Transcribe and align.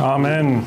Amen. 0.00 0.66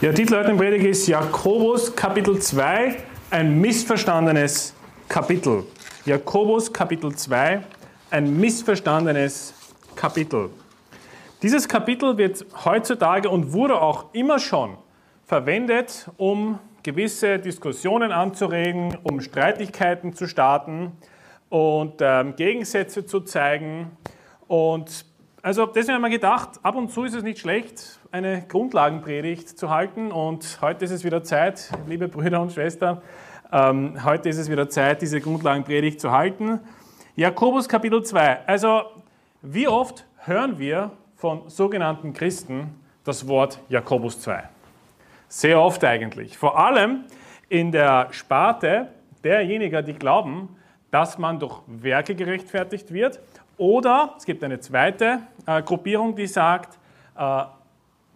Ja, 0.00 0.12
Titel 0.12 0.36
heute 0.36 0.52
im 0.52 0.56
Predigt 0.56 0.86
ist 0.86 1.08
Jakobus 1.08 1.96
Kapitel 1.96 2.38
2, 2.38 2.94
ein 3.30 3.60
missverstandenes 3.60 4.76
Kapitel. 5.08 5.64
Jakobus 6.04 6.72
Kapitel 6.72 7.12
2, 7.12 7.64
ein 8.12 8.36
missverstandenes 8.38 9.54
Kapitel. 9.96 10.50
Dieses 11.42 11.66
Kapitel 11.66 12.16
wird 12.16 12.46
heutzutage 12.64 13.28
und 13.28 13.52
wurde 13.52 13.82
auch 13.82 14.04
immer 14.12 14.38
schon 14.38 14.76
verwendet, 15.26 16.08
um 16.16 16.60
gewisse 16.84 17.40
Diskussionen 17.40 18.12
anzuregen, 18.12 18.96
um 19.02 19.20
Streitigkeiten 19.20 20.14
zu 20.14 20.28
starten 20.28 20.92
und 21.48 21.94
ähm, 21.98 22.36
Gegensätze 22.36 23.04
zu 23.04 23.18
zeigen. 23.22 23.90
Und 24.46 25.06
also 25.44 25.66
deswegen 25.66 25.96
haben 25.96 26.02
wir 26.02 26.08
gedacht, 26.08 26.58
ab 26.62 26.74
und 26.74 26.90
zu 26.90 27.04
ist 27.04 27.12
es 27.12 27.22
nicht 27.22 27.38
schlecht, 27.38 28.00
eine 28.10 28.46
Grundlagenpredigt 28.48 29.58
zu 29.58 29.68
halten. 29.68 30.10
Und 30.10 30.62
heute 30.62 30.86
ist 30.86 30.90
es 30.90 31.04
wieder 31.04 31.22
Zeit, 31.22 31.70
liebe 31.86 32.08
Brüder 32.08 32.40
und 32.40 32.50
Schwestern, 32.50 33.02
ähm, 33.52 34.02
heute 34.02 34.30
ist 34.30 34.38
es 34.38 34.50
wieder 34.50 34.70
Zeit, 34.70 35.02
diese 35.02 35.20
Grundlagenpredigt 35.20 36.00
zu 36.00 36.12
halten. 36.12 36.60
Jakobus 37.14 37.68
Kapitel 37.68 38.02
2. 38.02 38.46
Also 38.46 38.84
wie 39.42 39.68
oft 39.68 40.06
hören 40.24 40.58
wir 40.58 40.92
von 41.14 41.42
sogenannten 41.50 42.14
Christen 42.14 42.80
das 43.04 43.28
Wort 43.28 43.60
Jakobus 43.68 44.22
2? 44.22 44.44
Sehr 45.28 45.60
oft 45.60 45.84
eigentlich. 45.84 46.38
Vor 46.38 46.58
allem 46.58 47.04
in 47.50 47.70
der 47.70 48.08
Sparte 48.12 48.88
derjenigen, 49.22 49.84
die 49.84 49.92
glauben, 49.92 50.56
dass 50.90 51.18
man 51.18 51.38
durch 51.38 51.60
Werke 51.66 52.14
gerechtfertigt 52.14 52.94
wird. 52.94 53.20
Oder 53.56 54.14
es 54.16 54.24
gibt 54.24 54.42
eine 54.42 54.60
zweite 54.60 55.20
äh, 55.46 55.62
Gruppierung, 55.62 56.14
die 56.14 56.26
sagt, 56.26 56.78
äh, 57.16 57.44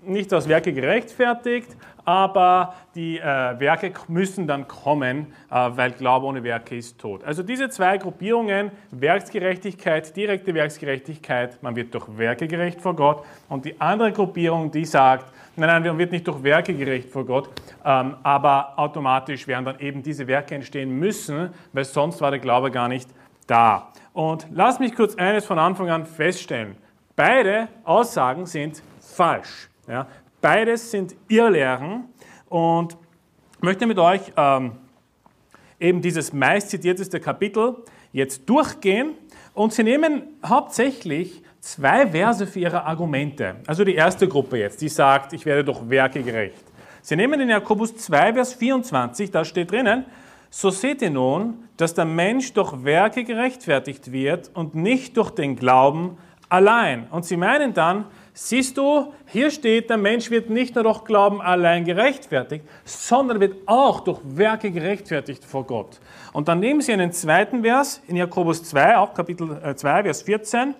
nicht 0.02 0.32
aus 0.32 0.48
Werke 0.48 0.72
gerechtfertigt, 0.72 1.76
aber 2.04 2.74
die 2.94 3.18
äh, 3.18 3.22
Werke 3.22 3.92
müssen 4.08 4.46
dann 4.46 4.66
kommen, 4.66 5.26
äh, 5.50 5.54
weil 5.74 5.90
Glaube 5.92 6.26
ohne 6.26 6.42
Werke 6.42 6.76
ist 6.76 6.98
tot. 6.98 7.22
Also 7.24 7.42
diese 7.42 7.68
zwei 7.68 7.98
Gruppierungen, 7.98 8.70
Werksgerechtigkeit, 8.90 10.16
direkte 10.16 10.54
Werksgerechtigkeit, 10.54 11.62
man 11.62 11.76
wird 11.76 11.92
durch 11.92 12.06
Werke 12.16 12.48
gerecht 12.48 12.80
vor 12.80 12.96
Gott, 12.96 13.24
und 13.48 13.64
die 13.64 13.78
andere 13.80 14.12
Gruppierung, 14.12 14.70
die 14.70 14.86
sagt, 14.86 15.26
nein, 15.56 15.68
nein, 15.68 15.82
man 15.82 15.98
wird 15.98 16.12
nicht 16.12 16.26
durch 16.26 16.42
Werke 16.42 16.72
gerecht 16.72 17.10
vor 17.10 17.26
Gott, 17.26 17.50
ähm, 17.84 18.16
aber 18.22 18.78
automatisch 18.78 19.46
werden 19.46 19.66
dann 19.66 19.78
eben 19.80 20.02
diese 20.02 20.26
Werke 20.26 20.54
entstehen 20.54 20.98
müssen, 20.98 21.50
weil 21.72 21.84
sonst 21.84 22.20
war 22.20 22.30
der 22.30 22.40
Glaube 22.40 22.70
gar 22.70 22.88
nicht 22.88 23.10
da. 23.46 23.92
Und 24.18 24.48
lass 24.50 24.80
mich 24.80 24.96
kurz 24.96 25.14
eines 25.14 25.46
von 25.46 25.60
Anfang 25.60 25.90
an 25.90 26.04
feststellen. 26.04 26.74
Beide 27.14 27.68
Aussagen 27.84 28.46
sind 28.46 28.82
falsch. 29.00 29.70
Ja? 29.86 30.08
Beides 30.40 30.90
sind 30.90 31.14
Irrlehren 31.28 32.06
und 32.48 32.96
ich 33.54 33.62
möchte 33.62 33.86
mit 33.86 33.96
euch 34.00 34.22
ähm, 34.36 34.72
eben 35.78 36.02
dieses 36.02 36.32
meist 36.32 36.70
zitierteste 36.70 37.20
Kapitel 37.20 37.76
jetzt 38.10 38.50
durchgehen 38.50 39.14
und 39.54 39.72
sie 39.72 39.84
nehmen 39.84 40.24
hauptsächlich 40.44 41.44
zwei 41.60 42.08
Verse 42.08 42.44
für 42.48 42.58
ihre 42.58 42.82
Argumente. 42.86 43.54
Also 43.68 43.84
die 43.84 43.94
erste 43.94 44.26
Gruppe 44.26 44.58
jetzt, 44.58 44.80
die 44.80 44.88
sagt, 44.88 45.32
ich 45.32 45.46
werde 45.46 45.62
durch 45.62 45.88
Werke 45.88 46.24
gerecht. 46.24 46.64
Sie 47.02 47.14
nehmen 47.14 47.38
den 47.38 47.50
Jakobus 47.50 47.96
2, 47.96 48.34
Vers 48.34 48.54
24, 48.54 49.30
da 49.30 49.44
steht 49.44 49.70
drinnen, 49.70 50.06
so 50.50 50.70
seht 50.70 51.02
ihr 51.02 51.10
nun, 51.10 51.68
dass 51.76 51.94
der 51.94 52.04
Mensch 52.04 52.52
durch 52.52 52.84
Werke 52.84 53.24
gerechtfertigt 53.24 54.12
wird 54.12 54.50
und 54.54 54.74
nicht 54.74 55.16
durch 55.16 55.30
den 55.30 55.56
Glauben 55.56 56.16
allein. 56.48 57.06
Und 57.10 57.24
sie 57.24 57.36
meinen 57.36 57.74
dann, 57.74 58.06
Siehst 58.40 58.78
du, 58.78 59.12
hier 59.26 59.50
steht, 59.50 59.90
der 59.90 59.96
Mensch 59.96 60.30
wird 60.30 60.48
nicht 60.48 60.76
nur 60.76 60.84
durch 60.84 61.02
Glauben 61.02 61.40
allein 61.40 61.84
gerechtfertigt, 61.84 62.64
sondern 62.84 63.40
wird 63.40 63.56
auch 63.66 63.98
durch 63.98 64.20
Werke 64.22 64.70
gerechtfertigt 64.70 65.44
vor 65.44 65.66
Gott. 65.66 65.98
Und 66.32 66.46
dann 66.46 66.60
nehmen 66.60 66.80
Sie 66.80 66.92
einen 66.92 67.10
zweiten 67.10 67.64
Vers 67.64 68.00
in 68.06 68.14
Jakobus 68.14 68.62
2, 68.62 68.96
auch 68.96 69.12
Kapitel 69.12 69.74
2, 69.74 69.98
äh, 69.98 70.02
Vers 70.04 70.22
14. 70.22 70.76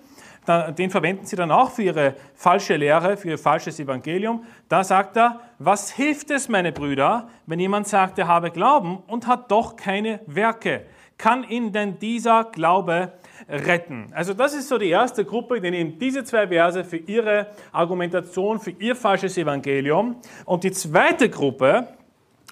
Den 0.48 0.90
verwenden 0.90 1.26
Sie 1.26 1.36
dann 1.36 1.50
auch 1.50 1.70
für 1.70 1.82
Ihre 1.82 2.14
falsche 2.34 2.76
Lehre, 2.76 3.16
für 3.16 3.28
Ihr 3.28 3.38
falsches 3.38 3.78
Evangelium. 3.78 4.44
Da 4.68 4.82
sagt 4.82 5.16
er, 5.16 5.40
was 5.58 5.90
hilft 5.90 6.30
es, 6.30 6.48
meine 6.48 6.72
Brüder, 6.72 7.28
wenn 7.46 7.60
jemand 7.60 7.86
sagt, 7.86 8.18
er 8.18 8.28
habe 8.28 8.50
Glauben 8.50 8.98
und 9.06 9.26
hat 9.26 9.50
doch 9.50 9.76
keine 9.76 10.20
Werke? 10.26 10.86
Kann 11.18 11.44
ihn 11.44 11.72
denn 11.72 11.98
dieser 11.98 12.44
Glaube 12.44 13.12
retten. 13.48 14.06
Also 14.12 14.34
das 14.34 14.54
ist 14.54 14.68
so 14.68 14.78
die 14.78 14.88
erste 14.88 15.24
Gruppe, 15.24 15.60
die 15.60 15.70
nehmen 15.70 15.98
diese 15.98 16.24
zwei 16.24 16.46
Verse 16.48 16.84
für 16.84 16.96
ihre 16.96 17.48
Argumentation, 17.72 18.60
für 18.60 18.70
ihr 18.70 18.94
falsches 18.94 19.36
Evangelium. 19.38 20.16
Und 20.44 20.64
die 20.64 20.72
zweite 20.72 21.28
Gruppe 21.28 21.88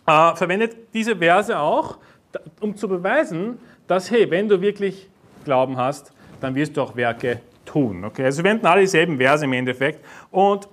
äh, 0.07 0.35
verwendet 0.35 0.95
diese 0.95 1.17
Verse 1.17 1.59
auch, 1.59 1.99
um 2.61 2.77
zu 2.77 2.89
beweisen, 2.89 3.59
dass, 3.87 4.11
hey, 4.11 4.31
wenn 4.31 4.49
du 4.49 4.61
wirklich 4.61 5.09
Glauben 5.45 5.77
hast, 5.77 6.13
dann 6.41 6.55
wirst 6.55 6.77
du 6.77 6.83
auch 6.83 6.97
Werke 6.97 7.41
tun. 7.67 8.05
Okay? 8.05 8.25
Also 8.25 8.43
wir 8.43 8.51
wenden 8.51 8.67
alle 8.67 8.81
dieselben 8.81 9.19
Verse 9.19 9.45
im 9.45 9.53
Endeffekt. 9.53 10.05
Und 10.31 10.69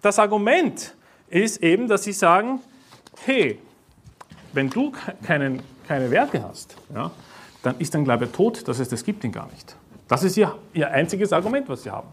das 0.00 0.18
Argument 0.18 0.94
ist 1.28 1.62
eben, 1.62 1.86
dass 1.86 2.02
sie 2.02 2.12
sagen, 2.12 2.60
hey, 3.24 3.58
wenn 4.52 4.68
du 4.68 4.92
keinen, 5.24 5.62
keine 5.86 6.10
Werke 6.10 6.42
hast, 6.42 6.76
ja, 6.94 7.10
dann 7.62 7.78
ist 7.78 7.94
dein 7.94 8.04
Glaube 8.04 8.30
tot, 8.30 8.66
das 8.66 8.80
heißt, 8.80 8.92
es 8.92 9.04
gibt 9.04 9.24
ihn 9.24 9.32
gar 9.32 9.48
nicht. 9.52 9.76
Das 10.08 10.24
ist 10.24 10.36
ihr, 10.36 10.54
ihr 10.74 10.90
einziges 10.90 11.32
Argument, 11.32 11.68
was 11.68 11.84
sie 11.84 11.90
haben. 11.90 12.08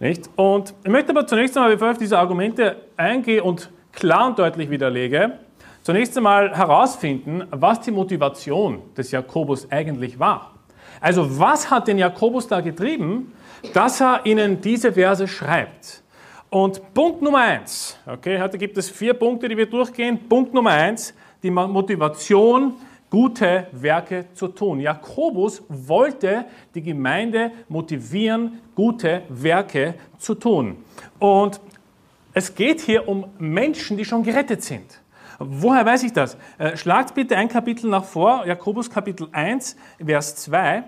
Nicht? 0.00 0.28
Und 0.36 0.74
ich 0.82 0.90
möchte 0.90 1.10
aber 1.10 1.26
zunächst 1.26 1.56
einmal, 1.56 1.72
bevor 1.72 1.88
ich 1.88 1.92
auf 1.92 1.98
diese 1.98 2.18
Argumente 2.18 2.76
eingehe 2.96 3.42
und 3.42 3.70
klar 3.92 4.26
und 4.26 4.38
deutlich 4.38 4.68
widerlege, 4.68 5.38
zunächst 5.82 6.16
einmal 6.16 6.56
herausfinden, 6.56 7.44
was 7.50 7.80
die 7.80 7.92
Motivation 7.92 8.82
des 8.96 9.12
Jakobus 9.12 9.70
eigentlich 9.70 10.18
war. 10.18 10.51
Also 11.00 11.38
was 11.38 11.70
hat 11.70 11.88
den 11.88 11.98
Jakobus 11.98 12.46
da 12.46 12.60
getrieben, 12.60 13.32
dass 13.72 14.00
er 14.00 14.24
ihnen 14.24 14.60
diese 14.60 14.92
Verse 14.92 15.26
schreibt? 15.26 16.02
Und 16.50 16.92
Punkt 16.92 17.22
Nummer 17.22 17.38
eins, 17.38 17.96
okay, 18.06 18.40
heute 18.40 18.58
gibt 18.58 18.76
es 18.76 18.90
vier 18.90 19.14
Punkte, 19.14 19.48
die 19.48 19.56
wir 19.56 19.66
durchgehen. 19.66 20.28
Punkt 20.28 20.52
Nummer 20.52 20.70
eins, 20.70 21.14
die 21.42 21.50
Motivation 21.50 22.74
gute 23.12 23.66
Werke 23.72 24.24
zu 24.32 24.48
tun. 24.48 24.80
Jakobus 24.80 25.62
wollte 25.68 26.46
die 26.74 26.80
Gemeinde 26.80 27.50
motivieren, 27.68 28.60
gute 28.74 29.22
Werke 29.28 29.96
zu 30.16 30.34
tun. 30.34 30.78
Und 31.18 31.60
es 32.32 32.54
geht 32.54 32.80
hier 32.80 33.06
um 33.06 33.26
Menschen, 33.38 33.98
die 33.98 34.04
schon 34.06 34.22
gerettet 34.22 34.62
sind. 34.62 35.01
Woher 35.44 35.84
weiß 35.84 36.04
ich 36.04 36.12
das? 36.12 36.36
Äh, 36.58 36.76
schlagt 36.76 37.14
bitte 37.14 37.36
ein 37.36 37.48
Kapitel 37.48 37.90
nach 37.90 38.04
vor, 38.04 38.46
Jakobus 38.46 38.88
Kapitel 38.90 39.28
1, 39.32 39.76
Vers 40.04 40.36
2. 40.36 40.84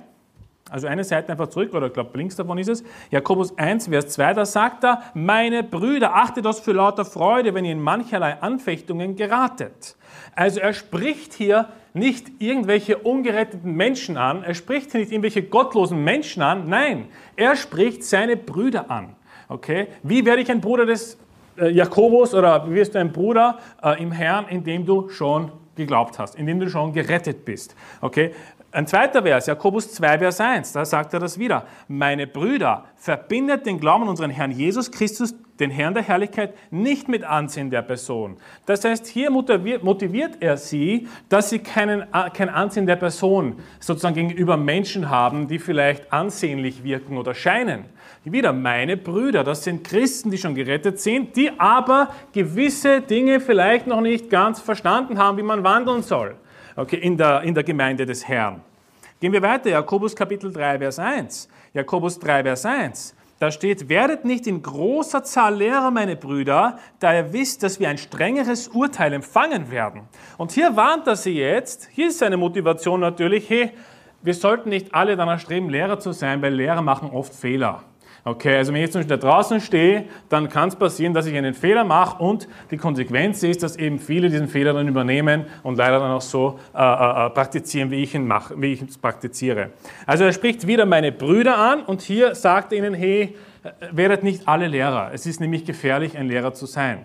Also 0.71 0.87
eine 0.87 1.05
Seite 1.05 1.31
einfach 1.31 1.49
zurück, 1.49 1.75
oder 1.75 1.89
ich 1.89 1.93
glaube 1.93 2.17
links 2.17 2.37
davon 2.37 2.57
ist 2.59 2.69
es. 2.69 2.85
Jakobus 3.11 3.57
1, 3.59 3.89
Vers 3.89 4.09
2, 4.11 4.35
da 4.35 4.47
sagt 4.47 4.85
er, 4.85 5.03
meine 5.13 5.63
Brüder, 5.63 6.15
achtet 6.15 6.45
das 6.45 6.61
für 6.61 6.73
lauter 6.73 7.05
Freude, 7.05 7.53
wenn 7.53 7.65
ihr 7.65 7.73
in 7.73 7.83
mancherlei 7.83 8.41
Anfechtungen 8.41 9.17
geratet. 9.17 9.97
Also 10.35 10.61
er 10.61 10.73
spricht 10.73 11.35
hier 11.35 11.69
nicht 11.93 12.41
irgendwelche 12.41 12.99
ungeretteten 12.99 13.73
Menschen 13.75 14.17
an, 14.17 14.43
er 14.43 14.55
spricht 14.55 14.93
hier 14.93 15.01
nicht 15.01 15.13
irgendwelche 15.13 15.43
gottlosen 15.43 16.03
Menschen 16.03 16.43
an, 16.43 16.69
nein, 16.69 17.09
er 17.37 17.57
spricht 17.57 18.03
seine 18.03 18.37
Brüder 18.37 18.91
an. 18.91 19.17
Okay? 19.49 19.89
Wie 20.03 20.25
werde 20.25 20.43
ich 20.43 20.51
ein 20.51 20.61
Bruder 20.61 20.87
des 20.87 21.19
Jakobus 21.57 22.35
oder 22.35 22.69
wirst 22.71 22.95
du 22.95 22.99
ein 22.99 23.13
Bruder 23.13 23.59
äh, 23.83 24.03
im 24.03 24.13
Herrn, 24.13 24.47
indem 24.49 24.85
du 24.85 25.09
schon 25.09 25.53
geglaubt 25.77 26.19
hast, 26.19 26.37
indem 26.37 26.61
du 26.61 26.69
schon 26.69 26.93
gerettet 26.93 27.45
bist? 27.45 27.75
Okay? 28.01 28.33
Ein 28.73 28.89
zweiter 28.89 29.23
Vers, 29.23 29.47
Jakobus 29.47 29.93
2, 29.93 30.19
Vers 30.19 30.41
1, 30.41 30.73
da 30.73 30.85
sagt 30.85 31.15
er 31.15 31.21
das 31.21 31.39
wieder. 31.39 31.65
Meine 31.87 32.27
Brüder, 32.27 32.87
verbindet 32.97 33.67
den 33.67 33.79
Glauben 33.79 34.03
an 34.03 34.09
unseren 34.09 34.31
Herrn 34.31 34.51
Jesus 34.51 34.91
Christus, 34.91 35.33
den 35.61 35.71
Herrn 35.71 35.95
der 35.95 36.03
Herrlichkeit, 36.03 36.55
nicht 36.71 37.09
mit 37.09 37.25
Ansehen 37.25 37.71
der 37.71 37.83
Person. 37.83 38.37
Das 38.67 38.85
heißt, 38.85 39.07
hier 39.07 39.31
motiviert 39.31 40.37
er 40.41 40.57
sie, 40.57 41.09
dass 41.29 41.51
sie 41.51 41.61
keinen, 41.61 42.03
äh, 42.03 42.31
kein 42.33 42.49
Ansehen 42.49 42.87
der 42.87 42.97
Person 42.97 43.57
sozusagen 43.81 44.15
gegenüber 44.15 44.57
Menschen 44.57 45.11
haben, 45.11 45.49
die 45.49 45.59
vielleicht 45.59 46.13
ansehnlich 46.13 46.83
wirken 46.83 47.17
oder 47.17 47.35
scheinen. 47.35 47.85
Wieder 48.25 48.53
meine 48.53 48.97
Brüder, 48.97 49.45
das 49.45 49.65
sind 49.65 49.85
Christen, 49.85 50.31
die 50.31 50.39
schon 50.39 50.55
gerettet 50.55 50.99
sind, 50.99 51.37
die 51.37 51.51
aber 51.59 52.09
gewisse 52.33 53.01
Dinge 53.01 53.39
vielleicht 53.39 53.87
noch 53.87 54.01
nicht 54.01 54.31
ganz 54.31 54.61
verstanden 54.61 55.19
haben, 55.19 55.37
wie 55.37 55.43
man 55.43 55.63
wandeln 55.63 56.03
soll 56.03 56.37
okay, 56.77 56.97
in, 56.97 57.17
der, 57.17 57.43
in 57.43 57.55
der 57.55 57.65
Gemeinde 57.65 58.07
des 58.07 58.27
Herrn. 58.27 58.61
Gehen 59.21 59.33
wir 59.33 59.43
weiter, 59.43 59.71
Jakobus 59.71 60.15
Kapitel 60.15 60.53
3, 60.53 60.79
Vers 60.79 60.99
1. 60.99 61.49
Jakobus 61.73 62.19
3, 62.19 62.43
Vers 62.43 62.67
1. 62.67 63.15
Da 63.41 63.51
steht, 63.51 63.89
werdet 63.89 64.25
nicht 64.25 64.47
in 64.47 64.63
großer 64.63 65.25
Zahl 65.25 65.57
Lehrer, 65.57 65.91
meine 65.91 66.17
Brüder, 66.17 66.79
da 67.01 67.15
ihr 67.15 67.33
wisst, 67.33 67.63
dass 67.63 67.81
wir 67.81 67.89
ein 67.89 67.99
strengeres 67.99 68.69
Urteil 68.69 69.13
empfangen 69.13 69.71
werden. 69.71 70.03
Und 70.39 70.53
hier 70.53 70.77
warnt 70.77 71.07
er 71.07 71.17
sie 71.17 71.37
jetzt, 71.37 71.89
hier 71.93 72.09
ist 72.09 72.19
seine 72.19 72.37
Motivation 72.37 73.01
natürlich, 73.01 73.51
hey, 73.51 73.73
wir 74.23 74.35
sollten 74.35 74.71
nicht 74.71 74.95
alle 74.95 75.17
danach 75.17 75.41
streben, 75.41 75.69
Lehrer 75.69 75.99
zu 75.99 76.13
sein, 76.13 76.41
weil 76.41 76.55
Lehrer 76.55 76.81
machen 76.81 77.11
oft 77.11 77.35
Fehler. 77.35 77.83
Okay, 78.27 78.57
also 78.57 78.73
wenn 78.73 78.77
ich 78.77 78.85
jetzt 78.85 78.93
zum 78.93 79.01
Beispiel 79.01 79.19
da 79.19 79.29
draußen 79.29 79.61
stehe, 79.61 80.07
dann 80.31 80.49
kann 80.49 80.71
es 80.71 80.77
passieren, 80.77 81.13
dass 81.13 81.27
ich 81.27 81.37
einen 81.37 81.53
Fehler 81.53 81.85
mache 81.85 82.23
und 82.23 82.49
die 82.71 82.79
Konsequenz 82.79 83.43
ist, 83.43 83.63
dass 83.63 83.77
eben 83.77 83.99
viele 83.99 84.31
diesen 84.31 84.49
Fehler 84.49 84.73
dann 84.73 84.89
übernehmen 84.89 85.45
und 85.63 85.77
leider 85.77 85.99
dann 85.99 86.11
auch 86.11 86.23
so 86.23 86.59
äh, 86.75 86.79
äh, 86.79 87.27
äh 87.27 87.31
praktizieren, 87.31 87.91
wie 87.91 88.03
ich 88.03 88.15
ihn 88.15 88.27
mache, 88.27 88.55
wie 88.57 88.73
ich 88.73 88.83
es 88.83 88.97
praktiziere. 88.97 89.73
Also 90.07 90.25
er 90.25 90.33
spricht 90.33 90.67
wieder 90.67 90.87
meine 90.87 91.13
Brüder 91.13 91.59
an 91.59 91.83
und 91.83 92.01
hier 92.01 92.35
sagt 92.35 92.73
er 92.73 92.79
ihnen, 92.79 92.95
hey, 92.95 93.37
äh, 93.63 93.71
werdet 93.93 94.23
nicht 94.23 94.49
alle 94.49 94.69
Lehrer. 94.69 95.11
Es 95.13 95.27
ist 95.27 95.39
nämlich 95.39 95.67
gefährlich, 95.67 96.17
ein 96.17 96.27
Lehrer 96.27 96.55
zu 96.55 96.65
sein. 96.65 97.05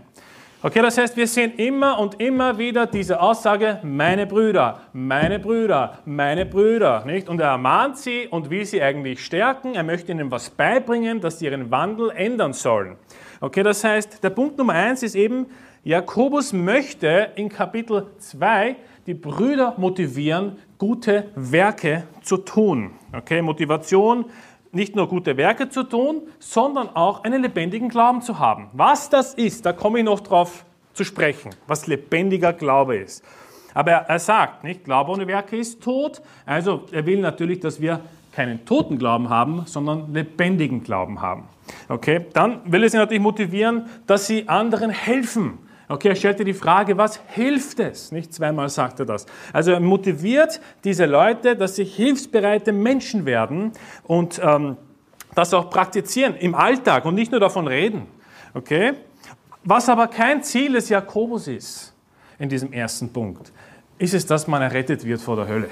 Okay, 0.62 0.82
das 0.82 0.98
heißt, 0.98 1.16
wir 1.16 1.26
sehen 1.26 1.54
immer 1.56 1.98
und 2.00 2.20
immer 2.20 2.58
wieder 2.58 2.86
diese 2.86 3.22
Aussage, 3.22 3.80
meine 3.82 4.28
Brüder, 4.28 4.82
meine 4.92 5.40
Brüder, 5.40 6.00
meine 6.04 6.46
Brüder, 6.46 7.06
nicht? 7.06 7.30
Und 7.30 7.40
er 7.40 7.52
ermahnt 7.52 7.98
sie 7.98 8.28
und 8.28 8.50
will 8.50 8.66
sie 8.66 8.82
eigentlich 8.82 9.24
stärken. 9.24 9.76
Er 9.76 9.84
möchte 9.84 10.12
ihnen 10.12 10.30
was 10.32 10.50
beibringen, 10.50 11.22
dass 11.22 11.40
sie 11.40 11.46
ihren 11.46 11.72
Wandel 11.72 12.10
ändern 12.10 12.52
sollen. 12.52 12.98
Okay, 13.40 13.64
das 13.64 13.86
heißt, 13.86 14.22
der 14.22 14.32
Punkt 14.32 14.58
Nummer 14.58 14.74
eins 14.74 15.02
ist 15.02 15.16
eben, 15.16 15.46
Jakobus 15.86 16.52
möchte 16.52 17.30
in 17.36 17.48
Kapitel 17.48 18.08
2 18.18 18.76
die 19.08 19.14
Brüder 19.14 19.76
motivieren, 19.78 20.58
gute 20.78 21.32
Werke 21.36 22.04
zu 22.22 22.36
tun. 22.36 22.92
Okay, 23.16 23.42
Motivation 23.42 24.26
nicht 24.72 24.96
nur 24.96 25.08
gute 25.08 25.38
Werke 25.38 25.70
zu 25.70 25.84
tun, 25.84 26.22
sondern 26.40 26.90
auch 26.96 27.24
einen 27.24 27.42
lebendigen 27.42 27.90
Glauben 27.90 28.22
zu 28.22 28.40
haben. 28.40 28.70
Was 28.74 29.10
das 29.10 29.34
ist, 29.34 29.66
da 29.66 29.74
komme 29.74 30.00
ich 30.00 30.06
noch 30.06 30.20
drauf 30.20 30.66
zu 30.94 31.04
sprechen, 31.04 31.52
was 31.68 31.88
lebendiger 31.88 32.54
Glaube 32.54 32.98
ist. 32.98 33.24
Aber 33.74 33.92
er, 33.92 34.20
sagt, 34.20 34.64
nicht, 34.64 34.84
Glaube 34.84 35.12
ohne 35.12 35.28
Werke 35.28 35.56
ist 35.56 35.82
tot. 35.82 36.22
Also 36.46 36.86
er 36.92 37.06
will 37.06 37.22
natürlich, 37.22 37.60
dass 37.60 37.80
wir 37.80 38.02
keinen 38.34 38.66
toten 38.66 38.98
Glauben 38.98 39.30
haben, 39.30 39.64
sondern 39.66 40.14
lebendigen 40.14 40.84
Glauben 40.84 41.22
haben. 41.22 41.44
Okay, 41.88 42.26
dann 42.34 42.60
will 42.72 42.84
er 42.84 42.90
sie 42.90 42.98
natürlich 42.98 43.22
motivieren, 43.22 43.86
dass 44.08 44.28
sie 44.28 44.48
anderen 44.48 44.90
helfen. 44.90 45.60
Okay, 45.92 46.10
er 46.10 46.16
stellte 46.16 46.46
die 46.46 46.54
Frage, 46.54 46.98
was 46.98 47.20
hilft 47.30 47.80
es? 47.80 48.12
Nicht 48.12 48.32
zweimal 48.32 48.70
sagt 48.70 49.00
er 49.00 49.08
das. 49.08 49.26
Also 49.52 49.72
er 49.72 49.80
motiviert 49.80 50.62
diese 50.84 51.08
Leute, 51.08 51.56
dass 51.56 51.78
sie 51.78 51.84
hilfsbereite 51.84 52.72
Menschen 52.72 53.26
werden 53.26 53.72
und 54.04 54.40
ähm, 54.44 54.78
das 55.34 55.52
auch 55.52 55.72
praktizieren 55.72 56.36
im 56.36 56.54
Alltag 56.54 57.06
und 57.06 57.16
nicht 57.16 57.32
nur 57.32 57.40
davon 57.40 57.68
reden. 57.68 58.04
Okay? 58.54 58.94
Was 59.64 59.90
aber 59.90 60.08
kein 60.08 60.44
Ziel 60.44 60.74
des 60.74 60.90
Jakobus 60.90 61.48
ist, 61.48 61.94
in 62.38 62.50
diesem 62.50 62.72
ersten 62.72 63.12
Punkt, 63.12 63.52
ist 63.98 64.14
es, 64.14 64.28
dass 64.28 64.48
man 64.48 64.62
errettet 64.62 65.04
wird 65.04 65.22
vor 65.22 65.38
der 65.38 65.48
Hölle. 65.48 65.70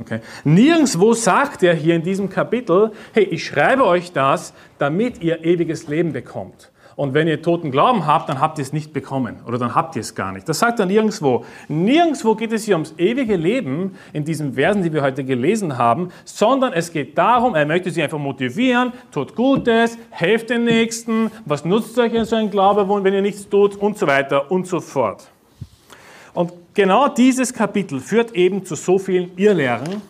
Okay. 0.00 0.20
Nirgendwo 0.42 1.12
sagt 1.12 1.62
er 1.62 1.74
hier 1.74 1.94
in 1.94 2.02
diesem 2.02 2.28
Kapitel, 2.28 2.92
hey, 3.12 3.24
ich 3.24 3.44
schreibe 3.44 3.84
euch 3.84 4.12
das, 4.12 4.52
damit 4.78 5.22
ihr 5.22 5.44
ewiges 5.44 5.86
Leben 5.86 6.12
bekommt. 6.12 6.72
Und 6.96 7.12
wenn 7.12 7.26
ihr 7.26 7.42
toten 7.42 7.70
Glauben 7.70 8.06
habt, 8.06 8.28
dann 8.28 8.40
habt 8.40 8.58
ihr 8.58 8.62
es 8.62 8.72
nicht 8.72 8.92
bekommen 8.92 9.36
oder 9.46 9.58
dann 9.58 9.74
habt 9.74 9.96
ihr 9.96 10.00
es 10.00 10.14
gar 10.14 10.32
nicht. 10.32 10.48
Das 10.48 10.60
sagt 10.60 10.78
er 10.78 10.86
nirgendwo. 10.86 11.44
Nirgendwo 11.68 12.34
geht 12.34 12.52
es 12.52 12.64
hier 12.64 12.74
ums 12.76 12.94
ewige 12.98 13.36
Leben 13.36 13.96
in 14.12 14.24
diesen 14.24 14.54
Versen, 14.54 14.82
die 14.82 14.92
wir 14.92 15.02
heute 15.02 15.24
gelesen 15.24 15.76
haben, 15.76 16.10
sondern 16.24 16.72
es 16.72 16.92
geht 16.92 17.18
darum, 17.18 17.54
er 17.54 17.66
möchte 17.66 17.90
sie 17.90 18.02
einfach 18.02 18.18
motivieren, 18.18 18.92
tut 19.10 19.34
Gutes, 19.34 19.98
helft 20.10 20.50
den 20.50 20.64
Nächsten, 20.64 21.30
was 21.44 21.64
nutzt 21.64 21.98
euch 21.98 22.14
in 22.14 22.24
so 22.24 22.36
ein 22.36 22.50
Glaube, 22.50 22.88
wenn 22.88 23.14
ihr 23.14 23.22
nichts 23.22 23.48
tut 23.48 23.76
und 23.76 23.98
so 23.98 24.06
weiter 24.06 24.50
und 24.50 24.66
so 24.66 24.80
fort. 24.80 25.28
Und 26.32 26.52
genau 26.74 27.08
dieses 27.08 27.52
Kapitel 27.52 28.00
führt 28.00 28.32
eben 28.32 28.64
zu 28.64 28.74
so 28.74 28.98
vielen 28.98 29.36
Irrlehren, 29.36 30.02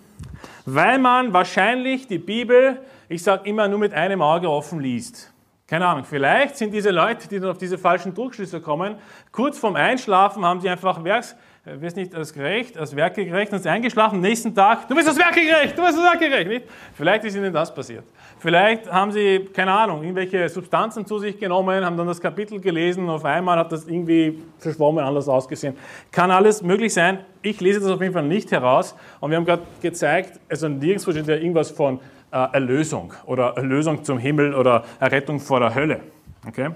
weil 0.67 0.99
man 0.99 1.33
wahrscheinlich 1.33 2.07
die 2.07 2.19
Bibel, 2.19 2.79
ich 3.09 3.23
sage 3.23 3.49
immer, 3.49 3.69
nur 3.69 3.79
mit 3.79 3.93
einem 3.93 4.23
Auge 4.23 4.51
offen 4.51 4.81
liest. 4.81 5.34
Keine 5.67 5.87
Ahnung, 5.87 6.05
vielleicht 6.05 6.59
sind 6.59 6.75
diese 6.75 6.91
Leute, 6.91 7.27
die 7.27 7.41
dann 7.41 7.49
auf 7.49 7.57
diese 7.57 7.79
falschen 7.79 8.13
Druckschlüsse 8.13 8.61
kommen, 8.61 8.97
kurz 9.33 9.59
vorm 9.59 9.77
Einschlafen 9.77 10.45
haben 10.45 10.61
sie 10.61 10.69
einfach 10.69 11.03
Werks, 11.03 11.35
äh, 11.65 11.81
weiß 11.81 11.97
nicht, 11.97 12.15
als 12.15 12.35
gerecht, 12.35 12.77
als 12.77 12.95
Werke 12.95 13.25
gerecht, 13.25 13.51
und 13.51 13.63
sie 13.63 13.71
eingeschlafen, 13.71 14.21
nächsten 14.21 14.55
Tag, 14.55 14.87
du 14.89 14.95
bist 14.95 15.09
das 15.09 15.19
Werke 15.19 15.41
gerecht, 15.41 15.79
du 15.79 15.83
bist 15.83 15.97
das 15.97 16.05
Werke 16.05 16.29
gerecht, 16.29 16.49
nicht? 16.49 16.67
Vielleicht 16.93 17.25
ist 17.25 17.35
ihnen 17.35 17.51
das 17.51 17.75
passiert. 17.75 18.05
Vielleicht 18.41 18.93
haben 18.93 19.11
sie, 19.11 19.49
keine 19.55 19.73
Ahnung, 19.73 20.03
irgendwelche 20.03 20.47
Substanzen 20.51 21.07
zu 21.07 21.19
sich 21.19 21.39
genommen, 21.39 21.83
haben 21.83 21.97
dann 21.97 22.09
das 22.09 22.21
Kapitel 22.21 22.61
gelesen, 22.61 23.05
und 23.05 23.11
auf 23.11 23.25
einmal 23.25 23.59
hat 23.59 23.73
das 23.73 23.89
irgendwie 23.89 24.43
verschwommen, 24.59 25.03
anders 25.03 25.31
ausgesehen. 25.31 25.79
Kann 26.13 26.31
alles 26.31 26.63
möglich 26.63 26.93
sein. 26.93 27.21
Ich 27.41 27.59
lese 27.63 27.81
das 27.81 27.89
auf 27.89 28.03
jeden 28.03 28.13
Fall 28.13 28.25
nicht 28.25 28.53
heraus. 28.53 28.95
Und 29.21 29.31
wir 29.31 29.39
haben 29.39 29.47
gerade 29.47 29.63
gezeigt, 29.81 30.39
also 30.51 30.69
nirgendwo 30.69 31.11
steht 31.11 31.27
ja 31.27 31.37
irgendwas 31.37 31.71
von 31.71 32.01
Erlösung 32.35 33.13
oder 33.27 33.57
Erlösung 33.57 34.05
zum 34.05 34.19
Himmel 34.19 34.55
oder 34.55 34.85
Errettung 35.01 35.41
vor 35.41 35.61
der 35.61 35.75
Hölle. 35.75 36.01
Okay? 36.47 36.71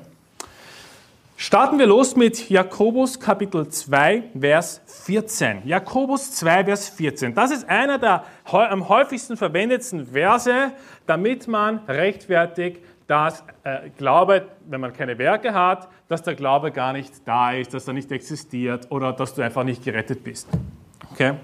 Starten 1.36 1.78
wir 1.78 1.86
los 1.86 2.16
mit 2.16 2.50
Jakobus 2.50 3.20
Kapitel 3.20 3.68
2, 3.68 4.24
Vers 4.40 4.80
14. 5.04 5.62
Jakobus 5.64 6.32
2, 6.32 6.64
Vers 6.64 6.88
14. 6.88 7.34
Das 7.34 7.52
ist 7.52 7.68
einer 7.68 7.98
der 7.98 8.24
am 8.44 8.88
häufigsten 8.88 9.36
verwendeten 9.36 10.06
Verse, 10.06 10.72
damit 11.06 11.46
man 11.46 11.78
rechtfertigt, 11.86 12.82
dass 13.06 13.44
äh, 13.62 13.90
Glaube, 13.96 14.48
wenn 14.66 14.80
man 14.80 14.92
keine 14.92 15.16
Werke 15.18 15.54
hat, 15.54 15.88
dass 16.08 16.22
der 16.22 16.34
Glaube 16.34 16.72
gar 16.72 16.92
nicht 16.92 17.12
da 17.24 17.52
ist, 17.52 17.72
dass 17.72 17.86
er 17.86 17.94
nicht 17.94 18.10
existiert 18.10 18.90
oder 18.90 19.12
dass 19.12 19.34
du 19.34 19.42
einfach 19.42 19.64
nicht 19.64 19.84
gerettet 19.84 20.24
bist. 20.24 20.48
Okay? 21.12 21.34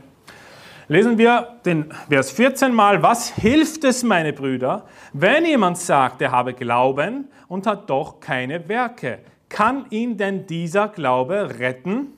Lesen 0.87 1.17
wir 1.17 1.61
den 1.65 1.91
Vers 2.11 2.31
14 2.33 2.73
mal. 2.73 3.03
Was 3.03 3.31
hilft 3.31 3.85
es, 3.85 4.03
meine 4.03 4.35
Brüder, 4.35 4.85
wenn 5.15 5.47
jemand 5.47 5.79
sagt, 5.79 6.21
er 6.21 6.31
habe 6.31 6.53
Glauben 6.53 7.29
und 7.49 7.67
hat 7.67 7.89
doch 7.89 8.21
keine 8.21 8.69
Werke? 8.69 9.21
Kann 9.49 9.87
ihn 9.91 10.19
denn 10.19 10.47
dieser 10.47 10.89
Glaube 10.89 11.59
retten? 11.59 12.09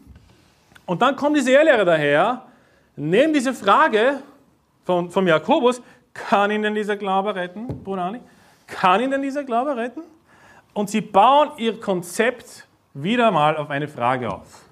Und 0.85 1.01
dann 1.01 1.15
kommt 1.15 1.37
diese 1.37 1.53
Ehrlehre 1.53 1.85
daher, 1.85 2.43
nehmen 2.97 3.33
diese 3.33 3.55
Frage 3.55 4.21
von, 4.85 5.11
von 5.11 5.27
Jakobus, 5.27 5.81
kann 6.13 6.51
ihn 6.51 6.63
denn 6.63 6.75
dieser 6.75 6.97
Glaube 6.97 7.35
retten, 7.35 7.85
Brunani? 7.85 8.21
Kann 8.67 9.01
ihn 9.01 9.11
denn 9.13 9.23
dieser 9.23 9.45
Glaube 9.45 9.77
retten? 9.77 10.03
Und 10.73 10.91
sie 10.91 11.01
bauen 11.01 11.51
ihr 11.59 11.79
Konzept 11.79 12.67
wieder 12.95 13.31
mal 13.31 13.57
auf 13.57 13.71
eine 13.71 13.87
Frage 13.87 14.33
auf. 14.33 14.66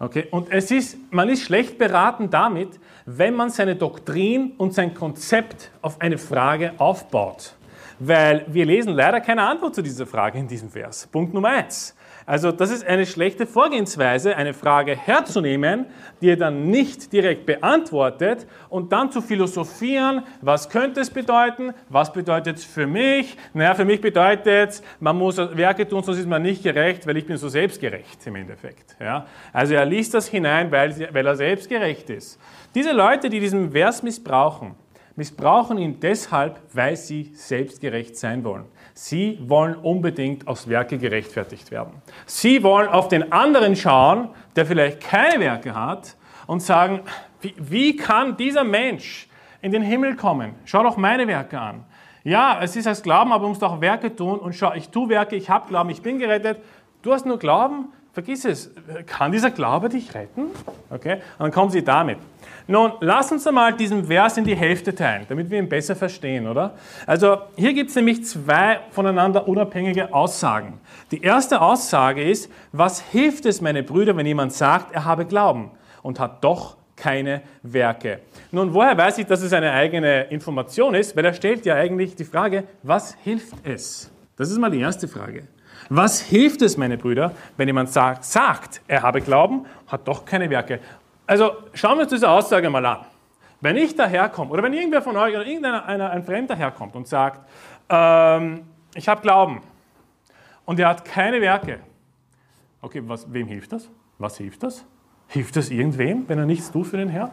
Okay? 0.00 0.26
Und 0.30 0.50
es 0.50 0.70
ist, 0.70 0.96
man 1.12 1.28
ist 1.28 1.42
schlecht 1.42 1.78
beraten 1.78 2.30
damit, 2.30 2.80
wenn 3.04 3.34
man 3.34 3.50
seine 3.50 3.76
Doktrin 3.76 4.52
und 4.56 4.74
sein 4.74 4.94
Konzept 4.94 5.70
auf 5.82 6.00
eine 6.00 6.18
Frage 6.18 6.72
aufbaut. 6.78 7.54
Weil 7.98 8.46
wir 8.48 8.64
lesen 8.64 8.94
leider 8.94 9.20
keine 9.20 9.42
Antwort 9.42 9.74
zu 9.74 9.82
dieser 9.82 10.06
Frage 10.06 10.38
in 10.38 10.48
diesem 10.48 10.70
Vers. 10.70 11.06
Punkt 11.06 11.34
Nummer 11.34 11.50
eins. 11.50 11.94
Also 12.30 12.52
das 12.52 12.70
ist 12.70 12.86
eine 12.86 13.06
schlechte 13.06 13.44
Vorgehensweise, 13.44 14.36
eine 14.36 14.54
Frage 14.54 14.96
herzunehmen, 14.96 15.86
die 16.20 16.26
ihr 16.26 16.36
dann 16.36 16.70
nicht 16.70 17.12
direkt 17.12 17.44
beantwortet 17.44 18.46
und 18.68 18.92
dann 18.92 19.10
zu 19.10 19.20
philosophieren, 19.20 20.22
was 20.40 20.68
könnte 20.68 21.00
es 21.00 21.10
bedeuten, 21.10 21.74
was 21.88 22.12
bedeutet 22.12 22.58
es 22.58 22.64
für 22.64 22.86
mich. 22.86 23.36
Naja, 23.52 23.74
für 23.74 23.84
mich 23.84 24.00
bedeutet 24.00 24.46
es, 24.46 24.82
man 25.00 25.18
muss 25.18 25.38
Werke 25.38 25.88
tun, 25.88 26.04
sonst 26.04 26.18
ist 26.18 26.28
man 26.28 26.42
nicht 26.42 26.62
gerecht, 26.62 27.04
weil 27.04 27.16
ich 27.16 27.26
bin 27.26 27.36
so 27.36 27.48
selbstgerecht 27.48 28.24
im 28.24 28.36
Endeffekt. 28.36 28.94
Ja? 29.00 29.26
Also 29.52 29.74
er 29.74 29.84
liest 29.84 30.14
das 30.14 30.28
hinein, 30.28 30.70
weil, 30.70 31.08
weil 31.12 31.26
er 31.26 31.34
selbstgerecht 31.34 32.10
ist. 32.10 32.38
Diese 32.76 32.92
Leute, 32.92 33.28
die 33.28 33.40
diesen 33.40 33.72
Vers 33.72 34.04
missbrauchen, 34.04 34.76
missbrauchen 35.16 35.78
ihn 35.78 35.98
deshalb, 35.98 36.60
weil 36.72 36.96
sie 36.96 37.32
selbstgerecht 37.34 38.16
sein 38.16 38.44
wollen. 38.44 38.66
Sie 39.02 39.38
wollen 39.46 39.76
unbedingt 39.76 40.46
aus 40.46 40.68
Werke 40.68 40.98
gerechtfertigt 40.98 41.70
werden. 41.70 42.02
Sie 42.26 42.62
wollen 42.62 42.86
auf 42.86 43.08
den 43.08 43.32
anderen 43.32 43.74
schauen, 43.74 44.28
der 44.56 44.66
vielleicht 44.66 45.00
keine 45.00 45.40
Werke 45.40 45.74
hat, 45.74 46.16
und 46.46 46.60
sagen, 46.60 47.00
wie, 47.40 47.54
wie 47.56 47.96
kann 47.96 48.36
dieser 48.36 48.62
Mensch 48.62 49.26
in 49.62 49.72
den 49.72 49.80
Himmel 49.80 50.16
kommen? 50.16 50.54
Schau 50.66 50.82
doch 50.82 50.98
meine 50.98 51.26
Werke 51.26 51.58
an. 51.58 51.86
Ja, 52.24 52.58
es 52.60 52.76
ist 52.76 52.86
als 52.86 53.02
Glauben, 53.02 53.32
aber 53.32 53.44
du 53.44 53.48
musst 53.48 53.64
auch 53.64 53.80
Werke 53.80 54.14
tun. 54.14 54.38
Und 54.38 54.52
schau, 54.54 54.74
ich 54.74 54.90
tue 54.90 55.08
Werke, 55.08 55.34
ich 55.34 55.48
habe 55.48 55.68
Glauben, 55.68 55.88
ich 55.88 56.02
bin 56.02 56.18
gerettet. 56.18 56.58
Du 57.00 57.14
hast 57.14 57.24
nur 57.24 57.38
Glauben, 57.38 57.94
vergiss 58.12 58.44
es. 58.44 58.70
Kann 59.06 59.32
dieser 59.32 59.50
Glaube 59.50 59.88
dich 59.88 60.14
retten? 60.14 60.46
Okay, 60.90 61.14
und 61.14 61.40
dann 61.40 61.50
kommen 61.50 61.70
sie 61.70 61.82
damit. 61.82 62.18
Nun, 62.66 62.92
lass 63.00 63.32
uns 63.32 63.46
einmal 63.46 63.72
diesen 63.72 64.04
Vers 64.06 64.36
in 64.36 64.44
die 64.44 64.54
Hälfte 64.54 64.94
teilen, 64.94 65.26
damit 65.28 65.50
wir 65.50 65.58
ihn 65.58 65.68
besser 65.68 65.96
verstehen, 65.96 66.46
oder? 66.46 66.74
Also, 67.04 67.38
hier 67.56 67.72
gibt 67.72 67.90
es 67.90 67.96
nämlich 67.96 68.24
zwei 68.24 68.80
voneinander 68.90 69.48
unabhängige 69.48 70.14
Aussagen. 70.14 70.78
Die 71.10 71.22
erste 71.22 71.60
Aussage 71.60 72.22
ist, 72.22 72.50
was 72.70 73.00
hilft 73.00 73.46
es, 73.46 73.60
meine 73.60 73.82
Brüder, 73.82 74.16
wenn 74.16 74.26
jemand 74.26 74.52
sagt, 74.52 74.94
er 74.94 75.04
habe 75.04 75.26
Glauben 75.26 75.72
und 76.02 76.20
hat 76.20 76.44
doch 76.44 76.76
keine 76.94 77.42
Werke. 77.62 78.20
Nun, 78.52 78.72
woher 78.74 78.96
weiß 78.96 79.18
ich, 79.18 79.26
dass 79.26 79.42
es 79.42 79.52
eine 79.52 79.72
eigene 79.72 80.24
Information 80.24 80.94
ist? 80.94 81.16
Weil 81.16 81.24
er 81.24 81.34
stellt 81.34 81.66
ja 81.66 81.74
eigentlich 81.74 82.14
die 82.14 82.24
Frage, 82.24 82.64
was 82.82 83.16
hilft 83.24 83.54
es? 83.64 84.10
Das 84.36 84.50
ist 84.50 84.58
mal 84.58 84.70
die 84.70 84.80
erste 84.80 85.08
Frage. 85.08 85.44
Was 85.92 86.20
hilft 86.20 86.62
es, 86.62 86.76
meine 86.76 86.96
Brüder, 86.96 87.34
wenn 87.56 87.66
jemand 87.66 87.90
sagt, 87.90 88.24
sagt, 88.24 88.80
er 88.86 89.02
habe 89.02 89.20
Glauben, 89.20 89.66
hat 89.88 90.06
doch 90.06 90.24
keine 90.24 90.48
Werke? 90.48 90.78
Also 91.26 91.50
schauen 91.74 91.98
wir 91.98 92.02
uns 92.02 92.12
diese 92.12 92.30
Aussage 92.30 92.70
mal 92.70 92.86
an. 92.86 92.98
Wenn 93.60 93.76
ich 93.76 93.96
daherkomme, 93.96 94.52
oder 94.52 94.62
wenn 94.62 94.72
irgendwer 94.72 95.02
von 95.02 95.16
euch 95.16 95.34
oder 95.34 95.44
irgendein 95.44 96.00
ein 96.00 96.22
Fremder 96.22 96.54
herkommt 96.54 96.94
und 96.94 97.08
sagt, 97.08 97.40
ähm, 97.88 98.62
ich 98.94 99.08
habe 99.08 99.20
Glauben 99.20 99.62
und 100.64 100.78
er 100.78 100.88
hat 100.88 101.04
keine 101.04 101.40
Werke. 101.40 101.80
Okay, 102.82 103.02
was, 103.04 103.30
wem 103.32 103.48
hilft 103.48 103.72
das? 103.72 103.90
Was 104.18 104.36
hilft 104.36 104.62
das? 104.62 104.84
Hilft 105.26 105.56
das 105.56 105.70
irgendwem, 105.70 106.28
wenn 106.28 106.38
er 106.38 106.46
nichts 106.46 106.70
tut 106.70 106.86
für 106.86 106.98
den 106.98 107.08
Herrn? 107.08 107.32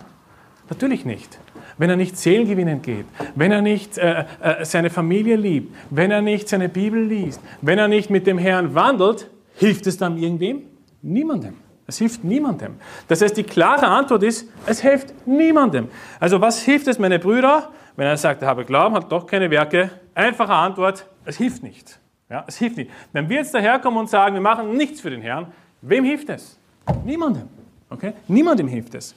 Natürlich 0.70 1.06
nicht. 1.06 1.40
Wenn 1.78 1.90
er 1.90 1.96
nicht 1.96 2.18
seelengewinnend 2.18 2.84
geht, 2.84 3.06
wenn 3.36 3.52
er 3.52 3.62
nicht 3.62 3.98
äh, 3.98 4.26
äh, 4.42 4.66
seine 4.66 4.90
Familie 4.90 5.36
liebt, 5.36 5.76
wenn 5.92 6.10
er 6.10 6.22
nicht 6.22 6.50
seine 6.50 6.70
Bibel 6.70 7.04
liest, 7.04 7.40
wenn 7.62 7.78
er 7.78 7.88
nicht 7.88 8.10
mit 8.10 8.26
dem 8.26 8.38
Herrn 8.38 8.74
wandelt, 8.74 9.30
hilft 9.56 9.86
es 9.88 9.98
dann 9.98 10.18
irgendwem? 10.18 10.64
Niemandem. 11.02 11.54
Es 11.86 12.00
hilft 12.00 12.24
niemandem. 12.24 12.76
Das 13.08 13.22
heißt, 13.22 13.38
die 13.38 13.44
klare 13.44 13.88
Antwort 13.88 14.24
ist, 14.24 14.50
es 14.66 14.82
hilft 14.82 15.14
niemandem. 15.26 15.88
Also 16.20 16.42
was 16.42 16.62
hilft 16.62 16.88
es, 16.88 17.00
meine 17.00 17.20
Brüder, 17.20 17.70
wenn 17.96 18.08
er 18.08 18.18
sagt, 18.18 18.42
er 18.42 18.50
habe 18.50 18.66
Glauben, 18.66 18.96
hat 18.96 19.12
doch 19.12 19.26
keine 19.26 19.50
Werke? 19.50 19.92
Einfache 20.14 20.54
Antwort, 20.54 21.08
es 21.26 21.38
hilft 21.38 21.64
nicht. 21.64 22.00
Ja, 22.30 22.44
es 22.46 22.58
hilft 22.58 22.76
nicht. 22.76 22.92
Wenn 23.14 23.30
wir 23.30 23.38
jetzt 23.38 23.54
daherkommen 23.54 24.00
und 24.00 24.10
sagen, 24.10 24.34
wir 24.34 24.42
machen 24.42 24.76
nichts 24.76 25.00
für 25.00 25.10
den 25.10 25.22
Herrn, 25.22 25.48
wem 25.82 26.04
hilft 26.04 26.30
es? 26.30 26.58
Niemandem. 27.06 27.48
Okay? 27.90 28.14
Niemandem 28.28 28.68
hilft 28.68 28.96
es. 28.96 29.16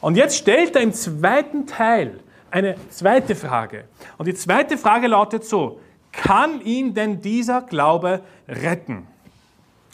Und 0.00 0.16
jetzt 0.16 0.36
stellt 0.36 0.76
er 0.76 0.82
im 0.82 0.92
zweiten 0.92 1.66
Teil 1.66 2.20
eine 2.50 2.76
zweite 2.90 3.34
Frage. 3.34 3.84
Und 4.18 4.26
die 4.26 4.34
zweite 4.34 4.78
Frage 4.78 5.08
lautet 5.08 5.44
so, 5.44 5.80
kann 6.12 6.60
ihn 6.62 6.94
denn 6.94 7.20
dieser 7.20 7.62
Glaube 7.62 8.22
retten? 8.48 9.06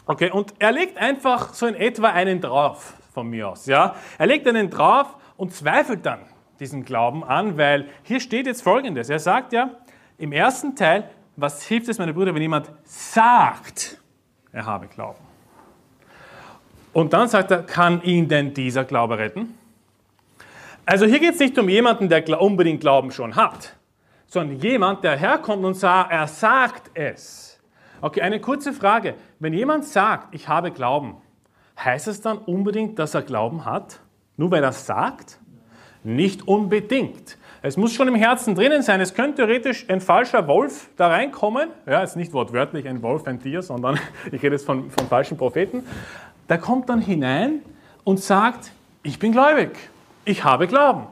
Okay, 0.07 0.31
und 0.31 0.55
er 0.59 0.73
legt 0.73 0.99
einfach 0.99 1.55
so 1.55 1.67
in 1.67 1.75
etwa 1.75 2.11
einen 2.11 2.41
drauf 2.41 2.95
von 3.13 3.29
mir 3.29 3.49
aus. 3.49 3.67
Ja? 3.67 3.95
Er 4.19 4.27
legt 4.27 4.47
einen 4.47 4.71
drauf 4.71 5.17
und 5.37 5.55
zweifelt 5.55 6.05
dann 6.05 6.21
diesen 6.61 6.85
Glauben 6.85 7.25
an, 7.25 7.57
weil 7.59 7.87
hier 8.03 8.21
steht 8.21 8.47
jetzt 8.47 8.63
Folgendes. 8.63 9.11
Er 9.11 9.19
sagt 9.19 9.53
ja 9.53 9.71
im 10.19 10.33
ersten 10.33 10.77
Teil, 10.77 11.11
was 11.37 11.63
hilft 11.63 11.89
es, 11.89 11.99
meine 11.99 12.13
Brüder, 12.13 12.35
wenn 12.35 12.43
jemand 12.43 12.71
sagt, 12.85 14.01
er 14.53 14.67
habe 14.67 14.87
Glauben? 14.87 15.19
Und 16.93 17.13
dann 17.13 17.29
sagt 17.29 17.51
er, 17.51 17.63
kann 17.63 18.03
ihn 18.03 18.29
denn 18.29 18.53
dieser 18.53 18.85
Glaube 18.85 19.19
retten? 19.19 19.59
Also 20.85 21.07
hier 21.07 21.21
geht 21.21 21.35
es 21.35 21.41
nicht 21.41 21.57
um 21.59 21.69
jemanden, 21.69 22.09
der 22.09 22.41
unbedingt 22.41 22.81
Glauben 22.81 23.13
schon 23.13 23.37
hat, 23.37 23.77
sondern 24.27 24.59
jemand, 24.59 25.05
der 25.05 25.17
herkommt 25.17 25.65
und 25.65 25.75
sagt, 25.75 26.11
er 26.11 26.27
sagt 26.27 26.91
es. 26.95 27.61
Okay, 28.01 28.21
eine 28.21 28.41
kurze 28.41 28.73
Frage. 28.73 29.15
Wenn 29.39 29.53
jemand 29.53 29.85
sagt, 29.85 30.35
ich 30.35 30.49
habe 30.49 30.73
Glauben, 30.73 31.17
heißt 31.79 32.09
es 32.09 32.21
dann 32.21 32.39
unbedingt, 32.39 32.99
dass 32.99 33.15
er 33.15 33.23
Glauben 33.23 33.65
hat? 33.65 34.01
Nur 34.37 34.51
weil 34.51 34.65
er 34.65 34.71
es 34.71 34.85
sagt? 34.87 35.39
Nicht 36.03 36.49
unbedingt. 36.49 37.39
Es 37.65 37.77
muss 37.77 37.93
schon 37.93 38.09
im 38.09 38.17
Herzen 38.17 38.57
drinnen 38.57 38.83
sein. 38.83 39.01
Es 39.01 39.15
könnte 39.15 39.37
theoretisch 39.37 39.89
ein 39.89 40.01
falscher 40.01 40.49
Wolf 40.49 40.89
da 40.97 41.07
reinkommen. 41.07 41.69
Ja, 41.87 42.01
jetzt 42.01 42.17
nicht 42.17 42.33
wortwörtlich 42.33 42.89
ein 42.89 43.03
Wolf, 43.03 43.25
ein 43.29 43.41
Tier, 43.41 43.63
sondern 43.63 44.01
ich 44.33 44.43
rede 44.43 44.57
jetzt 44.57 44.67
von, 44.67 44.91
von 44.91 45.07
falschen 45.07 45.39
Propheten. 45.39 45.87
Der 46.49 46.59
kommt 46.59 46.89
dann 46.89 47.01
hinein 47.01 47.61
und 48.03 48.19
sagt, 48.19 48.73
ich 49.05 49.21
bin 49.21 49.31
gläubig 49.31 49.92
ich 50.25 50.45
habe 50.45 50.67
Glauben. 50.67 51.07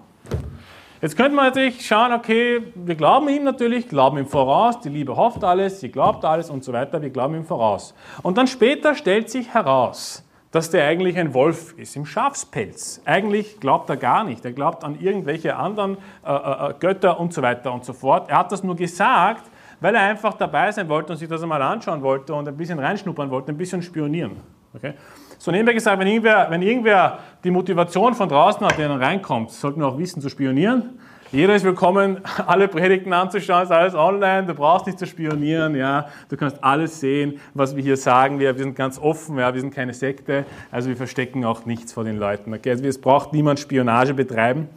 Jetzt 1.03 1.17
könnte 1.17 1.35
man 1.35 1.47
natürlich 1.47 1.87
schauen, 1.87 2.13
okay, 2.13 2.61
wir 2.75 2.95
glauben 2.95 3.29
ihm 3.31 3.45
natürlich, 3.45 3.89
glauben 3.89 4.19
ihm 4.19 4.27
voraus, 4.27 4.81
die 4.81 4.91
Liebe 4.91 5.17
hofft 5.17 5.43
alles, 5.43 5.81
sie 5.81 5.91
glaubt 5.91 6.27
alles 6.27 6.51
und 6.51 6.63
so 6.63 6.75
weiter, 6.75 7.01
wir 7.01 7.09
glauben 7.09 7.35
ihm 7.37 7.47
voraus. 7.47 7.95
Und 8.23 8.37
dann 8.37 8.47
später 8.47 8.95
stellt 8.95 9.31
sich 9.31 9.55
heraus, 9.55 10.23
dass 10.51 10.69
der 10.69 10.87
eigentlich 10.87 11.17
ein 11.17 11.33
Wolf 11.33 11.73
ist 11.79 11.97
im 11.97 12.05
Schafspelz. 12.05 13.01
Eigentlich 13.07 13.61
glaubt 13.61 13.89
er 13.89 13.97
gar 13.97 14.25
nicht, 14.25 14.45
er 14.45 14.53
glaubt 14.53 14.85
an 14.85 15.01
irgendwelche 15.01 15.57
anderen 15.57 15.97
äh, 16.23 16.33
äh, 16.35 16.71
äh 16.71 16.75
Götter 16.79 17.19
und 17.19 17.33
so 17.33 17.41
weiter 17.41 17.73
und 17.73 17.87
so 17.87 17.95
fort. 17.95 18.29
Er 18.29 18.37
hat 18.37 18.53
das 18.53 18.63
nur 18.63 18.77
gesagt, 18.77 19.51
weil 19.81 19.95
er 19.95 20.03
einfach 20.03 20.35
dabei 20.35 20.71
sein 20.71 20.87
wollte 20.91 21.13
und 21.15 21.19
sich 21.19 21.29
das 21.29 21.43
einmal 21.43 21.63
anschauen 21.63 22.03
wollte 22.03 22.35
und 22.35 22.47
ein 22.47 22.57
bisschen 22.59 22.79
reinschnuppern 22.79 23.31
wollte, 23.31 23.53
ein 23.53 23.57
bisschen 23.57 23.81
spionieren. 23.81 24.37
Okay? 24.75 24.93
So 25.41 25.51
nebenbei 25.51 25.73
gesagt, 25.73 25.99
wenn 25.99 26.07
irgendwer, 26.07 26.51
wenn 26.51 26.61
irgendwer 26.61 27.19
die 27.43 27.51
Motivation 27.51 28.15
von 28.15 28.29
draußen 28.29 28.61
hat, 28.67 28.77
der 28.77 28.89
dann 28.89 29.03
reinkommt, 29.03 29.51
sollten 29.51 29.81
wir 29.81 29.87
auch 29.87 29.97
wissen 29.97 30.21
zu 30.21 30.29
spionieren. 30.29 30.99
Jeder 31.33 31.55
ist 31.55 31.65
willkommen, 31.65 32.21
alle 32.47 32.69
Predigten 32.69 33.15
anzuschauen, 33.15 33.63
ist 33.63 33.71
alles 33.71 33.95
online, 33.95 34.49
du 34.49 34.53
brauchst 34.53 34.85
nicht 34.85 34.99
zu 34.99 35.07
spionieren, 35.07 35.75
ja. 35.75 36.11
Du 36.29 36.37
kannst 36.37 36.63
alles 36.63 37.01
sehen, 37.01 37.41
was 37.55 37.75
wir 37.75 37.83
hier 37.83 37.97
sagen. 37.97 38.39
Wir, 38.39 38.55
wir 38.55 38.63
sind 38.63 38.77
ganz 38.77 38.99
offen, 38.99 39.39
ja, 39.39 39.55
wir 39.55 39.63
sind 39.63 39.75
keine 39.75 39.95
Sekte, 39.95 40.45
also 40.71 40.91
wir 40.91 40.97
verstecken 40.99 41.47
auch 41.47 41.65
nichts 41.65 41.95
vor 41.95 42.05
den 42.05 42.19
Leuten. 42.19 42.53
Okay? 42.53 42.73
Also 42.73 42.85
es 42.85 43.01
braucht 43.01 43.33
niemand 43.33 43.61
Spionage 43.61 44.13
betreiben. 44.13 44.69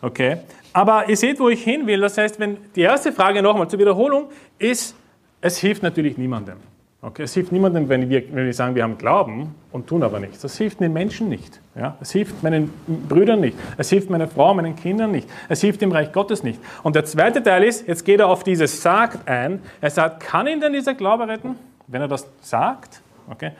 Okay? 0.00 0.38
Aber 0.72 1.10
ihr 1.10 1.16
seht, 1.18 1.38
wo 1.40 1.50
ich 1.50 1.62
hin 1.62 1.86
will. 1.86 2.00
Das 2.00 2.16
heißt, 2.16 2.40
wenn 2.40 2.56
die 2.74 2.80
erste 2.80 3.12
Frage 3.12 3.42
nochmal 3.42 3.68
zur 3.68 3.80
Wiederholung 3.80 4.30
ist, 4.58 4.96
es 5.42 5.58
hilft 5.58 5.82
natürlich 5.82 6.16
niemandem. 6.16 6.56
Okay, 7.02 7.22
es 7.22 7.34
hilft 7.34 7.52
niemandem, 7.52 7.88
wenn 7.88 8.08
wir, 8.08 8.22
wenn 8.32 8.46
wir 8.46 8.54
sagen, 8.54 8.74
wir 8.74 8.82
haben 8.82 8.96
Glauben 8.96 9.54
und 9.70 9.86
tun 9.86 10.02
aber 10.02 10.18
nichts. 10.18 10.40
Das 10.40 10.56
hilft 10.56 10.80
den 10.80 10.92
Menschen 10.92 11.28
nicht. 11.28 11.60
Ja? 11.74 11.96
Es 12.00 12.10
hilft 12.10 12.42
meinen 12.42 12.72
Brüdern 13.08 13.40
nicht. 13.40 13.56
Es 13.76 13.90
hilft 13.90 14.08
meiner 14.08 14.26
Frau, 14.26 14.54
meinen 14.54 14.74
Kindern 14.74 15.10
nicht. 15.10 15.28
Es 15.48 15.60
hilft 15.60 15.82
dem 15.82 15.92
Reich 15.92 16.10
Gottes 16.12 16.42
nicht. 16.42 16.58
Und 16.82 16.96
der 16.96 17.04
zweite 17.04 17.42
Teil 17.42 17.64
ist, 17.64 17.86
jetzt 17.86 18.04
geht 18.04 18.20
er 18.20 18.28
auf 18.28 18.44
dieses 18.44 18.82
Sagt 18.82 19.28
ein. 19.28 19.60
Er 19.80 19.90
sagt, 19.90 20.20
kann 20.20 20.46
ihn 20.46 20.60
denn 20.60 20.72
dieser 20.72 20.94
Glaube 20.94 21.28
retten? 21.28 21.56
Wenn 21.86 22.00
er 22.00 22.08
das 22.08 22.26
sagt, 22.40 23.02
okay, 23.30 23.52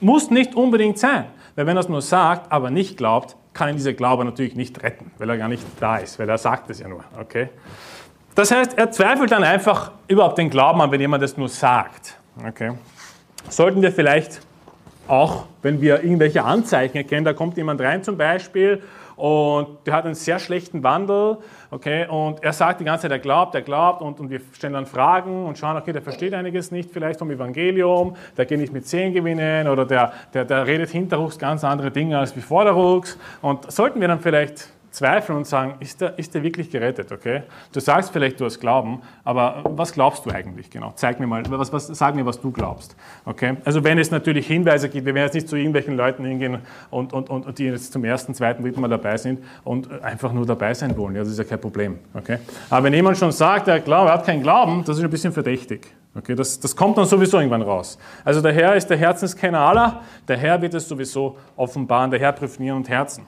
muss 0.00 0.30
nicht 0.30 0.54
unbedingt 0.54 0.98
sein. 0.98 1.24
Weil 1.56 1.66
wenn 1.66 1.76
er 1.76 1.80
es 1.80 1.88
nur 1.88 2.00
sagt, 2.00 2.50
aber 2.52 2.70
nicht 2.70 2.96
glaubt, 2.96 3.36
kann 3.52 3.68
ihn 3.68 3.76
dieser 3.76 3.92
Glaube 3.92 4.24
natürlich 4.24 4.54
nicht 4.54 4.82
retten, 4.82 5.10
weil 5.18 5.28
er 5.30 5.36
gar 5.36 5.48
nicht 5.48 5.64
da 5.80 5.98
ist, 5.98 6.18
weil 6.18 6.28
er 6.28 6.38
sagt 6.38 6.70
es 6.70 6.78
ja 6.78 6.88
nur. 6.88 7.04
Okay? 7.20 7.48
Das 8.34 8.50
heißt, 8.50 8.78
er 8.78 8.90
zweifelt 8.90 9.30
dann 9.32 9.44
einfach 9.44 9.92
überhaupt 10.08 10.38
den 10.38 10.48
Glauben 10.48 10.80
an, 10.80 10.90
wenn 10.90 11.00
jemand 11.00 11.22
es 11.22 11.36
nur 11.36 11.48
sagt. 11.48 12.16
Okay? 12.42 12.72
sollten 13.48 13.82
wir 13.82 13.92
vielleicht 13.92 14.40
auch, 15.06 15.46
wenn 15.62 15.80
wir 15.80 16.02
irgendwelche 16.02 16.44
Anzeichen 16.44 16.96
erkennen, 16.96 17.24
da 17.24 17.32
kommt 17.32 17.56
jemand 17.56 17.80
rein 17.80 18.02
zum 18.02 18.16
Beispiel 18.16 18.82
und 19.16 19.86
der 19.86 19.94
hat 19.94 20.06
einen 20.06 20.14
sehr 20.14 20.40
schlechten 20.40 20.82
Wandel, 20.82 21.38
okay, 21.70 22.06
und 22.08 22.42
er 22.42 22.52
sagt 22.52 22.80
die 22.80 22.84
ganze 22.84 23.02
Zeit, 23.02 23.12
er 23.12 23.20
glaubt, 23.20 23.54
er 23.54 23.62
glaubt, 23.62 24.02
und, 24.02 24.18
und 24.18 24.30
wir 24.30 24.40
stellen 24.52 24.72
dann 24.72 24.86
Fragen 24.86 25.46
und 25.46 25.56
schauen, 25.56 25.76
okay, 25.76 25.92
der 25.92 26.02
versteht 26.02 26.34
einiges 26.34 26.72
nicht 26.72 26.90
vielleicht 26.90 27.20
vom 27.20 27.30
Evangelium, 27.30 28.16
der 28.36 28.46
geht 28.46 28.58
nicht 28.58 28.72
mit 28.72 28.88
Zehn 28.88 29.12
gewinnen 29.12 29.68
oder 29.68 29.84
der, 29.84 30.12
der, 30.32 30.44
der 30.44 30.66
redet 30.66 30.90
hinterrucks 30.90 31.38
ganz 31.38 31.62
andere 31.62 31.90
Dinge 31.90 32.18
als 32.18 32.34
wie 32.34 32.40
vorderrucks 32.40 33.16
und 33.40 33.70
sollten 33.70 34.00
wir 34.00 34.08
dann 34.08 34.20
vielleicht 34.20 34.73
zweifeln 34.94 35.38
und 35.38 35.46
sagen, 35.46 35.74
ist 35.80 36.00
der, 36.00 36.16
ist 36.18 36.34
der 36.34 36.42
wirklich 36.42 36.70
gerettet, 36.70 37.10
okay? 37.10 37.42
Du 37.72 37.80
sagst 37.80 38.12
vielleicht, 38.12 38.38
du 38.38 38.44
hast 38.44 38.60
Glauben, 38.60 39.02
aber 39.24 39.64
was 39.70 39.92
glaubst 39.92 40.24
du 40.24 40.30
eigentlich 40.30 40.70
genau? 40.70 40.92
Zeig 40.94 41.18
mir 41.18 41.26
mal, 41.26 41.42
was, 41.48 41.72
was, 41.72 41.88
sag 41.88 42.14
mir, 42.14 42.24
was 42.24 42.40
du 42.40 42.52
glaubst, 42.52 42.94
okay? 43.24 43.56
Also 43.64 43.82
wenn 43.82 43.98
es 43.98 44.12
natürlich 44.12 44.46
Hinweise 44.46 44.88
gibt, 44.88 45.04
wir 45.04 45.14
werden 45.14 45.26
jetzt 45.26 45.34
nicht 45.34 45.48
zu 45.48 45.56
irgendwelchen 45.56 45.96
Leuten 45.96 46.24
hingehen 46.24 46.58
und, 46.90 47.12
und, 47.12 47.28
und, 47.28 47.58
die 47.58 47.64
jetzt 47.64 47.92
zum 47.92 48.04
ersten, 48.04 48.34
zweiten, 48.34 48.62
dritten 48.62 48.80
Mal 48.80 48.88
dabei 48.88 49.16
sind 49.16 49.40
und 49.64 49.90
einfach 50.02 50.32
nur 50.32 50.46
dabei 50.46 50.72
sein 50.74 50.96
wollen, 50.96 51.16
ja, 51.16 51.22
das 51.22 51.32
ist 51.32 51.38
ja 51.38 51.44
kein 51.44 51.60
Problem, 51.60 51.98
okay? 52.14 52.38
Aber 52.70 52.84
wenn 52.84 52.94
jemand 52.94 53.18
schon 53.18 53.32
sagt, 53.32 53.66
er, 53.66 53.80
glaubt, 53.80 54.08
er 54.08 54.14
hat 54.14 54.24
keinen 54.24 54.42
Glauben, 54.42 54.84
das 54.84 54.96
ist 54.96 55.02
ein 55.04 55.10
bisschen 55.10 55.32
verdächtig. 55.32 55.92
Okay, 56.16 56.36
das, 56.36 56.60
das 56.60 56.76
kommt 56.76 56.96
dann 56.96 57.06
sowieso 57.06 57.38
irgendwann 57.38 57.62
raus. 57.62 57.98
Also 58.24 58.40
der 58.40 58.52
Herr 58.52 58.76
ist 58.76 58.86
der 58.86 58.96
Herzenskenner 58.96 59.58
aller, 59.58 60.02
der 60.28 60.36
Herr 60.36 60.62
wird 60.62 60.74
es 60.74 60.86
sowieso 60.86 61.36
offenbaren, 61.56 62.12
der 62.12 62.20
Herr 62.20 62.30
prüft 62.30 62.60
Nieren 62.60 62.76
und 62.76 62.88
Herzen. 62.88 63.26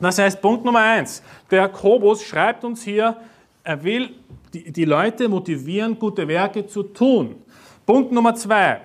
Das 0.00 0.18
heißt, 0.18 0.40
Punkt 0.40 0.64
Nummer 0.64 0.80
eins, 0.80 1.22
der 1.50 1.62
Jakobus 1.62 2.22
schreibt 2.22 2.64
uns 2.64 2.82
hier, 2.82 3.16
er 3.62 3.82
will 3.82 4.10
die, 4.52 4.70
die 4.70 4.84
Leute 4.84 5.28
motivieren, 5.28 5.98
gute 5.98 6.26
Werke 6.28 6.66
zu 6.66 6.82
tun. 6.82 7.36
Punkt 7.86 8.12
Nummer 8.12 8.34
zwei, 8.34 8.80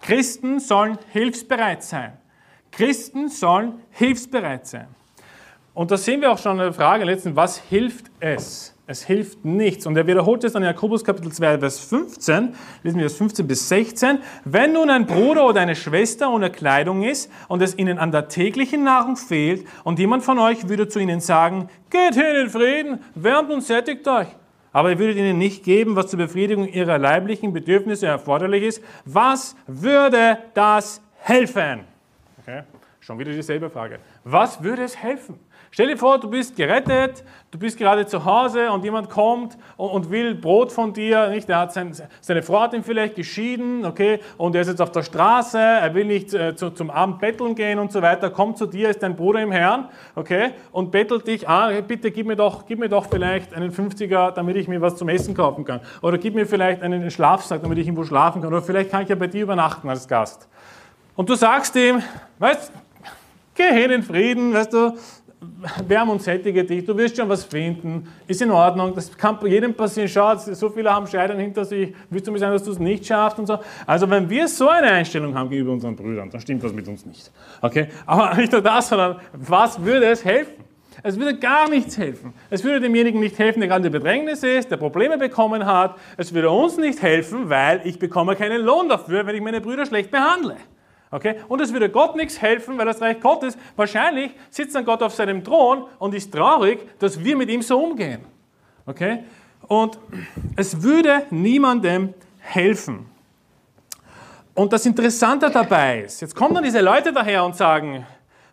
Christen 0.00 0.60
sollen 0.60 0.98
hilfsbereit 1.12 1.82
sein. 1.82 2.12
Christen 2.70 3.28
sollen 3.28 3.80
hilfsbereit 3.90 4.66
sein. 4.66 4.86
Und 5.74 5.90
da 5.90 5.96
sehen 5.96 6.20
wir 6.20 6.30
auch 6.30 6.38
schon 6.38 6.60
eine 6.60 6.72
Frage 6.72 7.04
letztens, 7.04 7.34
was 7.34 7.58
hilft 7.58 8.06
es? 8.20 8.75
Es 8.88 9.02
hilft 9.02 9.44
nichts. 9.44 9.84
Und 9.86 9.96
er 9.96 10.06
wiederholt 10.06 10.44
es 10.44 10.52
dann 10.52 10.62
in 10.62 10.68
Jakobus 10.68 11.02
Kapitel 11.02 11.32
2, 11.32 11.58
Vers 11.58 11.80
15, 11.80 12.54
lesen 12.84 12.98
wir 12.98 13.06
das 13.06 13.16
15 13.16 13.46
bis 13.46 13.68
16. 13.68 14.20
Wenn 14.44 14.74
nun 14.74 14.90
ein 14.90 15.06
Bruder 15.06 15.44
oder 15.46 15.60
eine 15.60 15.74
Schwester 15.74 16.30
ohne 16.30 16.50
Kleidung 16.50 17.02
ist 17.02 17.28
und 17.48 17.62
es 17.62 17.76
ihnen 17.76 17.98
an 17.98 18.12
der 18.12 18.28
täglichen 18.28 18.84
Nahrung 18.84 19.16
fehlt 19.16 19.66
und 19.82 19.98
jemand 19.98 20.22
von 20.22 20.38
euch 20.38 20.68
würde 20.68 20.86
zu 20.86 21.00
ihnen 21.00 21.18
sagen, 21.18 21.68
geht 21.90 22.14
hin 22.14 22.36
in 22.44 22.48
Frieden, 22.48 23.00
wärmt 23.16 23.50
und 23.50 23.62
sättigt 23.62 24.06
euch. 24.06 24.28
Aber 24.72 24.90
ihr 24.90 25.00
würdet 25.00 25.16
ihnen 25.16 25.38
nicht 25.38 25.64
geben, 25.64 25.96
was 25.96 26.06
zur 26.06 26.18
Befriedigung 26.18 26.68
ihrer 26.68 26.98
leiblichen 26.98 27.52
Bedürfnisse 27.52 28.06
erforderlich 28.06 28.62
ist. 28.62 28.82
Was 29.04 29.56
würde 29.66 30.38
das 30.54 31.02
helfen? 31.18 31.80
Okay. 32.40 32.62
Schon 33.00 33.18
wieder 33.18 33.32
dieselbe 33.32 33.68
Frage. 33.68 33.98
Was 34.22 34.62
würde 34.62 34.84
es 34.84 34.96
helfen? 34.96 35.40
Stell 35.76 35.88
dir 35.88 35.98
vor, 35.98 36.18
du 36.18 36.30
bist 36.30 36.56
gerettet, 36.56 37.22
du 37.50 37.58
bist 37.58 37.76
gerade 37.76 38.06
zu 38.06 38.24
Hause 38.24 38.72
und 38.72 38.82
jemand 38.82 39.10
kommt 39.10 39.58
und, 39.76 39.90
und 39.90 40.10
will 40.10 40.34
Brot 40.34 40.72
von 40.72 40.94
dir, 40.94 41.28
nicht? 41.28 41.50
Er 41.50 41.58
hat 41.58 41.74
sein, 41.74 41.94
seine 42.22 42.42
Frau 42.42 42.62
hat 42.62 42.72
ihn 42.72 42.82
vielleicht 42.82 43.14
geschieden, 43.14 43.84
okay, 43.84 44.20
und 44.38 44.54
er 44.54 44.62
ist 44.62 44.68
jetzt 44.68 44.80
auf 44.80 44.90
der 44.90 45.02
Straße, 45.02 45.58
er 45.58 45.92
will 45.92 46.06
nicht 46.06 46.32
äh, 46.32 46.56
zu, 46.56 46.70
zum 46.70 46.88
Abend 46.88 47.18
betteln 47.18 47.54
gehen 47.54 47.78
und 47.78 47.92
so 47.92 48.00
weiter, 48.00 48.30
kommt 48.30 48.56
zu 48.56 48.64
dir, 48.64 48.88
ist 48.88 49.02
dein 49.02 49.16
Bruder 49.16 49.42
im 49.42 49.52
Herrn, 49.52 49.90
okay, 50.14 50.52
und 50.72 50.92
bettelt 50.92 51.26
dich, 51.26 51.46
ah, 51.46 51.70
bitte 51.86 52.10
gib 52.10 52.26
mir 52.26 52.36
doch, 52.36 52.64
gib 52.64 52.78
mir 52.78 52.88
doch 52.88 53.04
vielleicht 53.10 53.52
einen 53.52 53.70
50er, 53.70 54.30
damit 54.30 54.56
ich 54.56 54.68
mir 54.68 54.80
was 54.80 54.96
zum 54.96 55.10
Essen 55.10 55.34
kaufen 55.34 55.66
kann. 55.66 55.80
Oder 56.00 56.16
gib 56.16 56.34
mir 56.34 56.46
vielleicht 56.46 56.80
einen 56.80 57.10
Schlafsack, 57.10 57.60
damit 57.60 57.76
ich 57.76 57.86
irgendwo 57.86 58.04
schlafen 58.04 58.40
kann. 58.40 58.50
Oder 58.50 58.62
vielleicht 58.62 58.90
kann 58.90 59.02
ich 59.02 59.10
ja 59.10 59.14
bei 59.14 59.26
dir 59.26 59.42
übernachten 59.42 59.90
als 59.90 60.08
Gast. 60.08 60.48
Und 61.16 61.28
du 61.28 61.34
sagst 61.34 61.76
ihm, 61.76 62.02
weißt, 62.38 62.72
geh 63.54 63.74
hin 63.74 63.90
in 63.90 64.02
Frieden, 64.02 64.54
weißt 64.54 64.72
du, 64.72 64.94
wärm 65.86 66.10
und 66.10 66.22
sättige 66.22 66.64
dich, 66.64 66.84
du 66.84 66.96
wirst 66.96 67.16
schon 67.16 67.28
was 67.28 67.44
finden, 67.44 68.08
ist 68.26 68.42
in 68.42 68.50
Ordnung, 68.50 68.94
das 68.94 69.16
kann 69.16 69.38
jedem 69.46 69.74
passieren, 69.74 70.08
schau, 70.08 70.36
so 70.36 70.70
viele 70.70 70.92
haben 70.92 71.06
Scheidern 71.06 71.38
hinter 71.38 71.64
sich, 71.64 71.94
willst 72.10 72.26
du 72.26 72.32
mir 72.32 72.38
sagen, 72.38 72.52
dass 72.52 72.64
du 72.64 72.72
es 72.72 72.78
nicht 72.78 73.06
schaffst 73.06 73.38
und 73.38 73.46
so. 73.46 73.58
Also 73.86 74.08
wenn 74.08 74.28
wir 74.28 74.48
so 74.48 74.68
eine 74.68 74.88
Einstellung 74.88 75.34
haben 75.34 75.50
gegenüber 75.50 75.72
unseren 75.72 75.96
Brüdern, 75.96 76.30
dann 76.30 76.40
stimmt 76.40 76.62
was 76.62 76.72
mit 76.72 76.86
uns 76.88 77.06
nicht. 77.06 77.30
Okay? 77.62 77.88
Aber 78.06 78.34
nicht 78.36 78.52
nur 78.52 78.62
das, 78.62 78.88
sondern 78.88 79.16
was 79.32 79.82
würde 79.82 80.06
es 80.06 80.24
helfen? 80.24 80.64
Es 81.02 81.18
würde 81.18 81.38
gar 81.38 81.68
nichts 81.68 81.98
helfen. 81.98 82.32
Es 82.48 82.64
würde 82.64 82.80
demjenigen 82.80 83.20
nicht 83.20 83.38
helfen, 83.38 83.60
der 83.60 83.68
gerade 83.68 83.86
in 83.86 83.92
Bedrängnis 83.92 84.42
ist, 84.42 84.70
der 84.70 84.78
Probleme 84.78 85.18
bekommen 85.18 85.66
hat. 85.66 85.96
Es 86.16 86.32
würde 86.32 86.50
uns 86.50 86.78
nicht 86.78 87.02
helfen, 87.02 87.50
weil 87.50 87.82
ich 87.84 87.98
bekomme 87.98 88.34
keinen 88.34 88.62
Lohn 88.62 88.88
dafür, 88.88 89.26
wenn 89.26 89.34
ich 89.34 89.42
meine 89.42 89.60
Brüder 89.60 89.84
schlecht 89.84 90.10
behandle. 90.10 90.56
Okay? 91.16 91.36
Und 91.48 91.62
es 91.62 91.72
würde 91.72 91.88
Gott 91.88 92.14
nichts 92.14 92.42
helfen, 92.42 92.76
weil 92.76 92.84
das 92.84 93.00
Reich 93.00 93.18
Gottes, 93.20 93.56
wahrscheinlich 93.74 94.32
sitzt 94.50 94.74
dann 94.74 94.84
Gott 94.84 95.02
auf 95.02 95.14
seinem 95.14 95.42
Thron 95.42 95.84
und 95.98 96.14
ist 96.14 96.30
traurig, 96.30 96.78
dass 96.98 97.24
wir 97.24 97.34
mit 97.38 97.48
ihm 97.48 97.62
so 97.62 97.82
umgehen. 97.82 98.20
Okay? 98.84 99.20
Und 99.66 99.98
es 100.56 100.82
würde 100.82 101.22
niemandem 101.30 102.12
helfen. 102.38 103.06
Und 104.52 104.74
das 104.74 104.84
Interessante 104.84 105.50
dabei 105.50 106.02
ist, 106.02 106.20
jetzt 106.20 106.34
kommen 106.34 106.54
dann 106.54 106.64
diese 106.64 106.82
Leute 106.82 107.14
daher 107.14 107.46
und 107.46 107.56
sagen, 107.56 108.06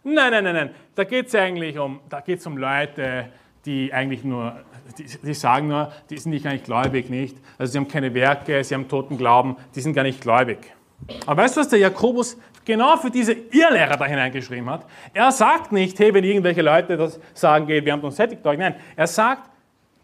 nein, 0.05 0.31
nein, 0.31 0.43
nein, 0.45 0.55
nein, 0.55 0.69
da 0.95 1.03
geht 1.03 1.27
es 1.27 1.35
eigentlich 1.35 1.77
um, 1.77 1.99
da 2.09 2.21
geht 2.21 2.45
um 2.47 2.57
Leute, 2.57 3.27
die 3.65 3.91
eigentlich 3.91 4.23
nur, 4.23 4.55
die, 4.97 5.05
die, 5.21 5.33
sagen 5.33 5.67
nur, 5.67 5.91
die 6.09 6.17
sind 6.17 6.31
nicht 6.31 6.45
eigentlich 6.45 6.63
gläubig, 6.63 7.09
nicht? 7.09 7.35
Also 7.57 7.73
sie 7.73 7.77
haben 7.77 7.89
keine 7.89 8.13
Werke, 8.13 8.63
sie 8.63 8.73
haben 8.73 8.87
toten 8.87 9.17
Glauben, 9.17 9.57
die 9.75 9.81
sind 9.81 9.93
gar 9.93 10.03
nicht 10.03 10.21
gläubig. 10.21 10.59
Aber 11.25 11.43
weißt 11.43 11.57
du, 11.57 11.61
was 11.61 11.69
der 11.69 11.79
Jakobus 11.79 12.37
genau 12.65 12.97
für 12.97 13.09
diese 13.09 13.33
Irrlehrer 13.33 13.97
da 13.97 14.05
hineingeschrieben 14.05 14.69
hat? 14.69 14.85
Er 15.13 15.31
sagt 15.31 15.71
nicht, 15.71 15.97
hey, 15.99 16.13
wenn 16.13 16.23
irgendwelche 16.23 16.61
Leute 16.61 16.97
das 16.97 17.19
sagen, 17.33 17.67
geht, 17.67 17.85
wir 17.85 17.93
haben 17.93 18.01
uns 18.01 18.15
sättigt 18.15 18.45
euch. 18.45 18.57
Nein, 18.57 18.75
er 18.95 19.07
sagt, 19.07 19.49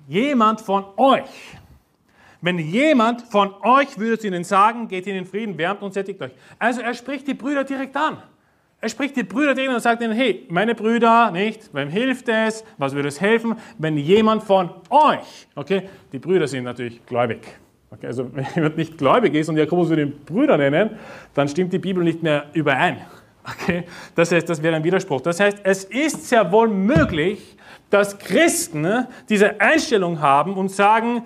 jemand 0.08 0.62
von 0.62 0.86
euch. 0.98 1.58
Wenn 2.42 2.58
jemand 2.58 3.22
von 3.24 3.54
euch 3.64 3.98
würde 3.98 4.16
es 4.16 4.24
ihnen 4.24 4.44
sagen, 4.44 4.88
geht 4.88 5.08
in 5.08 5.14
den 5.14 5.26
Frieden, 5.26 5.58
wärmt 5.58 5.82
und 5.82 5.94
sättigt 5.94 6.22
euch. 6.22 6.32
Also 6.58 6.82
er 6.82 6.94
spricht 6.94 7.28
die 7.28 7.34
Brüder 7.34 7.64
direkt 7.64 7.96
an. 7.96 8.18
Er 8.82 8.88
spricht 8.88 9.18
die 9.18 9.24
Brüder 9.24 9.54
direkt 9.54 9.70
an 9.70 9.76
und 9.76 9.82
sagt 9.82 10.02
ihnen, 10.02 10.14
hey, 10.14 10.46
meine 10.50 10.74
Brüder, 10.74 11.32
nicht, 11.32 11.74
wem 11.74 11.90
hilft 11.90 12.30
es, 12.30 12.64
was 12.78 12.94
würde 12.94 13.10
es 13.10 13.20
helfen, 13.20 13.56
wenn 13.78 13.98
jemand 13.98 14.44
von 14.44 14.70
euch, 14.90 15.48
okay, 15.56 15.90
die 16.14 16.20
Brüder 16.20 16.48
sind 16.48 16.64
natürlich 16.64 17.06
gläubig. 17.06 17.42
Okay, 17.92 18.08
also 18.08 18.30
wenn 18.34 18.46
jemand 18.56 18.78
nicht 18.78 18.98
gläubig 18.98 19.34
ist 19.36 19.50
und 19.50 19.58
Jakobus 19.58 19.90
würde 19.90 20.04
ihn 20.04 20.14
Brüder 20.26 20.58
nennen, 20.58 20.92
dann 21.34 21.48
stimmt 21.48 21.74
die 21.74 21.80
Bibel 21.80 22.04
nicht 22.04 22.24
mehr 22.24 22.46
überein. 22.54 22.98
Okay? 23.44 23.84
Das 24.16 24.32
heißt, 24.32 24.48
das 24.48 24.62
wäre 24.62 24.76
ein 24.76 24.84
Widerspruch. 24.84 25.22
Das 25.22 25.40
heißt, 25.40 25.60
es 25.64 25.86
ist 25.86 26.30
sehr 26.30 26.52
wohl 26.52 26.68
möglich, 26.68 27.58
dass 27.90 28.18
Christen 28.20 29.08
diese 29.28 29.60
Einstellung 29.60 30.22
haben 30.22 30.54
und 30.54 30.70
sagen, 30.70 31.24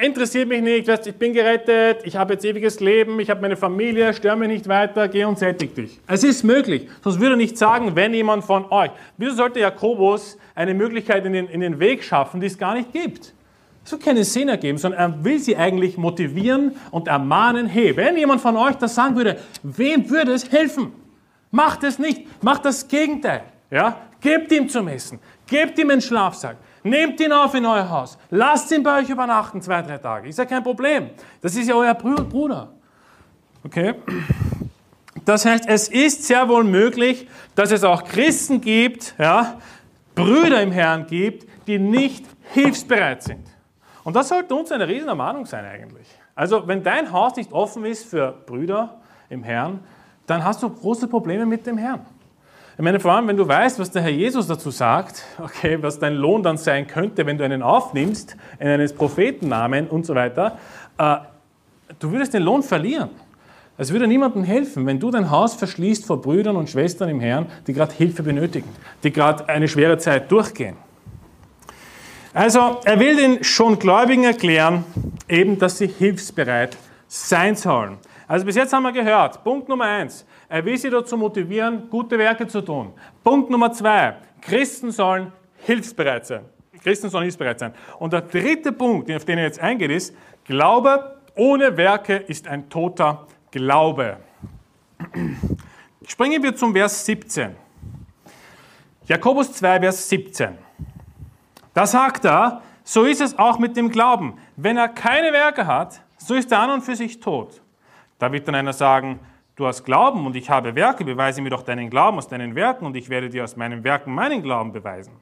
interessiert 0.00 0.48
mich 0.48 0.62
nicht, 0.62 0.88
ich 0.88 1.14
bin 1.16 1.34
gerettet, 1.34 2.00
ich 2.04 2.16
habe 2.16 2.32
jetzt 2.32 2.44
ewiges 2.46 2.80
Leben, 2.80 3.20
ich 3.20 3.28
habe 3.28 3.42
meine 3.42 3.56
Familie, 3.56 4.14
stör 4.14 4.36
mich 4.36 4.48
nicht 4.48 4.68
weiter, 4.68 5.08
geh 5.08 5.24
und 5.24 5.38
sättig 5.38 5.74
dich. 5.74 6.00
Es 6.06 6.24
ist 6.24 6.44
möglich, 6.44 6.88
sonst 7.02 7.20
würde 7.20 7.34
er 7.34 7.36
nicht 7.36 7.58
sagen, 7.58 7.94
wenn 7.94 8.14
jemand 8.14 8.44
von 8.44 8.64
euch. 8.70 8.90
Wieso 9.18 9.34
sollte 9.34 9.60
Jakobus 9.60 10.38
eine 10.54 10.72
Möglichkeit 10.72 11.26
in 11.26 11.34
den, 11.34 11.48
in 11.48 11.60
den 11.60 11.78
Weg 11.78 12.02
schaffen, 12.02 12.40
die 12.40 12.46
es 12.46 12.56
gar 12.56 12.74
nicht 12.74 12.92
gibt? 12.92 13.34
Es 13.84 13.92
wird 13.92 14.02
keine 14.02 14.24
Sinn 14.24 14.48
ergeben, 14.48 14.78
sondern 14.78 15.00
er 15.00 15.24
will 15.24 15.38
sie 15.38 15.56
eigentlich 15.56 15.96
motivieren 15.96 16.76
und 16.90 17.08
ermahnen, 17.08 17.66
hey, 17.66 17.96
wenn 17.96 18.16
jemand 18.16 18.40
von 18.40 18.56
euch 18.56 18.76
das 18.76 18.94
sagen 18.94 19.16
würde, 19.16 19.38
wem 19.62 20.08
würde 20.08 20.32
es 20.32 20.50
helfen? 20.50 20.92
Macht 21.50 21.82
es 21.82 21.98
nicht, 21.98 22.42
macht 22.42 22.64
das 22.64 22.86
Gegenteil. 22.86 23.42
Ja? 23.70 23.96
Gebt 24.20 24.52
ihm 24.52 24.68
zum 24.68 24.88
Essen, 24.88 25.18
gebt 25.46 25.78
ihm 25.78 25.90
einen 25.90 26.00
Schlafsack, 26.00 26.56
nehmt 26.84 27.20
ihn 27.20 27.32
auf 27.32 27.54
in 27.54 27.66
euer 27.66 27.88
Haus, 27.90 28.16
lasst 28.30 28.70
ihn 28.70 28.82
bei 28.82 29.00
euch 29.00 29.10
übernachten, 29.10 29.60
zwei, 29.60 29.82
drei 29.82 29.98
Tage. 29.98 30.28
Ist 30.28 30.38
ja 30.38 30.44
kein 30.44 30.62
Problem. 30.62 31.10
Das 31.40 31.56
ist 31.56 31.68
ja 31.68 31.74
euer 31.74 31.94
Bruder. 31.94 32.72
Okay? 33.64 33.94
Das 35.24 35.44
heißt, 35.44 35.64
es 35.66 35.88
ist 35.88 36.24
sehr 36.24 36.48
wohl 36.48 36.64
möglich, 36.64 37.28
dass 37.54 37.70
es 37.70 37.84
auch 37.84 38.04
Christen 38.04 38.60
gibt, 38.60 39.14
ja, 39.18 39.58
Brüder 40.14 40.62
im 40.62 40.72
Herrn 40.72 41.06
gibt, 41.06 41.46
die 41.66 41.78
nicht 41.78 42.24
hilfsbereit 42.52 43.22
sind. 43.22 43.51
Und 44.04 44.16
das 44.16 44.28
sollte 44.28 44.54
uns 44.54 44.72
eine 44.72 44.88
riesen 44.88 45.08
Ermahnung 45.08 45.46
sein 45.46 45.64
eigentlich. 45.64 46.08
Also 46.34 46.66
wenn 46.66 46.82
dein 46.82 47.12
Haus 47.12 47.36
nicht 47.36 47.52
offen 47.52 47.84
ist 47.84 48.06
für 48.06 48.32
Brüder 48.46 48.96
im 49.28 49.42
Herrn, 49.42 49.80
dann 50.26 50.44
hast 50.44 50.62
du 50.62 50.70
große 50.70 51.08
Probleme 51.08 51.46
mit 51.46 51.66
dem 51.66 51.78
Herrn. 51.78 52.00
Ich 52.78 52.82
meine, 52.82 53.00
vor 53.00 53.12
allem, 53.12 53.28
wenn 53.28 53.36
du 53.36 53.46
weißt, 53.46 53.78
was 53.78 53.90
der 53.90 54.02
Herr 54.02 54.10
Jesus 54.10 54.46
dazu 54.46 54.70
sagt, 54.70 55.24
okay, 55.38 55.82
was 55.82 55.98
dein 55.98 56.14
Lohn 56.14 56.42
dann 56.42 56.56
sein 56.56 56.86
könnte, 56.86 57.26
wenn 57.26 57.36
du 57.36 57.44
einen 57.44 57.62
aufnimmst, 57.62 58.36
in 58.58 58.66
eines 58.66 58.94
Prophetennamen 58.94 59.88
und 59.88 60.06
so 60.06 60.14
weiter, 60.14 60.58
äh, 60.96 61.16
du 61.98 62.10
würdest 62.10 62.32
den 62.32 62.42
Lohn 62.42 62.62
verlieren. 62.62 63.10
Es 63.76 63.92
würde 63.92 64.06
niemandem 64.06 64.44
helfen, 64.44 64.86
wenn 64.86 65.00
du 65.00 65.10
dein 65.10 65.30
Haus 65.30 65.54
verschließt 65.54 66.06
vor 66.06 66.20
Brüdern 66.22 66.56
und 66.56 66.70
Schwestern 66.70 67.08
im 67.08 67.20
Herrn, 67.20 67.46
die 67.66 67.72
gerade 67.72 67.92
Hilfe 67.92 68.22
benötigen, 68.22 68.68
die 69.02 69.12
gerade 69.12 69.48
eine 69.48 69.68
schwere 69.68 69.98
Zeit 69.98 70.30
durchgehen. 70.30 70.76
Also 72.34 72.80
er 72.84 72.98
will 72.98 73.16
den 73.16 73.44
schon 73.44 73.78
Gläubigen 73.78 74.24
erklären, 74.24 74.84
eben, 75.28 75.58
dass 75.58 75.78
sie 75.78 75.86
hilfsbereit 75.86 76.78
sein 77.06 77.54
sollen. 77.56 77.98
Also 78.26 78.46
bis 78.46 78.56
jetzt 78.56 78.72
haben 78.72 78.84
wir 78.84 78.92
gehört, 78.92 79.44
Punkt 79.44 79.68
Nummer 79.68 79.84
eins, 79.84 80.24
er 80.48 80.64
will 80.64 80.78
sie 80.78 80.88
dazu 80.88 81.18
motivieren, 81.18 81.90
gute 81.90 82.16
Werke 82.18 82.46
zu 82.46 82.62
tun. 82.62 82.94
Punkt 83.22 83.50
Nummer 83.50 83.70
zwei, 83.72 84.16
Christen 84.40 84.90
sollen 84.90 85.30
hilfsbereit 85.58 86.26
sein. 86.26 86.44
Christen 86.82 87.10
sollen 87.10 87.24
hilfsbereit 87.24 87.58
sein. 87.58 87.74
Und 87.98 88.14
der 88.14 88.22
dritte 88.22 88.72
Punkt, 88.72 89.10
auf 89.10 89.26
den 89.26 89.36
er 89.36 89.44
jetzt 89.44 89.60
eingeht, 89.60 89.90
ist, 89.90 90.14
Glaube 90.44 91.16
ohne 91.34 91.76
Werke 91.76 92.16
ist 92.16 92.48
ein 92.48 92.68
toter 92.68 93.26
Glaube. 93.50 94.16
Springen 96.06 96.42
wir 96.42 96.54
zum 96.54 96.72
Vers 96.72 97.04
17. 97.06 97.54
Jakobus 99.06 99.52
2, 99.52 99.80
Vers 99.80 100.08
17. 100.08 100.58
Da 101.74 101.86
sagt 101.86 102.24
er, 102.24 102.62
so 102.84 103.04
ist 103.04 103.20
es 103.20 103.38
auch 103.38 103.58
mit 103.58 103.76
dem 103.76 103.90
Glauben. 103.90 104.34
Wenn 104.56 104.76
er 104.76 104.88
keine 104.88 105.32
Werke 105.32 105.66
hat, 105.66 106.02
so 106.18 106.34
ist 106.34 106.52
er 106.52 106.60
an 106.60 106.70
und 106.70 106.82
für 106.82 106.96
sich 106.96 107.20
tot. 107.20 107.62
Da 108.18 108.30
wird 108.32 108.46
dann 108.46 108.54
einer 108.54 108.72
sagen, 108.72 109.20
du 109.56 109.66
hast 109.66 109.84
Glauben 109.84 110.26
und 110.26 110.36
ich 110.36 110.50
habe 110.50 110.74
Werke, 110.74 111.04
beweise 111.04 111.40
mir 111.42 111.50
doch 111.50 111.62
deinen 111.62 111.90
Glauben 111.90 112.18
aus 112.18 112.28
deinen 112.28 112.54
Werken 112.54 112.86
und 112.86 112.96
ich 112.96 113.08
werde 113.08 113.30
dir 113.30 113.44
aus 113.44 113.56
meinen 113.56 113.84
Werken 113.84 114.14
meinen 114.14 114.42
Glauben 114.42 114.72
beweisen. 114.72 115.14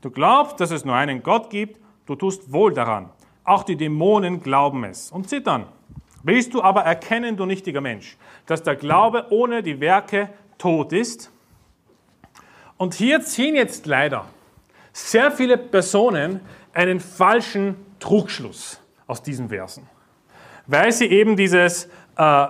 Du 0.00 0.10
glaubst, 0.10 0.60
dass 0.60 0.70
es 0.70 0.84
nur 0.84 0.94
einen 0.94 1.22
Gott 1.22 1.50
gibt, 1.50 1.80
du 2.06 2.14
tust 2.14 2.52
wohl 2.52 2.72
daran. 2.72 3.10
Auch 3.44 3.64
die 3.64 3.76
Dämonen 3.76 4.42
glauben 4.42 4.84
es 4.84 5.10
und 5.10 5.28
zittern. 5.28 5.66
Willst 6.22 6.54
du 6.54 6.62
aber 6.62 6.82
erkennen, 6.82 7.36
du 7.36 7.46
nichtiger 7.46 7.80
Mensch, 7.80 8.16
dass 8.46 8.62
der 8.62 8.76
Glaube 8.76 9.26
ohne 9.30 9.62
die 9.62 9.80
Werke 9.80 10.28
tot 10.58 10.92
ist? 10.92 11.32
Und 12.76 12.94
hier 12.94 13.22
ziehen 13.22 13.56
jetzt 13.56 13.86
leider 13.86 14.26
sehr 14.92 15.30
viele 15.30 15.56
Personen 15.56 16.40
einen 16.72 17.00
falschen 17.00 17.76
Trugschluss 17.98 18.80
aus 19.06 19.22
diesen 19.22 19.48
Versen. 19.48 19.88
Weil 20.66 20.92
sie 20.92 21.06
eben 21.06 21.36
dieses, 21.36 21.86
äh, 22.16 22.46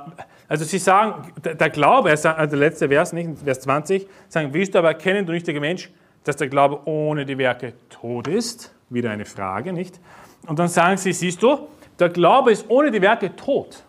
also 0.49 0.65
sie 0.65 0.79
sagen, 0.79 1.33
der 1.43 1.71
Glaube, 1.71 2.11
also 2.11 2.29
der 2.29 2.47
letzte 2.47 2.89
Vers, 2.89 3.13
nicht 3.13 3.39
Vers 3.45 3.61
20, 3.61 4.07
sagen, 4.29 4.53
willst 4.53 4.75
du 4.75 4.79
aber 4.79 4.89
erkennen, 4.89 5.25
du 5.25 5.33
nichtiger 5.33 5.61
Mensch, 5.61 5.91
dass 6.25 6.37
der 6.37 6.49
Glaube 6.49 6.81
ohne 6.87 7.25
die 7.25 7.39
Werke 7.39 7.75
tot 7.89 8.29
ist? 8.29 8.75
Wieder 8.91 9.11
eine 9.11 9.25
Frage, 9.25 9.73
nicht? 9.73 10.01
Und 10.47 10.59
dann 10.59 10.69
sagen 10.69 10.97
sie, 10.97 11.13
siehst 11.13 11.43
du, 11.43 11.69
der 11.99 12.09
Glaube 12.09 12.53
ist 12.53 12.69
ohne 12.69 12.91
die 12.91 13.03
Werke 13.03 13.35
tot. 13.37 13.85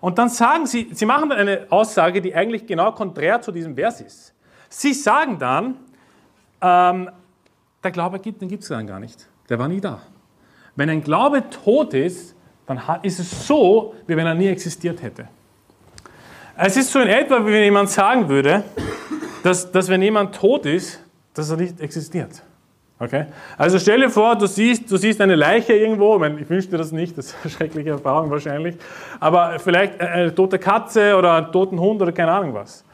Und 0.00 0.18
dann 0.18 0.28
sagen 0.28 0.66
sie, 0.66 0.88
sie 0.92 1.06
machen 1.06 1.30
dann 1.30 1.38
eine 1.38 1.66
Aussage, 1.70 2.20
die 2.20 2.34
eigentlich 2.34 2.66
genau 2.66 2.92
konträr 2.92 3.40
zu 3.40 3.52
diesem 3.52 3.74
Vers 3.74 4.00
ist. 4.00 4.34
Sie 4.68 4.92
sagen 4.92 5.38
dann, 5.38 5.76
ähm, 6.60 7.10
der 7.84 7.90
Glaube 7.90 8.18
gibt, 8.18 8.40
den 8.40 8.48
gibt 8.48 8.62
es 8.62 8.68
dann 8.68 8.86
gar 8.86 8.98
nicht. 8.98 9.28
Der 9.48 9.58
war 9.58 9.68
nie 9.68 9.80
da. 9.80 10.00
Wenn 10.76 10.90
ein 10.90 11.02
Glaube 11.02 11.44
tot 11.50 11.94
ist, 11.94 12.34
dann 12.66 12.80
ist 13.02 13.20
es 13.20 13.46
so, 13.46 13.94
wie 14.06 14.16
wenn 14.16 14.26
er 14.26 14.34
nie 14.34 14.48
existiert 14.48 15.02
hätte. 15.02 15.28
Es 16.56 16.76
ist 16.76 16.90
so 16.90 17.00
in 17.00 17.08
etwa, 17.08 17.44
wie 17.44 17.52
wenn 17.52 17.64
jemand 17.64 17.90
sagen 17.90 18.28
würde, 18.28 18.64
dass, 19.42 19.70
dass 19.70 19.88
wenn 19.88 20.02
jemand 20.02 20.34
tot 20.34 20.66
ist, 20.66 21.00
dass 21.34 21.50
er 21.50 21.56
nicht 21.56 21.80
existiert. 21.80 22.42
Okay? 22.98 23.26
Also 23.58 23.78
stell 23.78 24.00
dir 24.00 24.08
vor, 24.08 24.36
du 24.36 24.46
siehst, 24.46 24.90
du 24.90 24.96
siehst 24.96 25.20
eine 25.20 25.34
Leiche 25.34 25.74
irgendwo, 25.74 26.14
ich, 26.14 26.20
meine, 26.20 26.40
ich 26.40 26.48
wünsche 26.48 26.68
dir 26.68 26.78
das 26.78 26.92
nicht, 26.92 27.18
das 27.18 27.26
ist 27.26 27.36
eine 27.42 27.50
schreckliche 27.50 27.90
Erfahrung 27.90 28.30
wahrscheinlich, 28.30 28.76
aber 29.18 29.58
vielleicht 29.58 30.00
eine 30.00 30.34
tote 30.34 30.58
Katze 30.58 31.16
oder 31.16 31.34
einen 31.34 31.52
toten 31.52 31.78
Hund 31.78 32.00
oder 32.00 32.12
keine 32.12 32.32
Ahnung 32.32 32.54
was. 32.54 32.84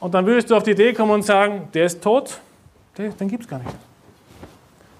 Und 0.00 0.12
dann 0.12 0.26
würdest 0.26 0.50
du 0.50 0.56
auf 0.56 0.64
die 0.64 0.72
Idee 0.72 0.92
kommen 0.92 1.12
und 1.12 1.22
sagen, 1.22 1.68
der 1.72 1.86
ist 1.86 2.02
tot, 2.02 2.40
den 2.98 3.28
gibt 3.28 3.44
es 3.44 3.48
gar 3.48 3.58
nicht. 3.58 3.74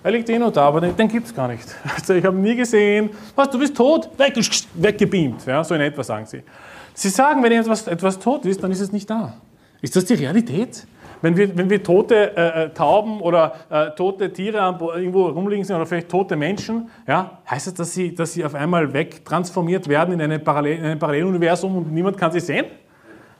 Er 0.05 0.11
liegt 0.11 0.29
eh 0.29 0.39
noch 0.39 0.53
da, 0.53 0.69
aber 0.69 0.83
den, 0.83 0.95
den 0.95 1.09
gibt 1.09 1.27
es 1.27 1.35
gar 1.35 1.49
nicht. 1.49 1.65
Also 1.97 2.13
ich 2.13 2.25
habe 2.25 2.37
nie 2.37 2.55
gesehen. 2.55 3.09
Was, 3.35 3.49
du 3.49 3.59
bist 3.59 3.75
tot? 3.75 4.11
Weg, 4.19 4.35
weggebeamt. 4.75 5.47
Ja, 5.47 5.65
so 5.65 5.75
in 5.75 5.81
etwa 5.81 6.05
sagen 6.05 6.27
sie. 6.27 6.43
Sie 6.93 7.09
sagen, 7.09 7.43
wenn 7.43 7.51
etwas, 7.53 7.87
etwas 7.87 8.19
tot 8.19 8.45
ist, 8.45 8.63
dann 8.63 8.71
ist 8.71 8.81
es 8.81 8.93
nicht 8.93 9.09
da. 9.09 9.33
Ist 9.81 9.97
das 9.97 10.05
die 10.05 10.15
Realität? 10.15 10.87
Wenn 11.23 11.39
wir, 11.39 11.57
wenn 11.57 11.71
wir 11.71 11.83
tote 11.83 12.37
äh, 12.37 12.65
äh, 12.65 12.69
Tauben 12.75 13.23
oder 13.23 13.55
äh, 13.71 13.93
tote 13.97 14.31
Tiere 14.31 14.79
irgendwo 14.95 15.29
rumliegen 15.29 15.65
sehen 15.65 15.77
oder 15.77 15.87
vielleicht 15.87 16.11
tote 16.11 16.37
Menschen, 16.37 16.91
ja, 17.09 17.39
heißt 17.49 17.69
das, 17.69 17.75
dass 17.75 17.95
sie, 17.95 18.15
dass 18.15 18.35
sie 18.35 18.45
auf 18.45 18.55
einmal 18.55 18.93
wegtransformiert 18.93 19.89
werden 19.89 20.13
in, 20.13 20.21
eine 20.21 20.39
Parallel, 20.39 20.79
in 20.81 20.85
ein 20.85 20.99
Paralleluniversum 20.99 21.79
und 21.79 21.91
niemand 21.91 22.19
kann 22.19 22.31
sie 22.31 22.41
sehen? 22.41 22.67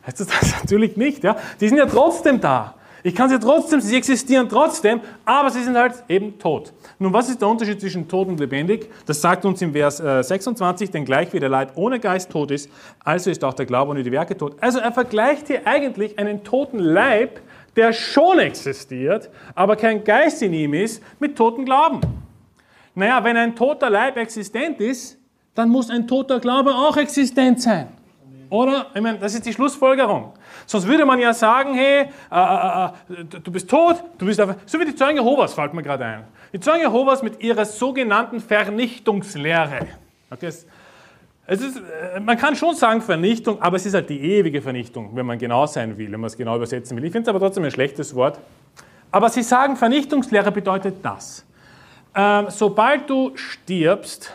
Heißt 0.07 0.19
das, 0.19 0.29
das 0.29 0.55
natürlich 0.63 0.97
nicht. 0.97 1.25
Ja? 1.25 1.37
Die 1.61 1.69
sind 1.69 1.77
ja 1.77 1.85
trotzdem 1.85 2.41
da. 2.41 2.75
Ich 3.07 3.15
kann 3.15 3.29
sie 3.29 3.39
trotzdem, 3.39 3.81
sie 3.81 3.97
existieren 3.97 4.49
trotzdem, 4.49 5.01
aber 5.27 5.51
sie 5.51 5.63
sind 5.63 5.77
halt 5.77 6.03
eben 6.09 6.39
tot. 6.39 6.73
Nun, 6.99 7.13
was 7.13 7.29
ist 7.29 7.39
der 7.39 7.49
Unterschied 7.49 7.79
zwischen 7.79 8.09
tot 8.09 8.29
und 8.29 8.41
lebendig? 8.41 8.91
Das 9.05 9.21
sagt 9.21 9.45
uns 9.45 9.61
im 9.61 9.73
Vers 9.73 9.99
26, 9.99 10.89
äh, 10.89 10.93
denn 10.93 11.05
gleich 11.05 11.31
wie 11.35 11.39
der 11.39 11.51
Leib 11.51 11.73
ohne 11.77 12.01
Geist 12.01 12.31
tot 12.31 12.51
ist, 12.51 12.71
also 13.05 13.31
ist 13.31 13.45
auch 13.45 13.53
der 13.53 13.67
Glaube 13.67 13.91
ohne 13.91 14.03
die 14.03 14.11
Werke 14.11 14.37
tot. 14.37 14.57
Also 14.59 14.79
er 14.79 14.91
vergleicht 14.91 15.49
hier 15.49 15.67
eigentlich 15.67 16.19
einen 16.19 16.43
toten 16.43 16.79
Leib 16.79 17.41
der 17.77 17.93
schon 17.93 18.39
existiert, 18.39 19.31
aber 19.55 19.77
kein 19.77 20.05
Geist 20.05 20.43
in 20.43 20.53
ihm 20.53 20.75
ist, 20.75 21.03
mit 21.19 21.37
toten 21.37 21.65
Glauben. 21.65 22.01
Naja, 22.95 23.23
wenn 23.25 23.37
ein 23.37 23.57
toter 23.57 23.91
Leib 23.91 24.17
existent 24.17 24.81
ist, 24.81 25.19
dann 25.55 25.69
muss 25.69 25.91
ein 25.91 26.07
toter 26.07 26.41
Glaube 26.41 26.71
auch 26.71 26.97
existent 26.97 27.61
sein. 27.61 27.89
Oder? 28.51 28.87
Ich 28.95 29.01
meine, 29.01 29.19
das 29.19 29.35
ist 29.35 29.45
die 29.47 29.53
Schlussfolgerung. 29.53 30.33
Sonst 30.67 30.87
würde 30.87 31.05
man 31.05 31.19
ja 31.19 31.33
sagen, 31.33 31.75
hey, 31.75 32.09
äh, 32.31 32.37
äh, 32.37 33.21
äh 33.21 33.25
du 33.25 33.51
bist 33.51 33.69
tot, 33.69 34.03
du 34.19 34.27
bist 34.27 34.41
einfach, 34.41 34.57
so 34.67 34.79
wie 34.81 34.85
die 34.85 34.95
Zeugen 34.95 35.17
Jehovas, 35.17 35.55
fällt 35.55 35.75
mir 35.75 35.83
gerade 35.83 36.05
ein. 36.05 36.25
Die 36.53 36.61
Zeugen 36.61 36.81
Jehovas 36.81 37.23
mit 37.23 37.43
ihrer 37.43 37.65
sogenannten 37.65 38.41
Vernichtungslehre. 38.41 39.87
Okay, 40.31 40.51
es 41.47 41.61
ist, 41.61 41.77
äh, 41.77 42.21
man 42.21 42.39
kann 42.39 42.57
schon 42.57 42.75
sagen 42.75 43.03
Vernichtung, 43.03 43.61
aber 43.61 43.77
es 43.77 43.85
ist 43.85 43.95
halt 43.95 44.09
die 44.09 44.21
ewige 44.21 44.63
Vernichtung, 44.63 45.11
wenn 45.15 45.27
man 45.27 45.39
genau 45.39 45.67
sein 45.67 45.97
will, 45.99 46.11
wenn 46.11 46.21
man 46.21 46.29
es 46.29 46.37
genau 46.37 46.57
übersetzen 46.57 46.97
will. 46.97 47.05
Ich 47.05 47.13
finde 47.13 47.25
es 47.25 47.29
aber 47.29 47.39
trotzdem 47.39 47.65
ein 47.65 47.71
schlechtes 47.71 48.15
Wort. 48.15 48.39
Aber 49.11 49.29
sie 49.29 49.43
sagen, 49.43 49.77
Vernichtungslehre 49.77 50.51
bedeutet 50.51 50.97
das. 51.03 51.45
Ähm, 52.15 52.47
sobald 52.49 53.09
du 53.11 53.33
stirbst, 53.37 54.33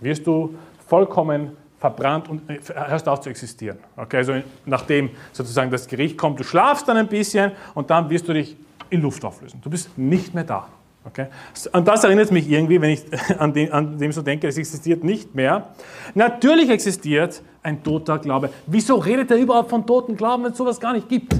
wirst 0.00 0.26
du 0.26 0.56
vollkommen 0.86 1.56
verbrannt 1.80 2.28
und 2.28 2.48
äh, 2.48 2.60
hörst 2.74 3.08
auf 3.08 3.22
zu 3.22 3.30
existieren. 3.30 3.78
Okay, 3.96 4.18
also 4.18 4.34
nachdem 4.66 5.10
sozusagen 5.32 5.70
das 5.70 5.88
Gericht 5.88 6.16
kommt, 6.18 6.38
du 6.38 6.44
schlafst 6.44 6.86
dann 6.86 6.98
ein 6.98 7.08
bisschen 7.08 7.52
und 7.74 7.90
dann 7.90 8.08
wirst 8.10 8.28
du 8.28 8.34
dich 8.34 8.56
in 8.90 9.00
Luft 9.00 9.24
auflösen. 9.24 9.60
Du 9.62 9.70
bist 9.70 9.96
nicht 9.96 10.34
mehr 10.34 10.44
da. 10.44 10.68
Okay? 11.04 11.26
Und 11.72 11.88
das 11.88 12.04
erinnert 12.04 12.30
mich 12.30 12.48
irgendwie, 12.48 12.80
wenn 12.80 12.90
ich 12.90 13.02
an 13.38 13.54
dem, 13.54 13.72
an 13.72 13.98
dem 13.98 14.12
so 14.12 14.20
denke, 14.20 14.46
es 14.46 14.58
existiert 14.58 15.02
nicht 15.02 15.34
mehr. 15.34 15.68
Natürlich 16.14 16.68
existiert 16.68 17.42
ein 17.62 17.82
toter 17.82 18.18
Glaube. 18.18 18.50
Wieso 18.66 18.96
redet 18.96 19.30
er 19.30 19.38
überhaupt 19.38 19.70
von 19.70 19.86
toten 19.86 20.16
Glauben, 20.16 20.44
wenn 20.44 20.52
es 20.52 20.58
sowas 20.58 20.78
gar 20.78 20.92
nicht 20.92 21.08
gibt? 21.08 21.34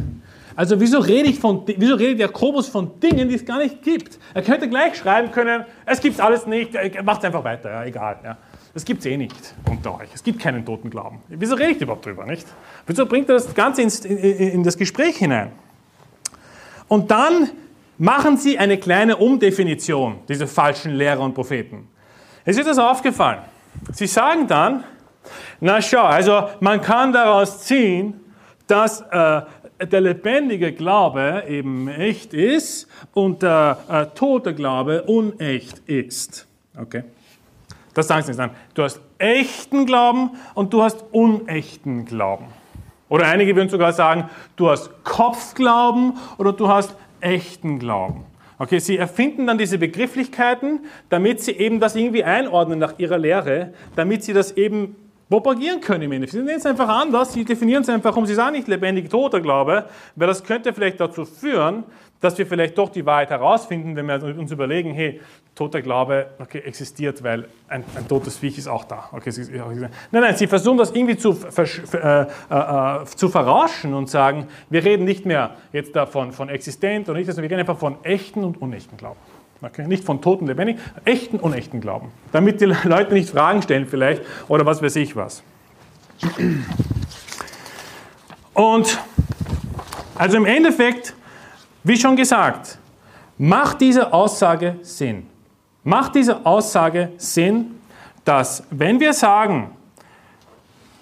Also 0.57 0.81
wieso, 0.81 0.99
rede 0.99 1.29
ich 1.29 1.39
von, 1.39 1.63
wieso 1.67 1.95
redet 1.95 2.19
Jakobus 2.19 2.69
von 2.69 2.99
Dingen, 3.01 3.29
die 3.29 3.35
es 3.35 3.45
gar 3.45 3.59
nicht 3.59 3.83
gibt? 3.83 4.19
Er 4.35 4.43
könnte 4.43 4.69
gleich 4.69 4.97
schreiben 4.97 5.31
können, 5.31 5.65
es 5.87 6.01
gibt 6.01 6.21
alles 6.21 6.47
nicht, 6.47 6.73
macht 7.05 7.25
einfach 7.25 7.45
weiter, 7.45 7.71
ja, 7.71 7.85
egal. 7.85 8.19
Ja. 8.25 8.37
Das 8.73 8.85
gibt 8.85 9.01
es 9.01 9.07
eh 9.07 9.17
nicht 9.17 9.55
unter 9.69 9.99
euch. 9.99 10.09
Es 10.15 10.23
gibt 10.23 10.41
keinen 10.41 10.65
toten 10.65 10.91
Glauben. 10.91 11.21
Wieso 11.29 11.57
rede 11.57 11.73
ich 11.73 11.81
überhaupt 11.81 12.07
drüber, 12.07 12.25
nicht? 12.25 12.47
Wieso 12.87 13.05
bringt 13.07 13.29
er 13.29 13.35
das 13.35 13.53
Ganze 13.55 13.83
ins, 13.83 14.05
in, 14.05 14.17
in 14.17 14.63
das 14.63 14.77
Gespräch 14.77 15.17
hinein? 15.17 15.51
Und 16.87 17.11
dann 17.11 17.51
machen 17.99 18.37
Sie 18.37 18.59
eine 18.59 18.79
kleine 18.79 19.17
Umdefinition 19.17 20.21
dieser 20.29 20.47
falschen 20.47 20.93
Lehrer 20.93 21.21
und 21.21 21.35
Propheten. 21.35 21.89
Es 22.45 22.57
ist 22.57 22.67
das 22.67 22.79
aufgefallen. 22.79 23.41
Sie 23.93 24.07
sagen 24.07 24.47
dann, 24.47 24.85
na 25.61 25.83
schau, 25.83 26.05
also 26.05 26.49
man 26.61 26.81
kann 26.81 27.13
daraus 27.13 27.63
ziehen, 27.65 28.21
dass 28.67 29.01
äh, 29.01 29.43
der 29.87 30.01
lebendige 30.01 30.73
Glaube 30.73 31.45
eben 31.49 31.89
echt 31.89 32.35
ist 32.35 32.89
und 33.13 33.43
der 33.43 33.79
äh, 33.89 34.07
tote 34.17 34.55
Glaube 34.55 35.03
unecht 35.03 35.81
ist. 35.87 36.47
Okay? 36.77 37.05
Das 37.95 38.09
sagen 38.09 38.23
sie 38.23 38.35
dann. 38.35 38.51
Du 38.75 38.83
hast 38.83 39.01
echten 39.19 39.87
Glauben 39.87 40.31
und 40.55 40.73
du 40.73 40.83
hast 40.83 41.05
unechten 41.13 42.05
Glauben. 42.05 42.47
Oder 43.09 43.27
einige 43.27 43.57
würden 43.57 43.69
sogar 43.69 43.93
sagen, 43.93 44.31
du 44.57 44.71
hast 44.71 45.03
Kopfglauben 45.03 46.15
oder 46.39 46.53
du 46.53 46.69
hast 46.69 46.95
echten 47.21 47.79
Glauben. 47.79 48.25
Okay, 48.59 48.79
sie 48.79 48.99
erfinden 48.99 49.47
dann 49.47 49.59
diese 49.59 49.79
Begrifflichkeiten, 49.79 50.81
damit 51.09 51.41
sie 51.41 51.53
eben 51.53 51.81
das 51.81 51.97
irgendwie 51.97 52.25
einordnen 52.25 52.79
nach 52.79 52.99
ihrer 52.99 53.19
Lehre, 53.19 53.73
damit 53.97 54.23
sie 54.23 54.33
das 54.33 54.53
eben 54.53 54.97
propagieren 55.31 55.81
können 55.81 56.03
im 56.03 56.13
Endeffekt. 56.13 56.33
Sie 56.33 56.45
nennen 56.45 56.59
es 56.59 56.67
einfach 56.67 56.89
anders, 56.89 57.33
sie 57.33 57.45
definieren 57.45 57.83
es 57.83 57.89
einfach 57.89 58.17
um, 58.17 58.27
sie 58.27 58.35
sagen 58.35 58.57
nicht 58.57 58.69
lebendig 58.69 59.09
toter 59.09 59.41
Glaube, 59.41 59.87
weil 60.15 60.27
das 60.27 60.45
könnte 60.45 60.75
vielleicht 60.75 61.01
dazu 61.01 61.25
führen, 61.25 61.85
dass 62.21 62.37
wir 62.37 62.47
vielleicht 62.47 62.77
doch 62.77 62.91
die 62.91 63.05
Wahrheit 63.07 63.31
herausfinden, 63.31 63.97
wenn 63.97 64.07
wir 64.07 64.23
uns 64.39 64.53
überlegen, 64.53 64.93
hey, 64.93 65.21
toter 65.55 65.81
Glaube 65.81 66.27
okay, 66.39 66.59
existiert, 66.59 67.23
weil 67.23 67.47
ein, 67.69 67.85
ein 67.95 68.07
totes 68.07 68.39
Viech 68.39 68.59
ist 68.59 68.69
auch 68.69 68.85
da. 68.85 69.09
Okay, 69.13 69.33
nein, 69.51 69.91
nein, 70.11 70.37
sie 70.37 70.47
versuchen 70.47 70.79
das 70.79 70.91
irgendwie 70.91 71.17
zu, 71.17 71.37
äh, 71.95 72.23
äh, 72.23 73.05
zu 73.05 73.29
verrauschen 73.29 73.95
und 73.95 74.11
sagen, 74.11 74.47
wir 74.69 74.85
reden 74.85 75.05
nicht 75.05 75.27
mehr 75.27 75.57
jetzt 75.73 75.97
davon 75.97 76.33
von 76.33 76.49
existent 76.49 77.09
oder 77.09 77.19
nicht, 77.19 77.27
sondern 77.27 77.43
wir 77.43 77.51
reden 77.51 77.61
einfach 77.61 77.79
von 77.79 77.97
echten 78.05 78.45
und 78.45 78.61
unechten 78.61 78.97
Glauben. 78.97 79.21
Okay? 79.63 79.87
Nicht 79.87 80.05
von 80.05 80.21
toten, 80.21 80.47
lebendig, 80.47 80.79
echten, 81.05 81.39
unechten 81.39 81.81
Glauben. 81.81 82.13
Damit 82.33 82.61
die 82.61 82.67
Leute 82.67 83.13
nicht 83.15 83.31
Fragen 83.31 83.63
stellen 83.63 83.87
vielleicht 83.87 84.23
oder 84.49 84.67
was 84.67 84.83
weiß 84.83 84.97
ich 84.97 85.17
was. 85.17 85.43
Und 88.53 88.99
also 90.17 90.37
im 90.37 90.45
Endeffekt 90.45 91.15
wie 91.83 91.97
schon 91.97 92.17
gesagt, 92.17 92.79
macht 93.39 93.81
diese 93.81 94.13
Aussage 94.13 94.77
Sinn. 94.83 95.27
Macht 95.83 96.15
diese 96.15 96.45
Aussage 96.45 97.13
Sinn, 97.17 97.81
dass 98.25 98.63
wenn 98.71 99.01
wir 99.01 99.13
sagen, 99.13 99.71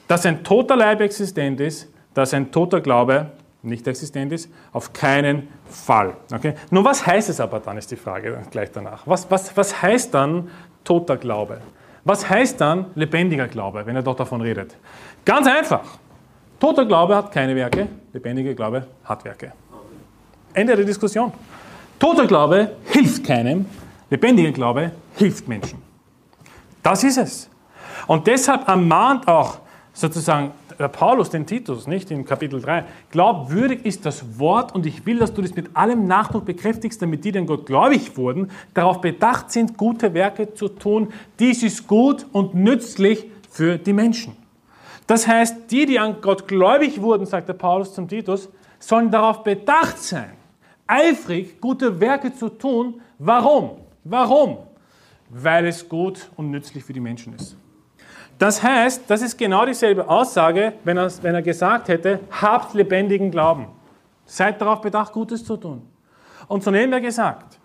dass 0.07 0.25
ein 0.25 0.43
toter 0.43 0.77
Leib 0.77 1.01
existent 1.01 1.61
ist, 1.61 1.93
dass 2.15 2.33
ein 2.33 2.51
toter 2.51 2.81
Glaube 2.81 3.27
nicht 3.63 3.87
existent 3.87 4.33
ist? 4.33 4.51
Auf 4.73 4.93
keinen 4.93 5.49
Fall. 5.69 6.17
Okay? 6.33 6.55
Nun, 6.71 6.85
was 6.85 7.07
heißt 7.07 7.29
es 7.29 7.41
aber 7.41 7.61
dann, 7.61 7.77
ist 7.77 7.91
die 7.91 7.97
Frage 7.97 8.41
gleich 8.51 8.71
danach. 8.73 9.07
Was, 9.07 9.31
was, 9.31 9.57
was 9.57 9.83
heißt 9.83 10.15
dann 10.15 10.49
toter 10.85 11.17
Glaube? 11.17 11.61
Was 12.05 12.29
heißt 12.29 12.61
dann 12.61 12.87
lebendiger 12.95 13.49
Glaube, 13.49 13.85
wenn 13.85 13.97
er 13.97 14.03
doch 14.03 14.17
davon 14.17 14.41
redet? 14.41 14.77
Ganz 15.25 15.47
einfach. 15.47 15.99
Toter 16.59 16.87
Glaube 16.87 17.15
hat 17.15 17.31
keine 17.31 17.55
Werke, 17.55 17.89
lebendiger 18.13 18.55
Glaube 18.55 18.87
hat 19.05 19.25
Werke. 19.25 19.53
Ende 20.55 20.77
der 20.77 20.85
Diskussion. 20.85 21.33
Toter 21.99 22.27
Glaube 22.27 22.77
hilft 22.85 23.25
keinem, 23.25 23.67
lebendiger 24.11 24.53
Glaube 24.53 24.93
hilft 25.17 25.49
Menschen. 25.49 25.83
Das 26.83 27.05
ist 27.05 27.19
es. 27.19 27.51
Und 28.07 28.27
deshalb 28.27 28.69
ermahnt 28.69 29.27
auch 29.29 29.59
sozusagen 29.93 30.53
der 30.79 30.89
Paulus 30.89 31.31
den 31.31 31.45
Titus, 31.45 31.89
nicht 31.89 32.11
in 32.11 32.25
Kapitel 32.25 32.61
3, 32.61 32.85
glaubwürdig 33.11 33.85
ist 33.85 34.07
das 34.07 34.39
Wort 34.39 34.73
und 34.75 34.87
ich 34.87 35.05
will, 35.07 35.19
dass 35.19 35.35
du 35.35 35.43
das 35.43 35.55
mit 35.55 35.77
allem 35.77 36.07
Nachdruck 36.07 36.45
bekräftigst, 36.45 37.03
damit 37.03 37.25
die, 37.25 37.33
die 37.33 37.39
an 37.41 37.47
Gott 37.47 37.67
gläubig 37.67 38.17
wurden, 38.17 38.51
darauf 38.75 39.01
bedacht 39.01 39.51
sind, 39.51 39.77
gute 39.77 40.15
Werke 40.15 40.55
zu 40.55 40.69
tun. 40.69 41.13
Dies 41.41 41.65
ist 41.65 41.89
gut 41.89 42.27
und 42.33 42.55
nützlich 42.55 43.27
für 43.51 43.77
die 43.77 43.93
Menschen. 43.93 44.37
Das 45.09 45.27
heißt, 45.27 45.71
die, 45.71 45.87
die 45.87 45.99
an 45.99 46.17
Gott 46.21 46.47
gläubig 46.47 47.01
wurden, 47.01 47.27
sagt 47.27 47.49
der 47.49 47.55
Paulus 47.55 47.95
zum 47.95 48.07
Titus, 48.07 48.49
sollen 48.79 49.11
darauf 49.11 49.43
bedacht 49.43 49.99
sein, 49.99 50.31
eifrig 50.89 51.61
gute 51.61 52.01
Werke 52.01 52.35
zu 52.35 52.49
tun. 52.49 53.01
Warum? 53.19 53.83
Warum? 54.03 54.59
Weil 55.29 55.67
es 55.67 55.89
gut 55.89 56.29
und 56.37 56.51
nützlich 56.51 56.83
für 56.83 56.93
die 56.93 57.01
Menschen 57.01 57.35
ist. 57.35 57.57
Das 58.39 58.63
heißt, 58.63 59.05
das 59.09 59.23
ist 59.23 59.37
genau 59.37 59.67
dieselbe 59.67 60.09
Aussage, 60.09 60.75
wenn 60.85 60.97
er, 60.97 61.11
wenn 61.23 61.35
er 61.35 61.43
gesagt 61.43 61.89
hätte, 61.89 62.21
habt 62.31 62.73
lebendigen 62.75 63.31
Glauben. 63.31 63.67
Seid 64.25 64.61
darauf 64.61 64.81
bedacht, 64.81 65.13
Gutes 65.13 65.45
zu 65.45 65.57
tun. 65.57 65.83
Und 66.47 66.63
so 66.63 66.73
wir 66.73 67.01
gesagt, 67.01 67.59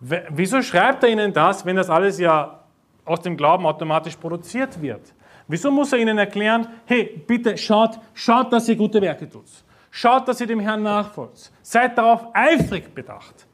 wieso 0.00 0.60
schreibt 0.60 1.04
er 1.04 1.10
ihnen 1.10 1.32
das, 1.32 1.64
wenn 1.64 1.76
das 1.76 1.88
alles 1.88 2.18
ja 2.18 2.64
aus 3.04 3.20
dem 3.20 3.36
Glauben 3.36 3.64
automatisch 3.64 4.16
produziert 4.16 4.80
wird? 4.82 5.14
Wieso 5.46 5.70
muss 5.70 5.92
er 5.92 5.98
ihnen 5.98 6.18
erklären, 6.18 6.66
hey, 6.84 7.22
bitte 7.26 7.56
schaut, 7.56 7.98
schaut, 8.12 8.52
dass 8.52 8.68
ihr 8.68 8.76
gute 8.76 9.00
Werke 9.00 9.28
tut. 9.28 9.46
Schaut, 9.90 10.28
dass 10.28 10.40
ihr 10.40 10.46
dem 10.46 10.60
Herrn 10.60 10.82
nachfolgt. 10.82 11.50
Seid 11.62 11.96
darauf 11.96 12.26
eifrig 12.34 12.94
bedacht. 12.94 13.46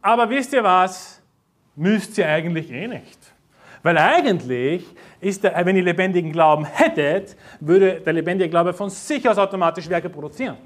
Aber 0.00 0.28
wisst 0.30 0.52
ihr 0.52 0.64
was? 0.64 1.22
müsst 1.76 2.16
ihr 2.18 2.26
eigentlich 2.26 2.72
eh 2.72 2.88
nicht. 2.88 3.18
Weil 3.82 3.98
eigentlich 3.98 4.84
ist, 5.20 5.44
der, 5.44 5.64
wenn 5.64 5.76
ihr 5.76 5.84
lebendigen 5.84 6.32
Glauben 6.32 6.64
hättet, 6.64 7.36
würde 7.60 8.00
der 8.00 8.12
lebendige 8.14 8.50
Glaube 8.50 8.72
von 8.72 8.90
sich 8.90 9.28
aus 9.28 9.38
automatisch 9.38 9.88
Werke 9.88 10.08
produzieren. 10.08 10.56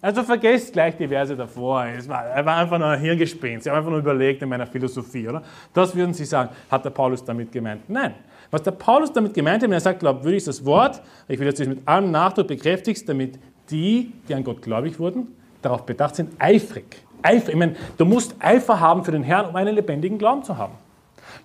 Also 0.00 0.22
vergesst 0.22 0.72
gleich 0.72 0.96
die 0.96 1.08
Verse 1.08 1.36
davor. 1.36 1.86
Es 1.86 2.08
war, 2.08 2.24
er 2.24 2.46
war 2.46 2.56
einfach 2.56 2.78
nur 2.78 2.88
ein 2.88 3.00
Hirngespinst. 3.00 3.64
Sie 3.64 3.70
haben 3.70 3.78
einfach 3.78 3.90
nur 3.90 3.98
überlegt 3.98 4.40
in 4.40 4.48
meiner 4.48 4.66
Philosophie, 4.66 5.28
oder? 5.28 5.42
Das 5.74 5.94
würden 5.94 6.14
Sie 6.14 6.24
sagen, 6.24 6.50
hat 6.70 6.84
der 6.84 6.90
Paulus 6.90 7.24
damit 7.24 7.50
gemeint? 7.50 7.88
Nein. 7.88 8.14
Was 8.50 8.62
der 8.62 8.70
Paulus 8.70 9.12
damit 9.12 9.34
gemeint 9.34 9.56
hat, 9.56 9.62
wenn 9.62 9.72
er 9.72 9.80
sagt, 9.80 10.00
glaubwürdig 10.00 10.38
ist 10.38 10.48
das 10.48 10.64
Wort, 10.64 11.02
ich 11.26 11.38
will 11.38 11.46
jetzt 11.46 11.58
mit 11.66 11.86
allem 11.86 12.10
Nachdruck 12.10 12.46
bekräftigst, 12.46 13.08
damit 13.08 13.38
die, 13.70 14.12
die 14.28 14.34
an 14.34 14.44
Gott 14.44 14.62
gläubig 14.62 14.98
wurden, 14.98 15.28
darauf 15.62 15.84
bedacht 15.84 16.16
sind, 16.16 16.32
eifrig. 16.38 16.84
eifrig. 17.22 17.54
Ich 17.54 17.58
meine, 17.58 17.76
du 17.98 18.04
musst 18.04 18.34
Eifer 18.38 18.80
haben 18.80 19.04
für 19.04 19.12
den 19.12 19.22
Herrn, 19.22 19.46
um 19.46 19.56
einen 19.56 19.74
lebendigen 19.74 20.18
Glauben 20.18 20.42
zu 20.42 20.56
haben. 20.56 20.74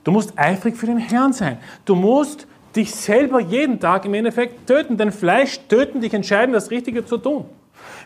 Du 0.04 0.12
musst 0.12 0.38
eifrig 0.38 0.76
für 0.76 0.86
den 0.86 0.98
Herrn 0.98 1.34
sein. 1.34 1.58
Du 1.86 1.96
musst 1.96 2.48
dich 2.76 2.94
selber 2.96 3.40
jeden 3.40 3.80
Tag 3.80 4.06
im 4.06 4.14
Endeffekt 4.14 4.68
töten, 4.68 4.98
dein 4.98 5.12
Fleisch 5.12 5.60
töten, 5.68 6.02
dich 6.02 6.14
entscheiden, 6.14 6.54
das 6.54 6.72
Richtige 6.72 7.06
zu 7.06 7.18
tun. 7.18 7.46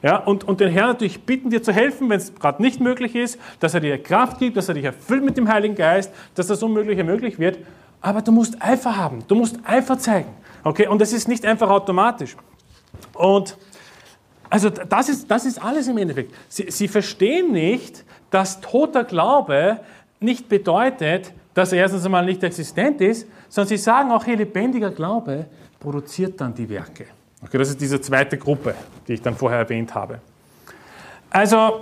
Ja, 0.02 0.18
und, 0.18 0.44
und 0.44 0.60
den 0.60 0.70
Herrn 0.70 0.90
natürlich 0.90 1.24
bitten, 1.24 1.50
dir 1.50 1.64
zu 1.64 1.72
helfen, 1.72 2.10
wenn 2.10 2.18
es 2.18 2.34
gerade 2.36 2.62
nicht 2.62 2.80
möglich 2.80 3.16
ist, 3.16 3.40
dass 3.60 3.74
er 3.74 3.80
dir 3.80 4.02
Kraft 4.02 4.40
gibt, 4.40 4.58
dass 4.58 4.68
er 4.68 4.76
dich 4.76 4.84
erfüllt 4.84 5.24
mit 5.24 5.38
dem 5.38 5.48
Heiligen 5.48 5.76
Geist, 5.76 6.12
dass 6.36 6.48
das 6.48 6.62
Unmögliche 6.64 7.04
möglich 7.04 7.40
wird. 7.40 7.60
Aber 8.02 8.22
du 8.22 8.32
musst 8.32 8.62
Eifer 8.62 8.98
haben, 8.98 9.24
du 9.28 9.36
musst 9.36 9.58
Eifer 9.64 9.98
zeigen. 9.98 10.30
Okay? 10.64 10.88
Und 10.88 11.02
das 11.02 11.14
ist 11.14 11.28
nicht 11.28 11.46
einfach 11.46 11.70
automatisch. 11.70 12.36
Und 13.14 13.58
also 14.50 14.70
das 14.70 15.10
ist, 15.10 15.30
das 15.30 15.46
ist 15.46 15.64
alles 15.64 15.88
im 15.88 15.98
Endeffekt. 15.98 16.34
Sie, 16.50 16.70
sie 16.70 16.88
verstehen 16.88 17.52
nicht, 17.52 18.04
dass 18.30 18.62
toter 18.62 19.04
Glaube 19.04 19.80
nicht 20.20 20.50
bedeutet, 20.50 21.34
dass 21.54 21.72
er 21.72 21.80
erstens 21.80 22.06
einmal 22.06 22.26
nicht 22.26 22.44
existent 22.44 23.02
ist, 23.02 23.28
sondern 23.50 23.70
sie 23.70 23.78
sagen 23.78 24.12
auch, 24.12 24.26
hey, 24.26 24.36
lebendiger 24.36 24.92
Glaube 24.92 25.46
produziert 25.80 26.40
dann 26.40 26.54
die 26.54 26.70
Werke. 26.70 27.06
Okay, 27.42 27.58
das 27.58 27.70
ist 27.70 27.82
diese 27.82 28.00
zweite 28.02 28.38
Gruppe, 28.38 28.76
die 29.08 29.14
ich 29.14 29.22
dann 29.22 29.36
vorher 29.36 29.60
erwähnt 29.60 29.94
habe. 29.94 30.20
Also, 31.30 31.82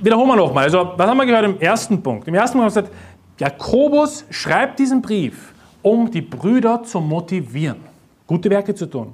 wiederholen 0.00 0.28
wir 0.28 0.36
nochmal. 0.36 0.64
Also, 0.64 0.92
was 0.96 1.08
haben 1.08 1.16
wir 1.16 1.26
gehört 1.26 1.44
im 1.44 1.60
ersten 1.60 2.02
Punkt? 2.02 2.26
Im 2.26 2.34
ersten 2.34 2.58
Punkt 2.58 2.74
haben 2.74 2.84
wir 2.84 2.90
gesagt, 2.90 2.96
Jakobus 3.38 4.24
schreibt 4.30 4.78
diesen 4.78 5.00
Brief, 5.00 5.52
um 5.82 6.10
die 6.10 6.20
Brüder 6.20 6.82
zu 6.82 7.00
motivieren, 7.00 7.80
gute 8.26 8.50
Werke 8.50 8.74
zu 8.74 8.86
tun. 8.86 9.12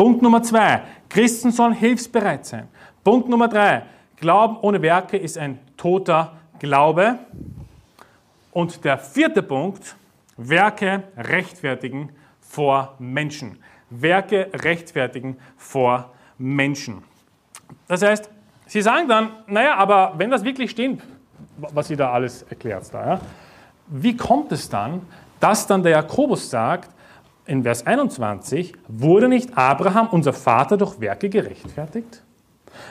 Punkt 0.00 0.22
Nummer 0.22 0.42
zwei, 0.42 0.80
Christen 1.10 1.50
sollen 1.50 1.74
hilfsbereit 1.74 2.46
sein. 2.46 2.68
Punkt 3.04 3.28
Nummer 3.28 3.48
drei, 3.48 3.82
Glauben 4.16 4.56
ohne 4.62 4.80
Werke 4.80 5.18
ist 5.18 5.36
ein 5.36 5.58
toter 5.76 6.38
Glaube. 6.58 7.18
Und 8.50 8.82
der 8.82 8.96
vierte 8.96 9.42
Punkt, 9.42 9.96
Werke 10.38 11.02
rechtfertigen 11.18 12.12
vor 12.40 12.94
Menschen. 12.98 13.58
Werke 13.90 14.48
rechtfertigen 14.54 15.36
vor 15.58 16.10
Menschen. 16.38 17.02
Das 17.86 18.00
heißt, 18.00 18.30
sie 18.68 18.80
sagen 18.80 19.06
dann, 19.06 19.32
naja, 19.48 19.74
aber 19.74 20.14
wenn 20.16 20.30
das 20.30 20.42
wirklich 20.42 20.70
stimmt, 20.70 21.02
was 21.58 21.88
sie 21.88 21.96
da 21.96 22.10
alles 22.10 22.40
erklärt, 22.44 22.86
da, 22.94 23.06
ja, 23.06 23.20
wie 23.88 24.16
kommt 24.16 24.50
es 24.50 24.66
dann, 24.66 25.02
dass 25.40 25.66
dann 25.66 25.82
der 25.82 25.92
Jakobus 25.92 26.48
sagt, 26.48 26.88
in 27.46 27.62
Vers 27.62 27.86
21, 27.86 28.74
wurde 28.88 29.28
nicht 29.28 29.56
Abraham, 29.56 30.08
unser 30.10 30.32
Vater, 30.32 30.76
durch 30.76 31.00
Werke 31.00 31.28
gerechtfertigt? 31.28 32.22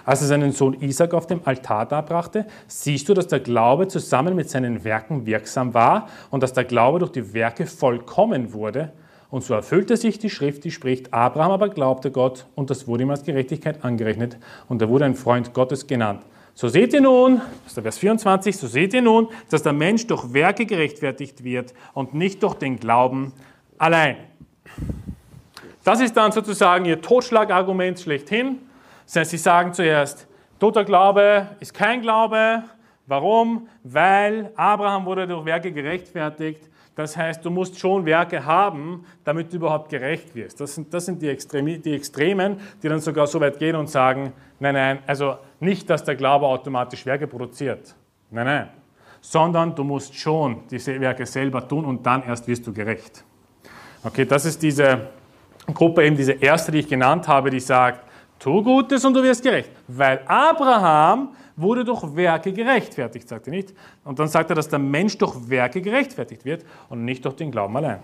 Als 0.06 0.22
er 0.22 0.28
seinen 0.28 0.52
Sohn 0.52 0.74
Isaac 0.82 1.14
auf 1.14 1.28
dem 1.28 1.42
Altar 1.46 1.86
darbrachte, 1.86 2.46
siehst 2.68 3.08
du, 3.10 3.14
dass 3.14 3.28
der 3.28 3.40
Glaube 3.40 3.88
zusammen 3.88 4.36
mit 4.36 4.50
seinen 4.50 4.84
Werken 4.84 5.26
wirksam 5.26 5.74
war 5.74 6.08
und 6.32 6.44
dass 6.44 6.54
der 6.54 6.66
Glaube 6.66 7.00
durch 7.00 7.12
die 7.12 7.34
Werke 7.34 7.66
vollkommen 7.66 8.54
wurde. 8.54 8.92
Und 9.30 9.44
so 9.44 9.54
erfüllte 9.54 9.96
sich 9.96 10.18
die 10.18 10.30
Schrift, 10.30 10.64
die 10.64 10.72
spricht, 10.72 11.14
Abraham 11.14 11.52
aber 11.52 11.70
glaubte 11.70 12.12
Gott 12.12 12.48
und 12.56 12.70
das 12.70 12.88
wurde 12.88 13.04
ihm 13.04 13.12
als 13.12 13.24
Gerechtigkeit 13.24 13.84
angerechnet 13.84 14.38
und 14.68 14.82
er 14.82 14.90
wurde 14.90 15.06
ein 15.06 15.16
Freund 15.16 15.54
Gottes 15.54 15.86
genannt. 15.86 16.24
So 16.56 16.68
seht 16.68 16.94
ihr 16.94 17.02
nun, 17.02 17.38
das 17.64 17.68
ist 17.68 17.78
der 17.78 17.84
Vers 17.84 18.00
24, 18.00 18.58
so 18.58 18.68
seht 18.68 18.94
ihr 18.94 19.02
nun, 19.02 19.30
dass 19.50 19.64
der 19.64 19.72
Mensch 19.72 20.08
durch 20.08 20.34
Werke 20.34 20.66
gerechtfertigt 20.66 21.44
wird 21.44 21.74
und 21.94 22.14
nicht 22.16 22.44
durch 22.44 22.56
den 22.56 22.80
Glauben 22.80 23.32
allein. 23.80 24.18
Das 25.84 26.02
ist 26.02 26.16
dann 26.16 26.32
sozusagen 26.32 26.86
ihr 26.86 27.02
Totschlagargument 27.02 28.00
schlechthin. 28.00 28.60
Das 29.06 29.16
heißt, 29.16 29.32
sie 29.32 29.38
sagen 29.38 29.74
zuerst, 29.74 30.28
toter 30.60 30.84
Glaube 30.84 31.48
ist 31.60 31.74
kein 31.74 32.02
Glaube. 32.02 32.64
Warum? 33.08 33.68
Weil 33.84 34.52
Abraham 34.56 35.06
wurde 35.06 35.26
durch 35.26 35.44
Werke 35.46 35.72
gerechtfertigt. 35.72 36.70
Das 36.94 37.16
heißt, 37.16 37.44
du 37.44 37.50
musst 37.50 37.80
schon 37.80 38.06
Werke 38.06 38.46
haben, 38.46 39.06
damit 39.24 39.52
du 39.52 39.56
überhaupt 39.56 39.90
gerecht 39.90 40.36
wirst. 40.36 40.60
Das 40.60 40.76
sind, 40.76 40.94
das 40.94 41.06
sind 41.06 41.22
die, 41.22 41.30
Extremi 41.30 41.80
die 41.80 41.94
Extremen, 41.94 42.60
die 42.84 42.90
dann 42.90 43.00
sogar 43.00 43.26
so 43.26 43.40
weit 43.40 43.58
gehen 43.58 43.76
und 43.78 43.90
sagen, 43.90 44.34
nein, 44.60 44.74
nein, 44.74 45.00
also 45.08 45.38
nicht, 45.62 45.90
dass 45.90 46.04
der 46.04 46.16
Glaube 46.16 46.46
automatisch 46.46 47.06
Werke 47.06 47.26
produziert. 47.26 47.96
Nein, 48.30 48.46
nein. 48.46 48.68
Sondern 49.22 49.74
du 49.74 49.84
musst 49.84 50.14
schon 50.14 50.68
diese 50.70 51.00
Werke 51.00 51.26
selber 51.26 51.66
tun 51.68 51.86
und 51.86 52.06
dann 52.06 52.22
erst 52.24 52.48
wirst 52.48 52.68
du 52.68 52.74
gerecht. 52.74 53.24
Okay, 54.04 54.26
das 54.26 54.46
ist 54.46 54.62
diese 54.62 55.08
Gruppe, 55.74 56.06
eben 56.06 56.16
diese 56.16 56.34
erste, 56.34 56.72
die 56.72 56.80
ich 56.80 56.88
genannt 56.88 57.28
habe, 57.28 57.50
die 57.50 57.60
sagt, 57.60 58.04
tu 58.40 58.64
Gutes 58.64 59.04
und 59.04 59.14
du 59.14 59.22
wirst 59.22 59.44
gerecht. 59.44 59.70
Weil 59.88 60.22
Abraham 60.26 61.30
wurde 61.56 61.84
durch 61.84 62.04
Werke 62.16 62.54
gerechtfertigt, 62.54 63.28
sagt 63.28 63.48
er 63.48 63.52
nicht. 63.52 63.74
Und 64.06 64.18
dann 64.18 64.28
sagt 64.28 64.50
er, 64.50 64.56
dass 64.56 64.70
der 64.70 64.80
Mensch 64.80 65.18
durch 65.18 65.36
Werke 65.50 65.82
gerechtfertigt 65.82 66.46
wird 66.46 66.64
und 66.88 67.04
nicht 67.04 67.26
durch 67.26 67.36
den 67.36 67.52
Glauben 67.52 67.76
allein. 67.76 68.00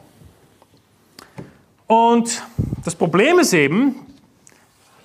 Und 1.87 2.43
das 2.83 2.95
Problem 2.95 3.39
ist 3.39 3.53
eben, 3.53 3.95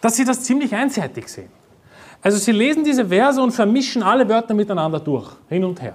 dass 0.01 0.17
sie 0.17 0.25
das 0.25 0.43
ziemlich 0.43 0.75
einseitig 0.75 1.29
sehen. 1.29 1.51
Also 2.23 2.39
sie 2.39 2.53
lesen 2.53 2.85
diese 2.85 3.07
Verse 3.07 3.41
und 3.41 3.53
vermischen 3.53 4.03
alle 4.03 4.29
Wörter 4.29 4.55
miteinander 4.55 5.01
durch, 5.01 5.31
hin 5.49 5.65
und 5.65 5.81
her. 5.81 5.95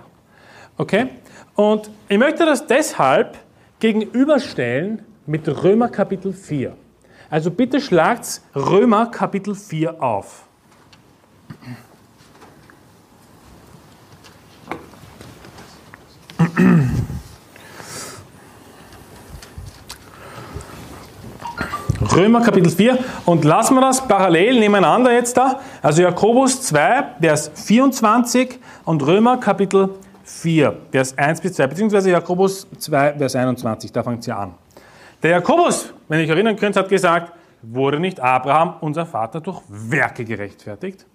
Okay? 0.78 1.08
Und 1.56 1.90
ich 2.08 2.18
möchte 2.18 2.46
das 2.46 2.66
deshalb 2.66 3.38
gegenüberstellen 3.80 5.02
mit 5.26 5.48
Römer 5.64 5.90
Kapitel 5.90 6.34
4. 6.34 6.76
Also 7.30 7.52
bitte 7.52 7.82
schlagt 7.82 8.42
Römer 8.56 9.08
Kapitel 9.08 9.56
4 9.56 10.02
auf. 10.02 10.46
Römer 22.16 22.42
Kapitel 22.42 22.70
4 22.70 22.98
und 23.26 23.44
lassen 23.44 23.76
wir 23.76 23.82
das 23.82 24.08
parallel 24.08 24.60
nebeneinander 24.60 25.12
jetzt 25.12 25.36
da. 25.36 25.60
Also 25.82 26.02
Jakobus 26.02 26.62
2, 26.62 27.16
Vers 27.20 27.52
24 27.56 28.60
und 28.86 29.06
Römer 29.06 29.38
Kapitel 29.38 29.90
4, 30.26 30.76
Vers 30.92 31.18
1 31.18 31.40
bis 31.40 31.54
2, 31.54 31.68
beziehungsweise 31.68 32.10
Jakobus 32.10 32.68
2, 32.78 33.14
Vers 33.18 33.36
21, 33.36 33.92
da 33.92 34.04
fängt 34.04 34.24
sie 34.24 34.32
an. 34.32 34.56
Der 35.22 35.32
Jakobus, 35.32 35.94
wenn 36.08 36.20
ihr 36.20 36.26
euch 36.26 36.32
erinnern 36.32 36.56
könnt, 36.56 36.76
hat 36.76 36.90
gesagt, 36.90 37.32
wurde 37.62 38.00
nicht 38.00 38.20
Abraham, 38.20 38.76
unser 38.82 39.06
Vater, 39.06 39.40
durch 39.40 39.62
Werke 39.70 40.26
gerechtfertigt? 40.26 41.06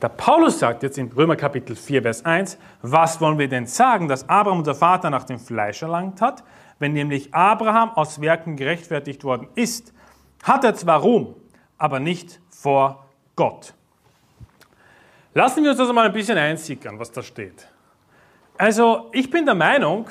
Der 0.00 0.08
Paulus 0.08 0.60
sagt 0.60 0.84
jetzt 0.84 0.96
in 0.96 1.10
Römer 1.10 1.34
Kapitel 1.34 1.74
4, 1.74 2.02
Vers 2.02 2.24
1, 2.24 2.56
was 2.82 3.20
wollen 3.20 3.36
wir 3.36 3.48
denn 3.48 3.66
sagen, 3.66 4.06
dass 4.06 4.28
Abraham, 4.28 4.58
unser 4.60 4.76
Vater, 4.76 5.10
nach 5.10 5.24
dem 5.24 5.40
Fleisch 5.40 5.82
erlangt 5.82 6.20
hat? 6.20 6.44
Wenn 6.78 6.92
nämlich 6.92 7.34
Abraham 7.34 7.90
aus 7.90 8.20
Werken 8.20 8.56
gerechtfertigt 8.56 9.24
worden 9.24 9.48
ist, 9.56 9.92
hat 10.44 10.62
er 10.62 10.74
zwar 10.74 11.00
Ruhm, 11.00 11.34
aber 11.78 11.98
nicht 11.98 12.40
vor 12.48 13.06
Gott. 13.34 13.74
Lassen 15.34 15.64
wir 15.64 15.70
uns 15.70 15.78
das 15.78 15.92
mal 15.92 16.06
ein 16.06 16.12
bisschen 16.12 16.38
einsickern, 16.38 16.98
was 16.98 17.10
da 17.10 17.22
steht. 17.22 17.68
Also, 18.58 19.08
ich 19.12 19.30
bin 19.30 19.46
der 19.46 19.54
Meinung, 19.54 20.06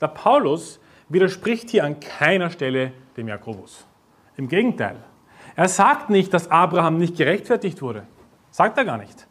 der 0.00 0.08
Paulus 0.08 0.80
widerspricht 1.08 1.70
hier 1.70 1.84
an 1.84 2.00
keiner 2.00 2.50
Stelle 2.50 2.92
dem 3.16 3.28
Jakobus. 3.28 3.86
Im 4.36 4.48
Gegenteil. 4.48 4.96
Er 5.54 5.68
sagt 5.68 6.10
nicht, 6.10 6.34
dass 6.34 6.50
Abraham 6.50 6.98
nicht 6.98 7.16
gerechtfertigt 7.16 7.80
wurde. 7.80 8.04
Sagt 8.50 8.76
er 8.78 8.84
gar 8.84 8.98
nicht. 8.98 9.28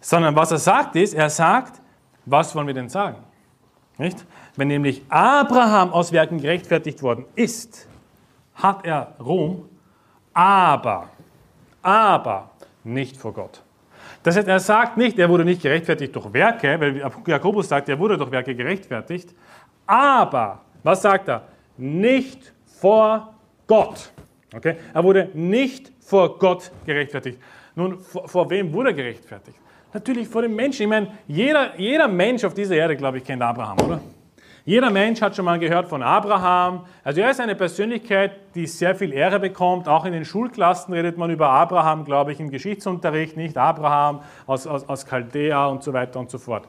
Sondern 0.00 0.36
was 0.36 0.52
er 0.52 0.58
sagt 0.58 0.94
ist, 0.94 1.14
er 1.14 1.28
sagt, 1.30 1.80
was 2.26 2.54
wollen 2.54 2.68
wir 2.68 2.74
denn 2.74 2.88
sagen? 2.88 3.16
Nicht? 3.98 4.24
Wenn 4.54 4.68
nämlich 4.68 5.02
Abraham 5.08 5.92
aus 5.92 6.12
Werken 6.12 6.40
gerechtfertigt 6.40 7.02
worden 7.02 7.24
ist, 7.34 7.88
hat 8.54 8.86
er 8.86 9.16
Ruhm, 9.18 9.68
aber, 10.32 11.08
aber 11.82 12.50
nicht 12.84 13.16
vor 13.16 13.32
Gott. 13.32 13.63
Das 14.24 14.36
heißt, 14.36 14.48
er 14.48 14.58
sagt 14.58 14.96
nicht, 14.96 15.18
er 15.18 15.28
wurde 15.28 15.44
nicht 15.44 15.60
gerechtfertigt 15.60 16.16
durch 16.16 16.32
Werke, 16.32 16.80
weil 16.80 17.10
Jakobus 17.26 17.68
sagt, 17.68 17.90
er 17.90 17.98
wurde 17.98 18.16
durch 18.16 18.30
Werke 18.30 18.54
gerechtfertigt, 18.54 19.34
aber, 19.86 20.62
was 20.82 21.02
sagt 21.02 21.28
er? 21.28 21.42
Nicht 21.76 22.54
vor 22.80 23.34
Gott. 23.66 24.10
Okay? 24.56 24.76
Er 24.94 25.04
wurde 25.04 25.28
nicht 25.34 25.92
vor 26.00 26.38
Gott 26.38 26.70
gerechtfertigt. 26.86 27.38
Nun, 27.74 28.00
vor, 28.00 28.26
vor 28.26 28.48
wem 28.48 28.72
wurde 28.72 28.90
er 28.90 28.94
gerechtfertigt? 28.94 29.58
Natürlich 29.92 30.26
vor 30.26 30.40
den 30.40 30.56
Menschen. 30.56 30.84
Ich 30.84 30.88
meine, 30.88 31.08
jeder, 31.28 31.78
jeder 31.78 32.08
Mensch 32.08 32.44
auf 32.44 32.54
dieser 32.54 32.76
Erde, 32.76 32.96
glaube 32.96 33.18
ich, 33.18 33.24
kennt 33.24 33.42
Abraham, 33.42 33.78
oder? 33.80 34.00
Jeder 34.66 34.90
Mensch 34.90 35.20
hat 35.20 35.36
schon 35.36 35.44
mal 35.44 35.58
gehört 35.58 35.88
von 35.88 36.02
Abraham. 36.02 36.86
Also 37.02 37.20
er 37.20 37.30
ist 37.30 37.38
eine 37.38 37.54
Persönlichkeit, 37.54 38.54
die 38.54 38.66
sehr 38.66 38.94
viel 38.94 39.12
Ehre 39.12 39.38
bekommt. 39.38 39.88
Auch 39.88 40.06
in 40.06 40.14
den 40.14 40.24
Schulklassen 40.24 40.94
redet 40.94 41.18
man 41.18 41.28
über 41.28 41.50
Abraham, 41.50 42.06
glaube 42.06 42.32
ich, 42.32 42.40
im 42.40 42.48
Geschichtsunterricht, 42.48 43.36
nicht 43.36 43.58
Abraham 43.58 44.22
aus, 44.46 44.66
aus, 44.66 44.88
aus 44.88 45.04
Chaldea 45.04 45.66
und 45.66 45.82
so 45.82 45.92
weiter 45.92 46.18
und 46.18 46.30
so 46.30 46.38
fort. 46.38 46.66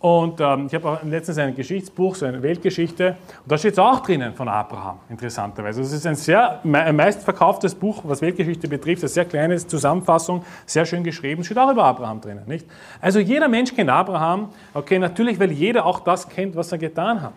Und 0.00 0.40
ähm, 0.40 0.66
ich 0.66 0.74
habe 0.74 0.88
auch 0.88 1.02
letztens 1.02 1.36
ein 1.36 1.54
Geschichtsbuch, 1.54 2.14
so 2.14 2.24
eine 2.24 2.42
Weltgeschichte, 2.42 3.18
und 3.42 3.52
da 3.52 3.58
steht 3.58 3.74
es 3.74 3.78
auch 3.78 4.00
drinnen 4.00 4.32
von 4.32 4.48
Abraham, 4.48 4.98
interessanterweise. 5.10 5.82
Es 5.82 5.92
ist 5.92 6.06
ein 6.06 6.14
sehr 6.14 6.60
ein 6.64 6.96
meistverkauftes 6.96 7.74
Buch, 7.74 8.00
was 8.04 8.22
Weltgeschichte 8.22 8.66
betrifft, 8.66 9.02
eine 9.02 9.10
sehr 9.10 9.26
kleine 9.26 9.58
Zusammenfassung, 9.58 10.42
sehr 10.64 10.86
schön 10.86 11.04
geschrieben, 11.04 11.44
steht 11.44 11.58
auch 11.58 11.70
über 11.70 11.84
Abraham 11.84 12.18
drinnen, 12.22 12.44
nicht? 12.46 12.66
Also 12.98 13.18
jeder 13.18 13.46
Mensch 13.48 13.74
kennt 13.74 13.90
Abraham, 13.90 14.48
okay, 14.72 14.98
natürlich, 14.98 15.38
weil 15.38 15.52
jeder 15.52 15.84
auch 15.84 16.00
das 16.00 16.26
kennt, 16.30 16.56
was 16.56 16.72
er 16.72 16.78
getan 16.78 17.20
hat. 17.20 17.34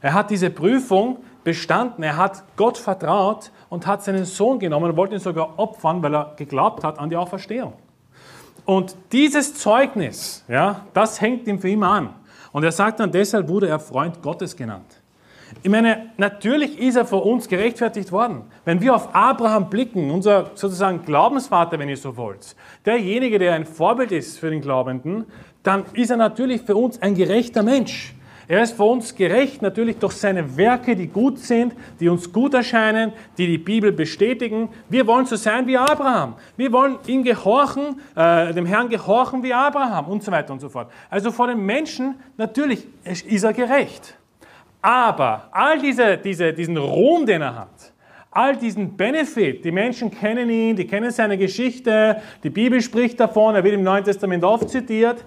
Er 0.00 0.14
hat 0.14 0.30
diese 0.30 0.48
Prüfung 0.48 1.18
bestanden, 1.44 2.02
er 2.02 2.16
hat 2.16 2.42
Gott 2.56 2.78
vertraut 2.78 3.50
und 3.68 3.86
hat 3.86 4.02
seinen 4.02 4.24
Sohn 4.24 4.58
genommen 4.58 4.92
und 4.92 4.96
wollte 4.96 5.14
ihn 5.14 5.20
sogar 5.20 5.58
opfern, 5.58 6.02
weil 6.02 6.14
er 6.14 6.32
geglaubt 6.36 6.84
hat 6.84 6.98
an 6.98 7.10
die 7.10 7.16
Auferstehung. 7.16 7.74
Und 8.68 8.96
dieses 9.12 9.54
Zeugnis, 9.54 10.44
ja, 10.46 10.84
das 10.92 11.22
hängt 11.22 11.48
ihm 11.48 11.58
für 11.58 11.70
immer 11.70 11.88
an. 11.88 12.10
Und 12.52 12.64
er 12.64 12.72
sagt 12.72 13.00
dann, 13.00 13.10
deshalb 13.10 13.48
wurde 13.48 13.66
er 13.66 13.80
Freund 13.80 14.20
Gottes 14.20 14.54
genannt. 14.54 15.00
Ich 15.62 15.70
meine, 15.70 16.10
natürlich 16.18 16.78
ist 16.78 16.96
er 16.96 17.06
vor 17.06 17.24
uns 17.24 17.48
gerechtfertigt 17.48 18.12
worden. 18.12 18.42
Wenn 18.66 18.82
wir 18.82 18.94
auf 18.94 19.14
Abraham 19.14 19.70
blicken, 19.70 20.10
unser 20.10 20.50
sozusagen 20.54 21.02
Glaubensvater, 21.06 21.78
wenn 21.78 21.88
ihr 21.88 21.96
so 21.96 22.18
wollt, 22.18 22.56
derjenige, 22.84 23.38
der 23.38 23.54
ein 23.54 23.64
Vorbild 23.64 24.12
ist 24.12 24.38
für 24.38 24.50
den 24.50 24.60
Glaubenden, 24.60 25.24
dann 25.62 25.86
ist 25.94 26.10
er 26.10 26.18
natürlich 26.18 26.60
für 26.60 26.76
uns 26.76 27.00
ein 27.00 27.14
gerechter 27.14 27.62
Mensch. 27.62 28.12
Er 28.50 28.62
ist 28.62 28.76
für 28.76 28.84
uns 28.84 29.14
gerecht, 29.14 29.60
natürlich 29.60 29.98
durch 29.98 30.14
seine 30.14 30.56
Werke, 30.56 30.96
die 30.96 31.06
gut 31.06 31.38
sind, 31.38 31.74
die 32.00 32.08
uns 32.08 32.32
gut 32.32 32.54
erscheinen, 32.54 33.12
die 33.36 33.46
die 33.46 33.58
Bibel 33.58 33.92
bestätigen. 33.92 34.70
Wir 34.88 35.06
wollen 35.06 35.26
so 35.26 35.36
sein 35.36 35.66
wie 35.66 35.76
Abraham. 35.76 36.34
Wir 36.56 36.72
wollen 36.72 36.96
ihm 37.06 37.22
gehorchen, 37.22 38.00
äh, 38.16 38.54
dem 38.54 38.64
Herrn 38.64 38.88
gehorchen 38.88 39.42
wie 39.42 39.52
Abraham 39.52 40.06
und 40.06 40.22
so 40.22 40.32
weiter 40.32 40.54
und 40.54 40.60
so 40.60 40.70
fort. 40.70 40.90
Also 41.10 41.30
vor 41.30 41.48
den 41.48 41.60
Menschen, 41.60 42.14
natürlich 42.38 42.86
ist 43.04 43.44
er 43.44 43.52
gerecht. 43.52 44.16
Aber 44.80 45.48
all 45.50 45.78
diese, 45.78 46.16
diese, 46.16 46.54
diesen 46.54 46.78
Ruhm, 46.78 47.26
den 47.26 47.42
er 47.42 47.54
hat, 47.54 47.92
all 48.30 48.56
diesen 48.56 48.96
Benefit, 48.96 49.62
die 49.62 49.72
Menschen 49.72 50.10
kennen 50.10 50.48
ihn, 50.48 50.74
die 50.74 50.86
kennen 50.86 51.10
seine 51.10 51.36
Geschichte, 51.36 52.22
die 52.42 52.50
Bibel 52.50 52.80
spricht 52.80 53.20
davon, 53.20 53.56
er 53.56 53.62
wird 53.62 53.74
im 53.74 53.82
Neuen 53.82 54.04
Testament 54.04 54.42
oft 54.42 54.70
zitiert, 54.70 55.22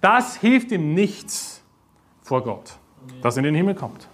das 0.00 0.36
hilft 0.36 0.72
ihm 0.72 0.94
nichts 0.94 1.57
vor 2.28 2.42
Gott, 2.44 2.76
dass 3.22 3.36
er 3.36 3.38
in 3.38 3.44
den 3.44 3.54
Himmel 3.54 3.74
kommt. 3.74 4.06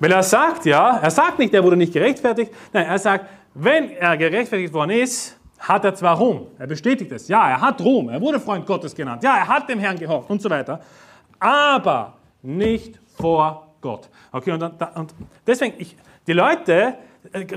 Weil 0.00 0.10
er 0.12 0.22
sagt 0.22 0.66
ja, 0.66 0.98
er 0.98 1.10
sagt 1.10 1.38
nicht, 1.38 1.54
er 1.54 1.62
wurde 1.62 1.76
nicht 1.76 1.92
gerechtfertigt, 1.92 2.52
nein, 2.72 2.86
er 2.86 2.98
sagt, 2.98 3.26
wenn 3.54 3.90
er 3.90 4.16
gerechtfertigt 4.16 4.72
worden 4.74 4.90
ist, 4.90 5.38
hat 5.58 5.84
er 5.84 5.94
zwar 5.94 6.16
Ruhm, 6.16 6.48
er 6.58 6.66
bestätigt 6.66 7.12
es, 7.12 7.28
ja, 7.28 7.48
er 7.48 7.60
hat 7.60 7.80
Ruhm, 7.80 8.08
er 8.08 8.20
wurde 8.20 8.40
Freund 8.40 8.66
Gottes 8.66 8.94
genannt, 8.94 9.22
ja, 9.22 9.36
er 9.36 9.46
hat 9.46 9.68
dem 9.68 9.78
Herrn 9.78 9.96
gehofft 9.96 10.28
und 10.30 10.42
so 10.42 10.50
weiter, 10.50 10.80
aber 11.38 12.14
nicht 12.42 12.98
vor 13.16 13.68
Gott. 13.80 14.08
Okay, 14.32 14.52
und, 14.52 14.62
und 14.62 15.14
deswegen, 15.46 15.74
ich, 15.78 15.96
die 16.26 16.32
Leute, 16.32 16.94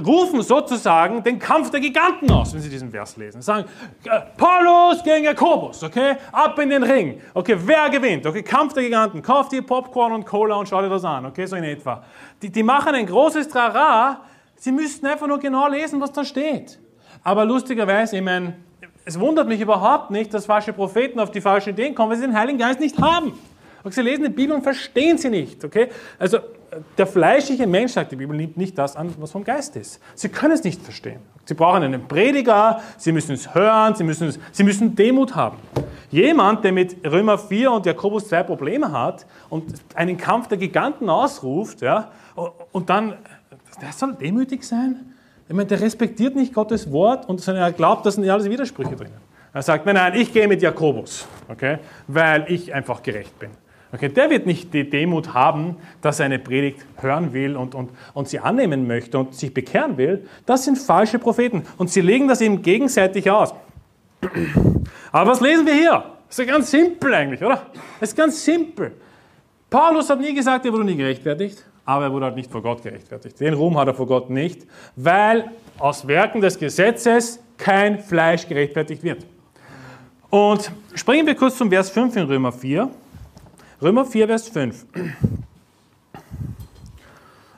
rufen 0.05 0.41
sozusagen 0.41 1.23
den 1.23 1.39
Kampf 1.39 1.71
der 1.71 1.79
Giganten 1.79 2.29
aus, 2.31 2.53
wenn 2.53 2.61
Sie 2.61 2.69
diesen 2.69 2.91
Vers 2.91 3.15
lesen. 3.15 3.41
Sie 3.41 3.45
sagen, 3.45 3.65
äh, 4.03 4.19
Paulus 4.37 5.01
gegen 5.03 5.23
Jakobus, 5.23 5.83
okay? 5.83 6.17
Ab 6.31 6.59
in 6.59 6.69
den 6.69 6.83
Ring. 6.83 7.21
Okay, 7.33 7.57
wer 7.57 7.89
gewinnt? 7.89 8.25
Okay, 8.25 8.43
Kampf 8.43 8.73
der 8.73 8.83
Giganten. 8.83 9.21
Kauft 9.21 9.53
ihr 9.53 9.61
Popcorn 9.61 10.11
und 10.11 10.25
Cola 10.25 10.55
und 10.55 10.67
schaut 10.67 10.83
ihr 10.83 10.89
das 10.89 11.05
an, 11.05 11.25
okay, 11.25 11.45
so 11.45 11.55
in 11.55 11.63
etwa. 11.63 12.03
Die, 12.41 12.51
die 12.51 12.63
machen 12.63 12.93
ein 12.93 13.05
großes 13.05 13.47
Trara. 13.47 14.21
Sie 14.55 14.71
müssten 14.71 15.07
einfach 15.07 15.27
nur 15.27 15.39
genau 15.39 15.67
lesen, 15.67 15.99
was 16.01 16.11
da 16.11 16.25
steht. 16.25 16.79
Aber 17.23 17.45
lustigerweise, 17.45 18.17
ich 18.17 18.21
meine, 18.21 18.55
es 19.05 19.19
wundert 19.19 19.47
mich 19.47 19.61
überhaupt 19.61 20.11
nicht, 20.11 20.33
dass 20.33 20.45
falsche 20.45 20.73
Propheten 20.73 21.19
auf 21.19 21.31
die 21.31 21.41
falschen 21.41 21.69
Ideen 21.69 21.95
kommen, 21.95 22.11
weil 22.11 22.17
sie 22.17 22.25
den 22.25 22.37
Heiligen 22.37 22.59
Geist 22.59 22.79
nicht 22.79 22.99
haben. 22.99 23.33
Und 23.83 23.93
sie 23.93 24.01
lesen 24.01 24.23
die 24.23 24.29
Bibel 24.29 24.55
und 24.55 24.63
verstehen 24.63 25.17
sie 25.17 25.29
nicht, 25.29 25.63
okay? 25.63 25.89
Also, 26.19 26.39
der 26.97 27.07
fleischliche 27.07 27.67
Mensch, 27.67 27.93
sagt 27.93 28.11
die 28.11 28.15
Bibel, 28.15 28.35
nimmt 28.35 28.57
nicht 28.57 28.77
das 28.77 28.95
an, 28.95 29.13
was 29.19 29.31
vom 29.31 29.43
Geist 29.43 29.75
ist. 29.75 29.99
Sie 30.15 30.29
können 30.29 30.53
es 30.53 30.63
nicht 30.63 30.81
verstehen. 30.81 31.19
Sie 31.45 31.53
brauchen 31.53 31.83
einen 31.83 32.07
Prediger, 32.07 32.81
sie 32.97 33.11
müssen 33.11 33.33
es 33.33 33.53
hören, 33.53 33.95
sie 33.95 34.03
müssen, 34.03 34.33
sie 34.51 34.63
müssen 34.63 34.95
Demut 34.95 35.35
haben. 35.35 35.57
Jemand, 36.09 36.63
der 36.63 36.71
mit 36.71 36.97
Römer 37.05 37.37
4 37.37 37.71
und 37.71 37.85
Jakobus 37.85 38.27
2 38.29 38.43
Probleme 38.43 38.91
hat 38.91 39.25
und 39.49 39.73
einen 39.95 40.17
Kampf 40.17 40.47
der 40.47 40.57
Giganten 40.57 41.09
ausruft, 41.09 41.81
ja, 41.81 42.11
und 42.71 42.89
dann, 42.89 43.15
der 43.81 43.91
soll 43.91 44.13
demütig 44.13 44.63
sein? 44.63 45.13
Ich 45.49 45.55
meine, 45.55 45.67
der 45.67 45.81
respektiert 45.81 46.35
nicht 46.35 46.53
Gottes 46.53 46.91
Wort 46.91 47.27
und 47.27 47.45
er 47.47 47.71
glaubt, 47.71 48.05
das 48.05 48.15
sind 48.15 48.29
alles 48.29 48.49
Widersprüche 48.49 48.95
drin. 48.95 49.11
Er 49.53 49.61
sagt, 49.61 49.85
nein, 49.85 49.95
nein, 49.95 50.15
ich 50.15 50.31
gehe 50.31 50.47
mit 50.47 50.61
Jakobus, 50.61 51.27
okay, 51.49 51.77
weil 52.07 52.45
ich 52.47 52.73
einfach 52.73 53.03
gerecht 53.03 53.37
bin. 53.37 53.51
Okay, 53.93 54.09
der 54.09 54.31
wird 54.31 54.47
nicht 54.47 54.73
die 54.73 54.89
Demut 54.89 55.35
haben, 55.35 55.77
dass 56.01 56.19
er 56.19 56.25
eine 56.25 56.39
Predigt 56.39 56.83
hören 56.99 57.31
will 57.31 57.55
und, 57.55 57.75
und, 57.75 57.91
und 58.15 58.27
sie 58.27 58.39
annehmen 58.39 58.87
möchte 58.87 59.19
und 59.19 59.35
sich 59.35 59.53
bekehren 59.53 59.97
will. 59.97 60.27
Das 60.47 60.65
sind 60.65 60.79
falsche 60.79 61.19
Propheten 61.19 61.63
und 61.77 61.91
sie 61.91 62.01
legen 62.01 62.27
das 62.27 62.41
eben 62.41 62.63
gegenseitig 62.63 63.29
aus. 63.29 63.53
Aber 65.11 65.31
was 65.31 65.41
lesen 65.41 65.67
wir 65.67 65.75
hier? 65.75 66.03
Das 66.27 66.39
ist 66.39 66.47
ja 66.47 66.51
ganz 66.51 66.71
simpel 66.71 67.13
eigentlich, 67.13 67.43
oder? 67.43 67.67
Das 67.99 68.09
ist 68.09 68.15
ganz 68.15 68.43
simpel. 68.43 68.93
Paulus 69.69 70.09
hat 70.09 70.19
nie 70.19 70.33
gesagt, 70.33 70.65
er 70.65 70.73
wurde 70.73 70.85
nie 70.85 70.95
gerechtfertigt, 70.95 71.63
aber 71.85 72.05
er 72.05 72.11
wurde 72.11 72.25
halt 72.25 72.35
nicht 72.35 72.51
vor 72.51 72.63
Gott 72.63 72.81
gerechtfertigt. 72.81 73.39
Den 73.39 73.53
Ruhm 73.53 73.77
hat 73.77 73.87
er 73.87 73.93
vor 73.93 74.07
Gott 74.07 74.27
nicht, 74.27 74.65
weil 74.95 75.51
aus 75.77 76.07
Werken 76.07 76.41
des 76.41 76.57
Gesetzes 76.57 77.43
kein 77.57 77.99
Fleisch 77.99 78.47
gerechtfertigt 78.47 79.03
wird. 79.03 79.23
Und 80.31 80.71
springen 80.95 81.27
wir 81.27 81.35
kurz 81.35 81.59
zum 81.59 81.69
Vers 81.69 81.91
5 81.91 82.15
in 82.15 82.23
Römer 82.23 82.51
4. 82.51 82.89
Römer 83.81 84.05
4, 84.05 84.27
Vers 84.27 84.49
5. 84.49 84.85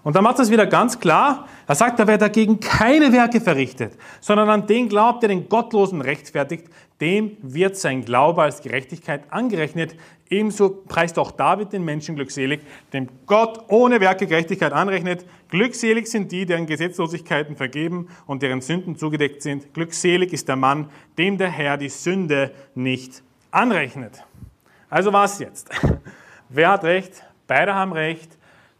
Und 0.05 0.15
da 0.15 0.21
macht 0.21 0.37
es 0.37 0.51
wieder 0.51 0.67
ganz 0.67 0.99
klar. 0.99 1.47
Er 1.67 1.73
sagt, 1.73 1.97
da 1.99 2.05
wer 2.05 2.19
dagegen 2.19 2.59
keine 2.59 3.11
Werke 3.11 3.41
verrichtet, 3.41 3.93
sondern 4.21 4.49
an 4.49 4.67
den 4.67 4.87
glaubt, 4.87 5.23
der 5.23 5.29
den 5.29 5.49
Gottlosen 5.49 5.99
rechtfertigt, 6.01 6.65
dem 7.01 7.37
wird 7.41 7.75
sein 7.75 8.05
Glaube 8.05 8.43
als 8.43 8.61
Gerechtigkeit 8.61 9.23
angerechnet. 9.31 9.95
Ebenso 10.29 10.69
preist 10.69 11.17
auch 11.17 11.31
David 11.31 11.73
den 11.73 11.83
Menschen 11.83 12.15
glückselig, 12.15 12.61
dem 12.93 13.09
Gott 13.25 13.65
ohne 13.67 13.99
Werke 13.99 14.27
Gerechtigkeit 14.27 14.73
anrechnet. 14.73 15.25
Glückselig 15.49 16.07
sind 16.07 16.31
die, 16.31 16.45
deren 16.45 16.67
Gesetzlosigkeiten 16.67 17.55
vergeben 17.55 18.07
und 18.27 18.43
deren 18.43 18.61
Sünden 18.61 18.97
zugedeckt 18.97 19.41
sind. 19.41 19.73
Glückselig 19.73 20.33
ist 20.33 20.47
der 20.47 20.55
Mann, 20.55 20.89
dem 21.17 21.39
der 21.39 21.49
Herr 21.49 21.77
die 21.77 21.89
Sünde 21.89 22.51
nicht 22.75 23.23
anrechnet. 23.49 24.23
Also 24.95 25.11
was 25.11 25.39
jetzt? 25.39 25.69
Wer 26.49 26.69
hat 26.69 26.85
recht? 26.85 27.21
Beide 27.47 27.75
haben 27.75 27.91
recht. 27.91 28.37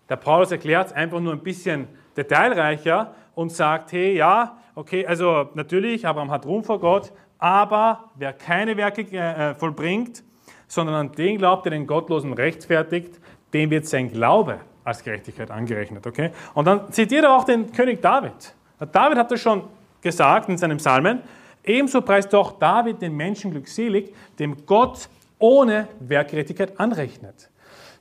Der 0.07 0.15
Paulus 0.15 0.49
erklärt 0.49 0.87
es 0.87 0.93
einfach 0.93 1.19
nur 1.19 1.33
ein 1.33 1.43
bisschen 1.43 1.89
detailreicher 2.15 3.13
und 3.33 3.51
sagt, 3.51 3.91
hey, 3.91 4.15
ja, 4.15 4.55
okay, 4.75 5.05
also 5.05 5.49
natürlich, 5.55 6.07
Abraham 6.07 6.31
hat 6.31 6.45
Ruhm 6.45 6.63
vor 6.63 6.79
Gott, 6.79 7.11
aber 7.37 8.11
wer 8.15 8.31
keine 8.31 8.77
Werke 8.77 9.01
äh, 9.01 9.55
vollbringt, 9.55 10.23
sondern 10.69 10.95
an 10.95 11.11
den 11.11 11.37
glaubt, 11.37 11.65
der 11.65 11.71
den 11.71 11.85
Gottlosen 11.85 12.31
rechtfertigt, 12.31 13.19
dem 13.53 13.69
wird 13.69 13.85
sein 13.85 14.09
Glaube 14.09 14.61
als 14.85 15.03
Gerechtigkeit 15.03 15.51
angerechnet. 15.51 16.07
Okay? 16.07 16.31
Und 16.53 16.63
dann 16.63 16.93
zitiert 16.93 17.25
er 17.25 17.35
auch 17.35 17.43
den 17.43 17.73
König 17.73 18.01
David. 18.01 18.55
David 18.93 19.17
hat 19.17 19.31
das 19.31 19.41
schon 19.41 19.63
gesagt 19.99 20.47
in 20.47 20.57
seinem 20.57 20.77
Psalmen. 20.77 21.23
Ebenso 21.61 21.99
preist 21.99 22.33
auch 22.33 22.53
David 22.53 23.01
den 23.01 23.17
Menschen 23.17 23.51
glückselig, 23.51 24.13
dem 24.39 24.65
Gott 24.65 25.09
ohne 25.39 25.87
Werkgerechtigkeit 25.99 26.79
anrechnet. 26.79 27.49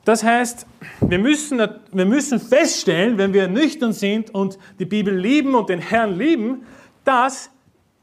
Das 0.04 0.22
heißt, 0.22 0.66
wir 1.00 1.18
müssen, 1.18 1.58
wir 1.92 2.04
müssen 2.04 2.38
feststellen, 2.38 3.16
wenn 3.16 3.32
wir 3.32 3.48
nüchtern 3.48 3.92
sind 3.92 4.34
und 4.34 4.58
die 4.78 4.84
Bibel 4.84 5.16
lieben 5.16 5.54
und 5.54 5.68
den 5.70 5.80
Herrn 5.80 6.18
lieben, 6.18 6.66
dass 7.04 7.50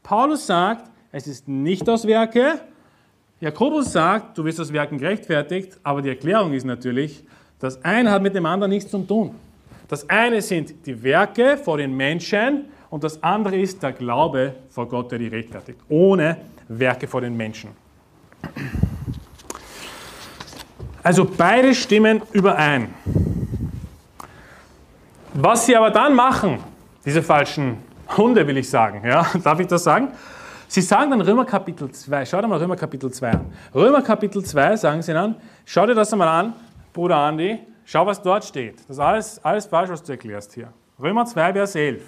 Paulus 0.02 0.46
sagt, 0.46 0.90
es 1.12 1.26
ist 1.26 1.46
nicht 1.46 1.88
aus 1.88 2.06
Werke. 2.06 2.60
Jakobus 3.40 3.92
sagt, 3.92 4.36
du 4.36 4.44
wirst 4.44 4.58
aus 4.60 4.72
Werken 4.72 4.98
gerechtfertigt, 4.98 5.78
aber 5.82 6.02
die 6.02 6.08
Erklärung 6.08 6.52
ist 6.52 6.64
natürlich, 6.64 7.24
das 7.60 7.84
eine 7.84 8.10
hat 8.10 8.22
mit 8.22 8.34
dem 8.34 8.46
anderen 8.46 8.70
nichts 8.70 8.90
zu 8.90 8.98
tun. 8.98 9.34
Das 9.86 10.08
eine 10.08 10.42
sind 10.42 10.86
die 10.86 11.02
Werke 11.02 11.56
vor 11.56 11.76
den 11.76 11.96
Menschen 11.96 12.64
und 12.90 13.04
das 13.04 13.22
andere 13.22 13.56
ist 13.56 13.82
der 13.82 13.92
Glaube 13.92 14.54
vor 14.70 14.88
Gott, 14.88 15.12
der 15.12 15.18
die 15.18 15.28
rechtfertigt, 15.28 15.78
ohne 15.88 16.36
Werke 16.68 17.06
vor 17.06 17.20
den 17.20 17.36
Menschen. 17.36 17.70
Also 21.02 21.24
beide 21.24 21.74
stimmen 21.74 22.22
überein. 22.32 22.94
Was 25.34 25.66
sie 25.66 25.76
aber 25.76 25.90
dann 25.90 26.14
machen, 26.14 26.58
diese 27.04 27.22
falschen 27.22 27.78
Hunde 28.16 28.46
will 28.46 28.56
ich 28.58 28.68
sagen, 28.68 29.02
ja, 29.04 29.26
darf 29.44 29.58
ich 29.58 29.66
das 29.66 29.84
sagen? 29.84 30.08
Sie 30.68 30.80
sagen 30.80 31.10
dann 31.10 31.20
Römer 31.20 31.44
Kapitel 31.44 31.90
2, 31.90 32.24
schau 32.24 32.40
dir 32.40 32.48
mal 32.48 32.58
Römer 32.58 32.76
Kapitel 32.76 33.10
2 33.10 33.30
an. 33.30 33.52
Römer 33.74 34.02
Kapitel 34.02 34.44
2 34.44 34.76
sagen 34.76 35.02
sie 35.02 35.12
dann, 35.12 35.36
schau 35.64 35.86
dir 35.86 35.94
das 35.94 36.12
einmal 36.12 36.28
an, 36.28 36.54
Bruder 36.92 37.16
Andi, 37.16 37.58
schau, 37.84 38.06
was 38.06 38.22
dort 38.22 38.44
steht. 38.44 38.78
Das 38.88 38.96
ist 38.96 38.98
alles, 38.98 39.44
alles 39.44 39.66
falsch, 39.66 39.90
was 39.90 40.02
du 40.02 40.12
erklärst 40.12 40.54
hier. 40.54 40.68
Römer 41.00 41.26
2, 41.26 41.52
Vers 41.52 41.74
11. 41.74 42.02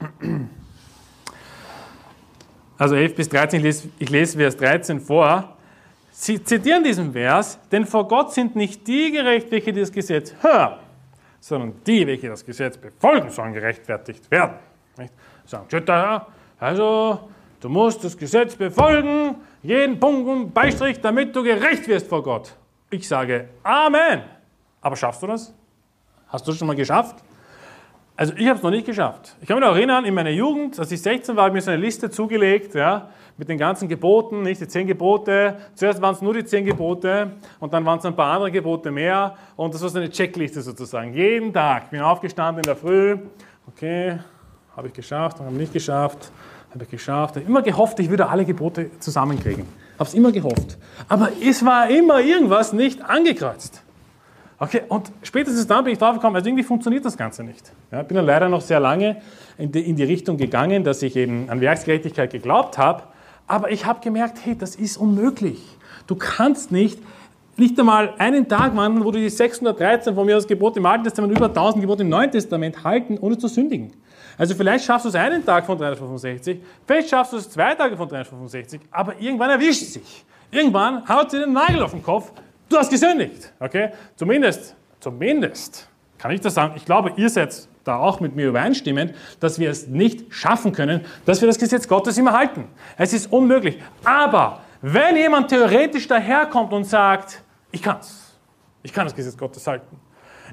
Also 2.80 2.94
11 2.94 3.16
bis 3.16 3.28
13, 3.28 3.58
ich 3.58 3.64
lese, 3.64 3.88
ich 3.98 4.08
lese 4.08 4.38
Vers 4.38 4.56
13 4.56 5.00
vor. 5.00 5.57
Sie 6.20 6.42
zitieren 6.42 6.82
diesen 6.82 7.12
Vers, 7.12 7.58
denn 7.70 7.86
vor 7.86 8.08
Gott 8.08 8.32
sind 8.32 8.56
nicht 8.56 8.86
die 8.86 9.12
gerecht, 9.12 9.50
welche 9.50 9.72
das 9.72 9.92
Gesetz 9.92 10.34
hören, 10.40 10.78
sondern 11.38 11.74
die, 11.86 12.06
welche 12.06 12.28
das 12.28 12.44
Gesetz 12.44 12.76
befolgen, 12.76 13.30
sollen 13.30 13.52
gerechtfertigt 13.52 14.28
werden. 14.30 14.56
Nicht? 14.96 15.12
Sagen, 15.46 15.66
also 16.58 17.20
Du 17.60 17.68
musst 17.68 18.04
das 18.04 18.16
Gesetz 18.16 18.54
befolgen, 18.54 19.34
jeden 19.62 19.98
Punkt 19.98 20.28
und 20.28 20.54
Beistrich, 20.54 21.00
damit 21.00 21.34
du 21.34 21.42
gerecht 21.42 21.88
wirst 21.88 22.06
vor 22.06 22.22
Gott. 22.22 22.52
Ich 22.88 23.08
sage 23.08 23.48
Amen. 23.64 24.22
Aber 24.80 24.94
schaffst 24.94 25.22
du 25.22 25.26
das? 25.26 25.52
Hast 26.28 26.46
du 26.46 26.52
es 26.52 26.58
schon 26.58 26.68
mal 26.68 26.76
geschafft? 26.76 27.16
Also 28.14 28.32
ich 28.36 28.46
habe 28.46 28.58
es 28.58 28.62
noch 28.62 28.70
nicht 28.70 28.86
geschafft. 28.86 29.34
Ich 29.40 29.48
kann 29.48 29.58
mich 29.58 29.66
noch 29.66 29.74
erinnern, 29.74 30.04
in 30.04 30.14
meiner 30.14 30.30
Jugend, 30.30 30.78
als 30.78 30.92
ich 30.92 31.02
16 31.02 31.34
war, 31.34 31.44
habe 31.44 31.50
ich 31.50 31.54
mir 31.54 31.62
so 31.62 31.72
eine 31.72 31.82
Liste 31.82 32.10
zugelegt, 32.10 32.74
ja, 32.74 33.10
mit 33.38 33.48
den 33.48 33.56
ganzen 33.56 33.88
Geboten, 33.88 34.42
nicht 34.42 34.60
die 34.60 34.68
zehn 34.68 34.86
Gebote. 34.86 35.56
Zuerst 35.74 36.02
waren 36.02 36.14
es 36.14 36.20
nur 36.20 36.34
die 36.34 36.44
zehn 36.44 36.66
Gebote 36.66 37.32
und 37.60 37.72
dann 37.72 37.84
waren 37.86 37.98
es 37.98 38.04
ein 38.04 38.14
paar 38.14 38.34
andere 38.34 38.50
Gebote 38.50 38.90
mehr. 38.90 39.34
Und 39.56 39.72
das 39.72 39.80
war 39.80 39.88
so 39.88 39.98
eine 39.98 40.10
Checkliste 40.10 40.60
sozusagen. 40.60 41.14
Jeden 41.14 41.52
Tag 41.52 41.90
bin 41.90 42.00
aufgestanden 42.00 42.58
in 42.58 42.66
der 42.66 42.76
Früh. 42.76 43.16
Okay, 43.66 44.18
habe 44.76 44.88
ich 44.88 44.92
geschafft, 44.92 45.40
habe 45.40 45.50
ich 45.52 45.58
nicht 45.58 45.72
geschafft 45.72 46.30
habe 46.72 46.84
ich 46.84 46.90
geschafft. 46.90 47.36
Ich 47.36 47.42
habe 47.42 47.50
immer 47.50 47.62
gehofft, 47.62 47.98
ich 48.00 48.10
würde 48.10 48.28
alle 48.28 48.44
Gebote 48.44 48.90
zusammenkriegen. 49.00 49.64
Habe 49.98 50.08
es 50.08 50.14
immer 50.14 50.32
gehofft. 50.32 50.78
Aber 51.08 51.30
es 51.42 51.64
war 51.64 51.88
immer 51.88 52.20
irgendwas 52.20 52.72
nicht 52.72 53.02
angekreuzt. 53.02 53.82
Okay, 54.60 54.82
und 54.88 55.10
spätestens 55.22 55.66
dann 55.66 55.84
bin 55.84 55.92
ich 55.92 55.98
drauf 55.98 56.14
gekommen, 56.14 56.34
also 56.34 56.48
irgendwie 56.48 56.64
funktioniert 56.64 57.04
das 57.04 57.16
Ganze 57.16 57.44
nicht. 57.44 57.72
Ja, 57.92 58.02
bin 58.02 58.16
dann 58.16 58.26
leider 58.26 58.48
noch 58.48 58.60
sehr 58.60 58.80
lange 58.80 59.22
in 59.56 59.70
die, 59.70 59.88
in 59.88 59.94
die 59.94 60.02
Richtung 60.02 60.36
gegangen, 60.36 60.82
dass 60.82 61.00
ich 61.02 61.14
eben 61.14 61.48
an 61.48 61.60
Werksgerechtigkeit 61.60 62.32
geglaubt 62.32 62.76
habe. 62.76 63.04
Aber 63.48 63.72
ich 63.72 63.86
habe 63.86 64.00
gemerkt, 64.00 64.38
hey, 64.44 64.56
das 64.56 64.76
ist 64.76 64.96
unmöglich. 64.96 65.60
Du 66.06 66.14
kannst 66.14 66.70
nicht 66.70 66.98
nicht 67.58 67.78
einmal 67.78 68.14
einen 68.18 68.48
Tag 68.48 68.76
wandeln, 68.76 69.04
wo 69.04 69.10
du 69.10 69.18
die 69.18 69.28
613 69.28 70.14
von 70.14 70.24
mir 70.24 70.36
aus 70.36 70.46
Gebote 70.46 70.78
im 70.78 70.86
Alten 70.86 71.04
Testament, 71.04 71.36
über 71.36 71.46
1000 71.46 71.82
Gebote 71.82 72.02
im 72.02 72.08
Neuen 72.08 72.30
Testament 72.30 72.84
halten, 72.84 73.18
ohne 73.18 73.36
zu 73.36 73.48
sündigen. 73.48 73.92
Also 74.36 74.54
vielleicht 74.54 74.84
schaffst 74.84 75.04
du 75.04 75.08
es 75.08 75.16
einen 75.16 75.44
Tag 75.44 75.66
von 75.66 75.76
365, 75.76 76.60
vielleicht 76.86 77.10
schaffst 77.10 77.32
du 77.32 77.36
es 77.38 77.50
zwei 77.50 77.74
Tage 77.74 77.96
von 77.96 78.08
365, 78.08 78.80
aber 78.92 79.20
irgendwann 79.20 79.50
erwischt 79.50 79.82
es 79.82 79.94
sich. 79.94 80.24
Irgendwann 80.52 81.06
haut 81.08 81.32
sie 81.32 81.40
den 81.40 81.52
Nagel 81.52 81.82
auf 81.82 81.90
den 81.90 82.02
Kopf, 82.02 82.30
du 82.68 82.76
hast 82.76 82.90
gesündigt. 82.90 83.52
Okay? 83.58 83.90
Zumindest, 84.14 84.76
zumindest 85.00 85.88
kann 86.16 86.30
ich 86.30 86.40
das 86.40 86.54
sagen, 86.54 86.74
ich 86.76 86.84
glaube, 86.84 87.12
ihr 87.16 87.28
seid 87.28 87.68
da 87.88 87.96
auch 87.96 88.20
mit 88.20 88.36
mir 88.36 88.48
übereinstimmend, 88.48 89.14
dass 89.40 89.58
wir 89.58 89.70
es 89.70 89.88
nicht 89.88 90.32
schaffen 90.32 90.72
können, 90.72 91.04
dass 91.24 91.40
wir 91.40 91.48
das 91.48 91.58
Gesetz 91.58 91.88
Gottes 91.88 92.18
immer 92.18 92.32
halten. 92.32 92.64
Es 92.96 93.12
ist 93.12 93.32
unmöglich. 93.32 93.78
Aber 94.04 94.60
wenn 94.80 95.16
jemand 95.16 95.48
theoretisch 95.48 96.06
daherkommt 96.06 96.72
und 96.72 96.84
sagt, 96.84 97.42
ich 97.72 97.82
kann's, 97.82 98.36
ich 98.82 98.92
kann 98.92 99.04
das 99.04 99.14
Gesetz 99.14 99.36
Gottes 99.36 99.66
halten, 99.66 99.98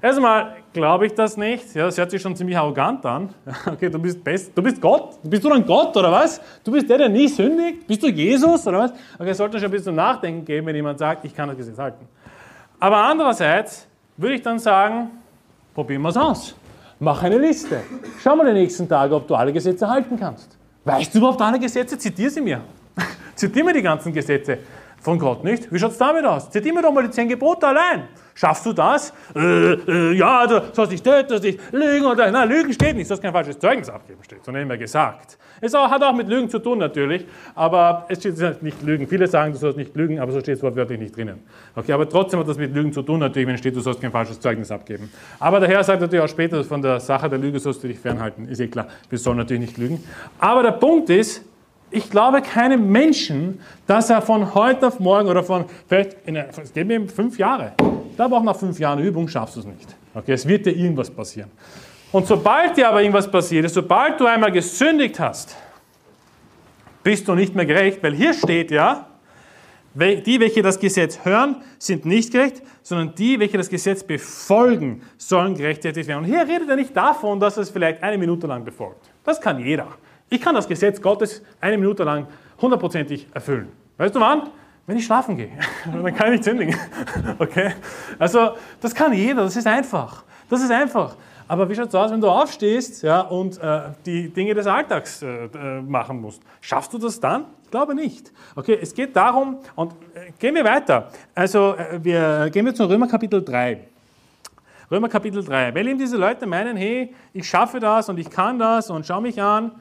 Erstmal 0.02 0.58
glaube 0.74 1.06
ich 1.06 1.14
das 1.14 1.38
nicht. 1.38 1.74
Ja, 1.74 1.86
das 1.86 1.98
hört 1.98 2.12
sich 2.12 2.22
schon 2.22 2.36
ziemlich 2.36 2.58
arrogant 2.58 3.06
an. 3.06 3.30
Okay, 3.66 3.90
du 3.90 3.98
bist 3.98 4.24
best, 4.24 4.52
du 4.56 4.62
bist 4.62 4.82
Gott. 4.82 5.18
Bist 5.24 5.44
du 5.44 5.50
dann 5.50 5.66
Gott 5.66 5.96
oder 5.96 6.12
was? 6.12 6.42
Du 6.64 6.72
bist 6.72 6.90
der, 6.90 6.98
der 6.98 7.10
nie 7.10 7.28
sündigt? 7.28 7.88
Bist 7.88 8.04
du 8.04 8.08
Jesus 8.08 8.68
oder 8.68 8.80
was? 8.80 8.94
Okay, 9.18 9.30
es 9.30 9.38
sollte 9.38 9.58
schon 9.58 9.66
ein 9.66 9.72
bisschen 9.72 9.96
Nachdenken 9.96 10.46
geben, 10.46 10.68
wenn 10.68 10.76
jemand 10.76 11.00
sagt, 11.00 11.26
ich 11.26 11.36
kann 11.36 11.48
das 11.48 11.58
Gesetz 11.58 11.78
halten. 11.78 12.08
Aber 12.80 12.98
andererseits 12.98 13.88
würde 14.18 14.36
ich 14.36 14.42
dann 14.42 14.60
sagen, 14.60 15.12
probieren 15.74 16.02
wir 16.02 16.10
es 16.10 16.18
aus. 16.18 16.56
Mach 17.00 17.24
eine 17.24 17.38
Liste. 17.38 17.82
Schau 18.22 18.36
mal 18.36 18.46
die 18.48 18.54
nächsten 18.54 18.88
Tage, 18.88 19.16
ob 19.16 19.28
du 19.28 19.36
alle 19.36 19.52
Gesetze 19.52 19.88
halten 19.88 20.18
kannst. 20.18 20.58
Weißt 20.86 21.14
du 21.14 21.18
überhaupt 21.18 21.42
alle 21.42 21.60
Gesetze? 21.60 21.98
Zitier 21.98 22.30
sie 22.30 22.42
mir. 22.42 22.62
Zitier 23.36 23.64
mir 23.64 23.74
die 23.74 23.82
ganzen 23.82 24.14
Gesetze 24.14 24.60
von 25.06 25.20
Gott, 25.20 25.44
nicht? 25.44 25.72
Wie 25.72 25.78
schaut 25.78 25.92
es 25.92 26.00
damit 26.00 26.26
aus? 26.26 26.50
Zitier 26.50 26.74
mir 26.74 26.82
doch 26.82 26.92
mal 26.92 27.04
die 27.04 27.12
zehn 27.12 27.30
Gebote 27.30 27.68
allein. 27.68 28.08
Schaffst 28.34 28.66
du 28.66 28.74
das? 28.74 29.14
Äh, 29.36 29.40
äh, 29.40 30.14
ja, 30.14 30.48
du 30.48 30.64
sollst 30.74 30.92
nicht 30.92 31.04
töten, 31.04 31.30
sollst 31.30 31.44
nicht 31.44 31.60
lügen. 31.72 32.06
Oder, 32.08 32.32
nein, 32.32 32.50
Lügen 32.50 32.74
steht 32.74 32.96
nicht, 32.96 33.06
du 33.06 33.10
sollst 33.10 33.22
kein 33.22 33.32
falsches 33.32 33.60
Zeugnis 33.60 33.88
abgeben, 33.88 34.24
steht, 34.24 34.44
sondern 34.44 34.64
immer 34.64 34.78
gesagt. 34.78 35.38
Es 35.62 35.76
auch, 35.76 35.90
hat 35.92 36.04
auch 36.04 36.14
mit 36.14 36.28
Lügen 36.28 36.50
zu 36.50 36.58
tun 36.58 36.80
natürlich, 36.80 37.26
aber 37.54 38.08
es 38.10 38.18
steht 38.18 38.64
nicht 38.64 38.82
Lügen. 38.82 39.08
Viele 39.08 39.28
sagen, 39.28 39.54
du 39.54 39.60
sollst 39.60 39.78
nicht 39.78 39.96
lügen, 39.96 40.20
aber 40.20 40.32
so 40.32 40.40
steht 40.40 40.58
es 40.58 40.64
wortwörtlich 40.64 41.00
nicht 41.00 41.16
drinnen. 41.16 41.44
Okay, 41.76 41.94
aber 41.94 42.10
trotzdem 42.10 42.40
hat 42.40 42.48
das 42.48 42.58
mit 42.58 42.74
Lügen 42.74 42.92
zu 42.92 43.04
tun 43.04 43.20
natürlich, 43.20 43.48
wenn 43.48 43.58
steht, 43.60 43.76
du 43.76 43.82
sollst 43.82 44.02
kein 44.02 44.12
falsches 44.12 44.40
Zeugnis 44.40 44.72
abgeben. 44.72 45.12
Aber 45.40 45.60
der 45.60 45.70
Herr 45.70 45.84
sagt 45.84 46.02
natürlich 46.02 46.26
auch 46.26 46.30
später, 46.30 46.64
von 46.64 46.82
der 46.82 47.00
Sache 47.00 47.30
der 47.30 47.38
Lüge 47.38 47.60
sollst 47.60 47.84
du 47.84 47.88
dich 47.88 48.00
fernhalten. 48.00 48.48
Ist 48.48 48.60
eh 48.60 48.68
klar, 48.68 48.88
wir 49.08 49.20
sollen 49.20 49.38
natürlich 49.38 49.62
nicht 49.62 49.78
lügen. 49.78 50.04
Aber 50.40 50.64
der 50.64 50.72
Punkt 50.72 51.12
ist, 51.12 51.46
ich 51.92 52.10
glaube 52.10 52.42
keinem 52.42 52.92
Menschen, 52.92 53.60
dass 53.88 54.10
er 54.10 54.22
von 54.22 54.54
heute 54.54 54.88
auf 54.88 55.00
morgen 55.00 55.30
oder 55.30 55.44
von, 55.44 55.66
vielleicht, 55.88 56.18
in, 56.26 56.36
es 56.36 56.74
geht 56.74 56.88
mir 56.88 57.08
fünf 57.08 57.38
Jahre, 57.38 57.74
ich 58.10 58.16
glaube 58.16 58.36
auch 58.36 58.44
nach 58.44 58.56
fünf 58.56 58.80
Jahren 58.80 59.00
Übung 59.00 59.28
schaffst 59.28 59.56
du 59.56 59.60
es 59.62 59.66
nicht. 59.66 59.96
Okay, 60.14 60.34
es 60.34 60.48
wird 60.48 60.66
dir 60.66 60.76
irgendwas 60.76 61.10
passieren. 61.10 61.52
Und 62.12 62.28
sobald 62.28 62.78
dir 62.78 62.88
aber 62.88 63.02
irgendwas 63.02 63.30
passiert 63.30 63.66
ist, 63.66 63.74
sobald 63.74 64.20
du 64.20 64.26
einmal 64.26 64.52
gesündigt 64.52 65.20
hast, 65.20 65.56
bist 67.04 67.28
du 67.28 67.36
nicht 67.36 67.54
mehr 67.54 67.66
gerecht, 67.66 68.02
weil 68.02 68.14
hier 68.16 68.34
steht 68.34 68.72
ja, 68.72 69.08
die, 69.94 70.40
welche 70.40 70.62
das 70.62 70.80
Gesetz 70.80 71.20
hören, 71.24 71.58
sind 71.78 72.06
nicht 72.06 72.32
gerecht, 72.32 72.62
sondern 72.84 73.16
die, 73.16 73.40
welche 73.40 73.58
das 73.58 73.70
Gesetz 73.70 74.04
befolgen, 74.04 75.02
sollen 75.18 75.56
gerechtfertigt 75.56 76.08
werden. 76.08 76.24
Und 76.24 76.26
hier 76.26 76.48
redet 76.48 76.70
er 76.70 76.76
nicht 76.76 76.96
davon, 76.96 77.40
dass 77.40 77.58
er 77.58 77.64
es 77.64 77.70
vielleicht 77.70 78.04
eine 78.04 78.18
Minute 78.18 78.48
lang 78.48 78.64
befolgt. 78.64 79.10
Das 79.24 79.40
kann 79.40 79.60
jeder. 79.60 79.88
Ich 80.30 80.42
kann 80.42 80.56
das 80.56 80.68
Gesetz 80.68 81.02
Gottes 81.02 81.42
eine 81.62 81.78
Minute 81.78 82.04
lang 82.04 82.28
hundertprozentig 82.60 83.28
erfüllen. 83.34 83.72
Weißt 83.98 84.16
du 84.16 84.20
wann? 84.20 84.50
Wenn 84.88 84.98
ich 84.98 85.06
schlafen 85.06 85.38
gehe. 85.38 85.52
Dann 85.86 86.16
kann 86.16 86.34
ich 86.34 86.44
sündigen. 86.44 86.76
Okay? 87.40 87.74
Also, 88.20 88.52
das 88.80 88.94
kann 88.94 89.14
jeder, 89.14 89.44
das 89.44 89.56
ist 89.56 89.68
einfach. 89.68 90.24
Das 90.50 90.62
ist 90.62 90.72
einfach. 90.72 91.16
Aber 91.48 91.70
wie 91.70 91.76
schaut 91.76 91.90
es 91.90 91.96
aus, 91.96 92.12
wenn 92.12 92.22
du 92.22 92.30
aufstehst 92.30 93.04
ja, 93.04 93.22
und 93.22 93.62
äh, 93.62 93.82
die 94.06 94.30
Dinge 94.30 94.54
des 94.54 94.66
Alltags 94.66 95.22
äh, 95.22 95.46
äh, 95.46 95.82
machen 95.82 96.20
musst? 96.20 96.42
Schaffst 96.60 96.92
du 96.94 96.98
das 96.98 97.20
dann? 97.20 97.46
Ich 97.64 97.72
glaube 97.72 97.94
nicht. 97.94 98.32
Okay, 98.56 98.78
es 98.82 98.94
geht 98.94 99.16
darum, 99.16 99.58
und 99.76 99.92
äh, 100.14 100.32
gehen 100.40 100.56
wir 100.56 100.64
weiter. 100.64 101.12
Also, 101.36 101.76
äh, 101.76 102.04
wir 102.04 102.50
gehen 102.52 102.66
wir 102.66 102.74
zu 102.74 102.86
Römer 102.86 103.08
Kapitel 103.08 103.44
3. 103.44 103.80
Römer 104.90 105.10
Kapitel 105.10 105.44
3. 105.44 105.74
Weil 105.76 105.88
eben 105.88 106.00
diese 106.00 106.18
Leute 106.18 106.48
meinen, 106.48 106.78
hey, 106.78 107.14
ich 107.34 107.48
schaffe 107.48 107.80
das 107.80 108.10
und 108.10 108.20
ich 108.20 108.30
kann 108.30 108.58
das 108.58 108.90
und 108.90 109.06
schau 109.06 109.22
mich 109.22 109.40
an. 109.42 109.72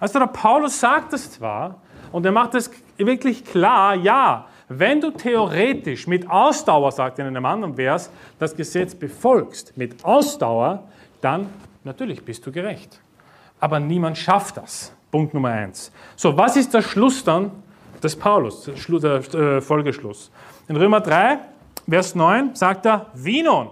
Also 0.00 0.18
der 0.18 0.26
Paulus 0.26 0.78
sagt 0.78 1.12
es 1.12 1.32
zwar 1.32 1.80
und 2.12 2.24
er 2.24 2.32
macht 2.32 2.54
es 2.54 2.70
wirklich 2.96 3.44
klar, 3.44 3.94
ja, 3.94 4.46
wenn 4.68 5.00
du 5.00 5.10
theoretisch 5.10 6.06
mit 6.06 6.28
Ausdauer, 6.28 6.92
sagt 6.92 7.18
er 7.18 7.26
in 7.26 7.36
einem 7.36 7.46
anderen 7.46 7.76
Vers, 7.76 8.10
das 8.38 8.54
Gesetz 8.54 8.94
befolgst, 8.94 9.76
mit 9.76 10.04
Ausdauer, 10.04 10.84
dann 11.20 11.46
natürlich 11.84 12.24
bist 12.24 12.46
du 12.46 12.52
gerecht. 12.52 13.00
Aber 13.60 13.80
niemand 13.80 14.18
schafft 14.18 14.58
das. 14.58 14.92
Punkt 15.10 15.32
Nummer 15.32 15.48
eins. 15.48 15.90
So, 16.16 16.36
was 16.36 16.56
ist 16.56 16.74
der 16.74 16.82
Schluss 16.82 17.24
dann 17.24 17.50
des 18.02 18.14
Paulus, 18.14 18.64
der 18.64 19.34
äh, 19.34 19.60
Folgeschluss? 19.60 20.30
In 20.68 20.76
Römer 20.76 21.00
3, 21.00 21.38
Vers 21.88 22.14
9 22.14 22.54
sagt 22.54 22.84
er, 22.84 23.06
wie 23.14 23.42
nun? 23.42 23.70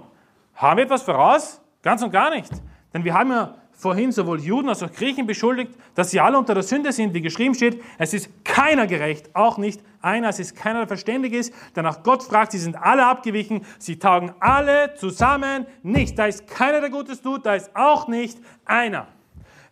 Haben 0.55 0.79
wir 0.79 0.85
etwas 0.85 1.03
voraus? 1.03 1.61
Ganz 1.83 2.03
und 2.03 2.11
gar 2.11 2.31
nicht. 2.31 2.51
Denn 2.95 3.05
wir 3.05 3.13
haben 3.13 3.31
ja 3.31 3.55
vorhin 3.77 4.11
sowohl 4.11 4.41
Juden 4.41 4.69
als 4.69 4.83
auch 4.83 4.91
Griechen 4.91 5.27
beschuldigt, 5.27 5.73
dass 5.95 6.11
sie 6.11 6.21
alle 6.21 6.39
unter 6.39 6.55
der 6.55 6.63
Sünde 6.63 6.93
sind, 6.93 7.15
wie 7.15 7.21
geschrieben 7.21 7.55
steht. 7.55 7.83
Es 7.99 8.15
ist 8.15 8.45
keiner 8.45 8.87
gerecht, 8.87 9.35
auch 9.35 9.59
nicht 9.59 9.83
einer. 10.01 10.31
Es 10.31 10.39
ist 10.39 10.57
keiner, 10.57 10.81
der 10.81 10.89
verständig 10.89 11.35
ist, 11.35 11.53
der 11.75 11.83
nach 11.83 12.03
Gott 12.03 12.23
fragt. 12.23 12.53
Sie 12.53 12.59
sind 12.59 12.77
alle 12.77 13.07
abgewichen. 13.07 13.65
Sie 13.79 13.99
taugen 13.99 14.33
alle 14.41 14.95
zusammen 14.95 15.67
nicht. 15.83 16.19
Da 16.19 16.27
ist 16.27 16.47
keiner, 16.47 16.81
der 16.81 16.91
Gutes 16.91 17.21
tut. 17.21 17.45
Da 17.45 17.55
ist 17.55 17.71
auch 17.75 18.09
nicht 18.09 18.39
einer. 18.65 19.09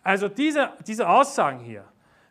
Also 0.03 0.29
diese, 0.29 0.71
diese 0.87 1.09
Aussagen 1.09 1.61
hier, 1.61 1.85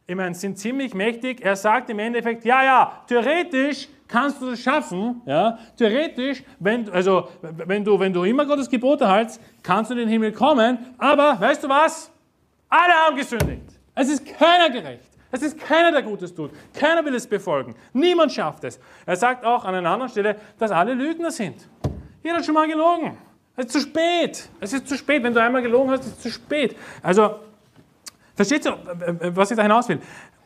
ich 0.06 0.16
meine, 0.16 0.36
sind 0.36 0.58
ziemlich 0.58 0.94
mächtig. 0.94 1.44
Er 1.44 1.56
sagt 1.56 1.90
im 1.90 2.00
Endeffekt, 2.00 2.44
ja, 2.44 2.64
ja, 2.64 3.04
theoretisch 3.08 3.88
kannst 4.08 4.42
du 4.42 4.52
das 4.52 4.60
schaffen. 4.60 5.22
Ja? 5.26 5.58
Theoretisch, 5.78 6.44
wenn, 6.60 6.90
also, 6.90 7.30
wenn, 7.42 7.84
du, 7.84 8.00
wenn 8.00 8.12
du 8.12 8.24
immer 8.24 8.46
Gottes 8.46 8.70
Gebote 8.70 9.10
hältst, 9.10 9.42
kannst 9.62 9.92
du 9.92 9.96
in 9.96 10.02
den 10.02 10.10
Himmel 10.10 10.32
kommen. 10.32 10.78
Aber 10.98 11.40
weißt 11.40 11.64
du 11.64 11.70
was? 11.70 12.12
Alle 12.70 12.94
haben 12.94 13.16
gesündigt. 13.16 13.80
Es 13.96 14.10
ist 14.10 14.26
keiner 14.38 14.70
gerecht. 14.70 15.10
Es 15.32 15.42
ist 15.42 15.60
keiner, 15.60 15.92
der 15.92 16.04
Gutes 16.04 16.34
tut. 16.34 16.52
Keiner 16.74 17.04
will 17.04 17.16
es 17.16 17.26
befolgen. 17.26 17.74
Niemand 17.94 18.32
schafft 18.32 18.64
es. 18.66 18.80
Er 19.06 19.16
sagt 19.16 19.44
auch 19.46 19.66
an 19.66 19.74
einer 19.74 19.90
anderen 19.90 20.12
Stelle, 20.12 20.36
dass 20.60 20.70
alle 20.70 20.94
Lügner 20.94 21.32
sind. 21.32 21.68
Jeder 22.22 22.38
hat 22.38 22.46
schon 22.46 22.54
mal 22.54 22.68
gelogen. 22.68 23.18
Es 23.56 23.66
ist 23.66 23.72
zu 23.72 23.80
spät. 23.80 24.50
Es 24.60 24.74
ist 24.74 24.88
zu 24.88 24.96
spät. 24.96 25.24
Wenn 25.24 25.34
du 25.34 25.42
einmal 25.42 25.62
gelogen 25.62 25.90
hast, 25.92 26.02
ist 26.02 26.18
es 26.18 26.20
zu 26.20 26.30
spät. 26.30 26.76
Also, 27.02 27.36
Versteht 28.36 28.66
ihr, 28.66 28.78
was 29.36 29.52
ich 29.52 29.58
da 29.58 29.64
hinaus 29.64 29.88
will? 29.90 30.00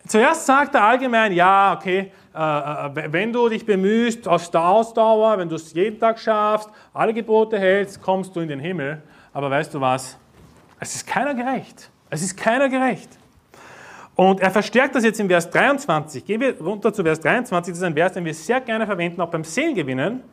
Zuerst 0.08 0.46
sagt 0.46 0.76
er 0.76 0.84
allgemein, 0.84 1.34
ja, 1.34 1.76
okay, 1.78 2.12
äh, 2.34 2.40
äh, 2.40 3.12
wenn 3.12 3.34
du 3.34 3.50
dich 3.50 3.66
bemühst, 3.66 4.28
aus 4.28 4.50
der 4.52 4.62
Ausdauer, 4.62 5.38
wenn 5.38 5.50
du 5.50 5.56
es 5.56 5.74
jeden 5.74 6.00
Tag 6.00 6.20
schaffst, 6.20 6.70
alle 6.94 7.14
Gebote 7.14 7.60
hältst, 7.60 8.02
kommst 8.02 8.36
du 8.36 8.40
in 8.40 8.48
den 8.48 8.60
Himmel. 8.60 9.02
Aber 9.34 9.50
weißt 9.50 9.74
du 9.74 9.82
was? 9.82 10.18
Es 10.80 10.96
ist 10.96 11.08
keiner 11.08 11.34
gerecht. 11.34 11.90
Es 12.10 12.22
ist 12.22 12.38
keiner 12.38 12.70
gerecht. 12.70 13.10
Und 14.16 14.40
er 14.40 14.50
verstärkt 14.50 14.96
das 14.96 15.04
jetzt 15.04 15.20
im 15.20 15.28
Vers 15.28 15.50
23. 15.50 16.26
Gehen 16.26 16.42
wir 16.42 16.60
runter 16.60 16.94
zu 16.94 17.04
Vers 17.04 17.20
23. 17.20 17.72
Das 17.72 17.80
ist 17.80 17.84
ein 17.84 17.94
Vers, 17.94 18.14
den 18.14 18.26
wir 18.26 18.34
sehr 18.34 18.62
gerne 18.62 18.86
verwenden, 18.86 19.22
auch 19.22 19.30
beim 19.30 19.44
Seelengewinnen. 19.44 20.24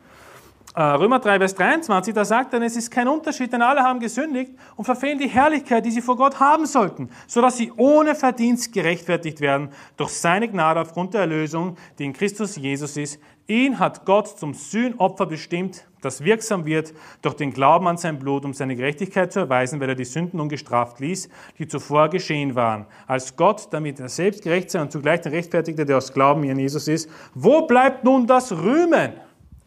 Äh, 0.75 0.81
Römer 0.81 1.19
3, 1.19 1.37
Vers 1.37 1.55
23, 1.55 2.13
da 2.13 2.25
sagt 2.25 2.53
er, 2.53 2.61
es 2.61 2.75
ist 2.75 2.91
kein 2.91 3.07
Unterschied, 3.07 3.53
denn 3.53 3.61
alle 3.61 3.81
haben 3.81 4.01
gesündigt 4.01 4.51
und 4.75 4.83
verfehlen 4.83 5.17
die 5.17 5.29
Herrlichkeit, 5.29 5.85
die 5.85 5.91
sie 5.91 6.01
vor 6.01 6.17
Gott 6.17 6.41
haben 6.41 6.65
sollten, 6.65 7.09
sodass 7.27 7.55
sie 7.55 7.71
ohne 7.77 8.13
Verdienst 8.13 8.73
gerechtfertigt 8.73 9.39
werden 9.39 9.69
durch 9.95 10.09
seine 10.09 10.49
Gnade 10.49 10.81
aufgrund 10.81 11.13
der 11.13 11.21
Erlösung, 11.21 11.77
die 11.97 12.03
in 12.03 12.11
Christus 12.11 12.57
Jesus 12.57 12.97
ist. 12.97 13.21
Ihn 13.47 13.79
hat 13.79 14.05
Gott 14.05 14.27
zum 14.37 14.53
Sühnopfer 14.53 15.27
bestimmt, 15.27 15.87
das 16.01 16.25
wirksam 16.25 16.65
wird 16.65 16.93
durch 17.21 17.35
den 17.35 17.53
Glauben 17.53 17.87
an 17.87 17.95
sein 17.95 18.19
Blut, 18.19 18.43
um 18.43 18.53
seine 18.53 18.75
Gerechtigkeit 18.75 19.31
zu 19.31 19.39
erweisen, 19.39 19.79
weil 19.79 19.87
er 19.87 19.95
die 19.95 20.03
Sünden 20.03 20.41
ungestraft 20.41 20.99
ließ, 20.99 21.29
die 21.57 21.69
zuvor 21.69 22.09
geschehen 22.09 22.53
waren. 22.53 22.85
Als 23.07 23.37
Gott, 23.37 23.69
damit 23.71 24.01
er 24.01 24.09
selbst 24.09 24.43
gerecht 24.43 24.71
sei 24.71 24.81
und 24.81 24.91
zugleich 24.91 25.21
der 25.21 25.31
Rechtfertigte, 25.31 25.85
der 25.85 25.97
aus 25.97 26.11
Glauben 26.11 26.43
in 26.43 26.59
Jesus 26.59 26.89
ist. 26.89 27.09
Wo 27.33 27.65
bleibt 27.65 28.03
nun 28.03 28.27
das 28.27 28.51
Rühmen? 28.51 29.13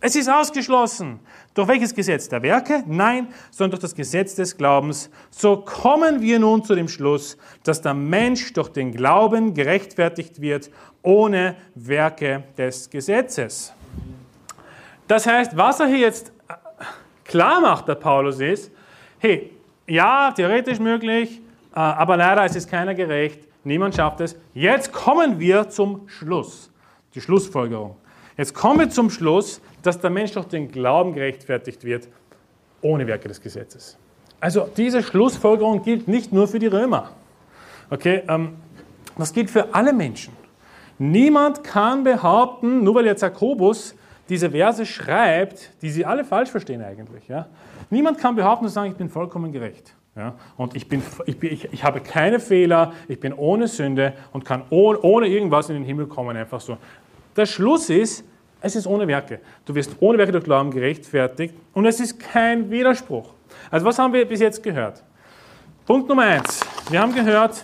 Es 0.00 0.14
ist 0.14 0.30
ausgeschlossen. 0.30 1.18
Durch 1.54 1.66
welches 1.66 1.92
Gesetz 1.92 2.28
der 2.28 2.40
Werke? 2.42 2.84
Nein, 2.86 3.28
sondern 3.50 3.72
durch 3.72 3.82
das 3.82 3.94
Gesetz 3.96 4.36
des 4.36 4.56
Glaubens. 4.56 5.10
So 5.30 5.56
kommen 5.56 6.20
wir 6.22 6.38
nun 6.38 6.62
zu 6.62 6.76
dem 6.76 6.86
Schluss, 6.86 7.36
dass 7.64 7.82
der 7.82 7.94
Mensch 7.94 8.52
durch 8.52 8.68
den 8.68 8.92
Glauben 8.92 9.54
gerechtfertigt 9.54 10.40
wird, 10.40 10.70
ohne 11.02 11.56
Werke 11.74 12.44
des 12.56 12.88
Gesetzes. 12.88 13.72
Das 15.08 15.26
heißt, 15.26 15.56
was 15.56 15.80
er 15.80 15.86
hier 15.88 15.98
jetzt 15.98 16.32
klar 17.24 17.60
macht, 17.60 17.88
der 17.88 17.96
Paulus, 17.96 18.38
ist, 18.38 18.70
hey, 19.18 19.50
ja, 19.88 20.30
theoretisch 20.30 20.78
möglich, 20.78 21.40
äh, 21.74 21.80
aber 21.80 22.16
leider 22.16 22.44
ist 22.44 22.54
es 22.54 22.68
keiner 22.68 22.94
gerecht, 22.94 23.40
niemand 23.64 23.96
schafft 23.96 24.20
es. 24.20 24.36
Jetzt 24.54 24.92
kommen 24.92 25.40
wir 25.40 25.68
zum 25.70 26.08
Schluss, 26.08 26.70
die 27.14 27.20
Schlussfolgerung. 27.20 27.96
Jetzt 28.36 28.54
kommen 28.54 28.78
wir 28.78 28.90
zum 28.90 29.10
Schluss, 29.10 29.60
dass 29.88 29.98
der 29.98 30.10
Mensch 30.10 30.32
durch 30.32 30.46
den 30.46 30.70
Glauben 30.70 31.14
gerechtfertigt 31.14 31.82
wird, 31.82 32.08
ohne 32.82 33.06
Werke 33.06 33.26
des 33.26 33.40
Gesetzes. 33.40 33.98
Also 34.38 34.68
diese 34.76 35.02
Schlussfolgerung 35.02 35.82
gilt 35.82 36.06
nicht 36.06 36.32
nur 36.32 36.46
für 36.46 36.58
die 36.58 36.66
Römer. 36.66 37.10
Okay, 37.90 38.22
ähm, 38.28 38.56
das 39.16 39.32
gilt 39.32 39.50
für 39.50 39.74
alle 39.74 39.92
Menschen. 39.92 40.34
Niemand 40.98 41.64
kann 41.64 42.04
behaupten, 42.04 42.84
nur 42.84 42.96
weil 42.96 43.06
jetzt 43.06 43.22
Jakobus 43.22 43.94
diese 44.28 44.50
Verse 44.50 44.84
schreibt, 44.84 45.70
die 45.80 45.90
sie 45.90 46.04
alle 46.04 46.24
falsch 46.24 46.50
verstehen 46.50 46.82
eigentlich. 46.82 47.26
Ja? 47.28 47.46
Niemand 47.88 48.18
kann 48.18 48.36
behaupten 48.36 48.66
und 48.66 48.70
sagen, 48.70 48.90
ich 48.90 48.96
bin 48.96 49.08
vollkommen 49.08 49.52
gerecht. 49.52 49.94
Ja? 50.14 50.34
Und 50.56 50.76
ich, 50.76 50.86
bin, 50.86 51.02
ich, 51.24 51.38
bin, 51.38 51.52
ich, 51.52 51.72
ich, 51.72 51.82
habe 51.82 52.00
keine 52.00 52.40
Fehler, 52.40 52.92
ich 53.08 53.18
bin 53.18 53.32
ohne 53.32 53.68
Sünde 53.68 54.12
und 54.32 54.44
kann 54.44 54.64
ohne, 54.70 55.00
ohne 55.00 55.28
irgendwas 55.28 55.70
in 55.70 55.76
den 55.76 55.84
Himmel 55.84 56.06
kommen, 56.08 56.36
einfach 56.36 56.60
so. 56.60 56.76
Der 57.36 57.46
Schluss 57.46 57.88
ist, 57.88 58.24
es 58.60 58.76
ist 58.76 58.86
ohne 58.86 59.06
Werke. 59.06 59.40
Du 59.64 59.74
wirst 59.74 59.96
ohne 60.00 60.18
Werke 60.18 60.32
durch 60.32 60.44
Glauben 60.44 60.70
gerechtfertigt 60.70 61.54
und 61.72 61.86
es 61.86 62.00
ist 62.00 62.18
kein 62.18 62.70
Widerspruch. 62.70 63.32
Also 63.70 63.86
was 63.86 63.98
haben 63.98 64.12
wir 64.12 64.26
bis 64.26 64.40
jetzt 64.40 64.62
gehört? 64.62 65.02
Punkt 65.86 66.08
Nummer 66.08 66.22
eins. 66.22 66.60
Wir 66.90 67.00
haben 67.00 67.14
gehört, 67.14 67.62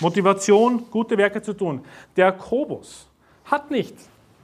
Motivation, 0.00 0.84
gute 0.90 1.16
Werke 1.16 1.40
zu 1.40 1.52
tun. 1.52 1.80
Der 2.16 2.26
Jakobus 2.26 3.06
hat 3.44 3.70
nicht 3.70 3.94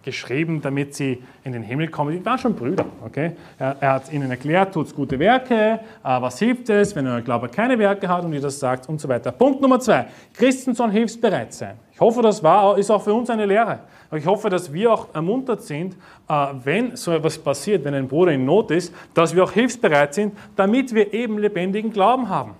geschrieben, 0.02 0.60
damit 0.62 0.94
sie 0.94 1.22
in 1.44 1.52
den 1.52 1.62
Himmel 1.62 1.88
kommen. 1.88 2.12
Die 2.12 2.24
waren 2.24 2.38
schon 2.38 2.54
Brüder. 2.54 2.86
Okay? 3.04 3.32
Er, 3.58 3.76
er 3.80 3.92
hat 3.94 4.12
ihnen 4.12 4.30
erklärt, 4.30 4.72
tut 4.72 4.94
gute 4.94 5.18
Werke, 5.18 5.54
äh, 5.54 5.78
was 6.02 6.38
hilft 6.38 6.70
es, 6.70 6.94
wenn 6.94 7.06
euer 7.06 7.20
Glaube 7.20 7.48
keine 7.48 7.78
Werke 7.78 8.08
hat 8.08 8.24
und 8.24 8.32
ihr 8.32 8.40
das 8.40 8.58
sagt 8.58 8.88
und 8.88 9.00
so 9.00 9.08
weiter. 9.08 9.32
Punkt 9.32 9.60
Nummer 9.60 9.80
zwei. 9.80 10.06
Christen 10.34 10.74
sollen 10.74 10.92
hilfsbereit 10.92 11.52
sein. 11.52 11.76
Ich 11.98 12.00
hoffe, 12.00 12.22
das 12.22 12.40
war, 12.44 12.78
ist 12.78 12.92
auch 12.92 13.02
für 13.02 13.12
uns 13.12 13.28
eine 13.28 13.44
Lehre. 13.44 13.80
Ich 14.12 14.24
hoffe, 14.24 14.48
dass 14.48 14.72
wir 14.72 14.92
auch 14.92 15.08
ermuntert 15.12 15.62
sind, 15.62 15.96
äh, 16.28 16.46
wenn 16.62 16.94
so 16.94 17.10
etwas 17.10 17.36
passiert, 17.36 17.84
wenn 17.84 17.92
ein 17.92 18.06
Bruder 18.06 18.30
in 18.30 18.44
Not 18.44 18.70
ist, 18.70 18.94
dass 19.14 19.34
wir 19.34 19.42
auch 19.42 19.50
hilfsbereit 19.50 20.14
sind, 20.14 20.38
damit 20.54 20.94
wir 20.94 21.12
eben 21.12 21.40
lebendigen 21.40 21.92
Glauben 21.92 22.28
haben. 22.28 22.54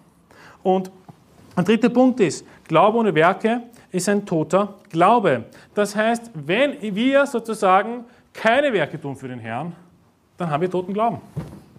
Und 0.65 0.91
ein 1.55 1.65
dritter 1.65 1.89
Punkt 1.89 2.19
ist, 2.19 2.45
Glaube 2.67 2.99
ohne 2.99 3.15
Werke 3.15 3.63
ist 3.93 4.09
ein 4.09 4.27
toter 4.27 4.75
Glaube. 4.91 5.45
Das 5.73 5.95
heißt, 5.95 6.33
wenn 6.35 6.75
wir 6.83 7.25
sozusagen 7.25 8.07
keine 8.33 8.73
Werke 8.73 9.01
tun 9.01 9.15
für 9.15 9.29
den 9.29 9.39
Herrn, 9.39 9.73
dann 10.37 10.51
haben 10.51 10.63
wir 10.63 10.69
toten 10.69 10.93
Glauben. 10.93 11.21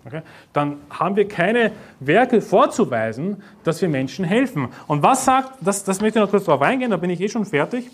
Okay? 0.05 0.21
Dann 0.53 0.77
haben 0.89 1.15
wir 1.15 1.27
keine 1.27 1.71
Werke 1.99 2.41
vorzuweisen, 2.41 3.43
dass 3.63 3.81
wir 3.81 3.89
Menschen 3.89 4.25
helfen. 4.25 4.69
Und 4.87 5.03
was 5.03 5.25
sagt, 5.25 5.53
das, 5.61 5.83
das 5.83 6.01
möchte 6.01 6.19
ich 6.19 6.25
noch 6.25 6.31
kurz 6.31 6.45
darauf 6.45 6.61
eingehen, 6.61 6.91
da 6.91 6.97
bin 6.97 7.09
ich 7.09 7.19
eh 7.21 7.29
schon 7.29 7.45
fertig. 7.45 7.89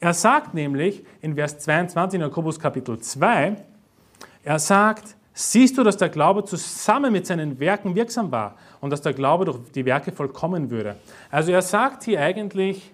Er 0.00 0.12
sagt 0.12 0.54
nämlich 0.54 1.04
in 1.22 1.34
Vers 1.34 1.58
22 1.60 2.18
in 2.18 2.20
Jakobus 2.22 2.60
Kapitel 2.60 2.98
2, 2.98 3.56
er 4.44 4.58
sagt, 4.58 5.16
siehst 5.32 5.78
du, 5.78 5.82
dass 5.82 5.96
der 5.96 6.08
Glaube 6.08 6.44
zusammen 6.44 7.12
mit 7.12 7.26
seinen 7.26 7.58
Werken 7.58 7.94
wirksam 7.94 8.30
war 8.30 8.56
und 8.80 8.90
dass 8.90 9.02
der 9.02 9.12
Glaube 9.12 9.44
durch 9.44 9.58
die 9.74 9.84
Werke 9.84 10.12
vollkommen 10.12 10.70
würde. 10.70 10.96
Also 11.30 11.52
er 11.52 11.62
sagt 11.62 12.04
hier 12.04 12.20
eigentlich, 12.20 12.92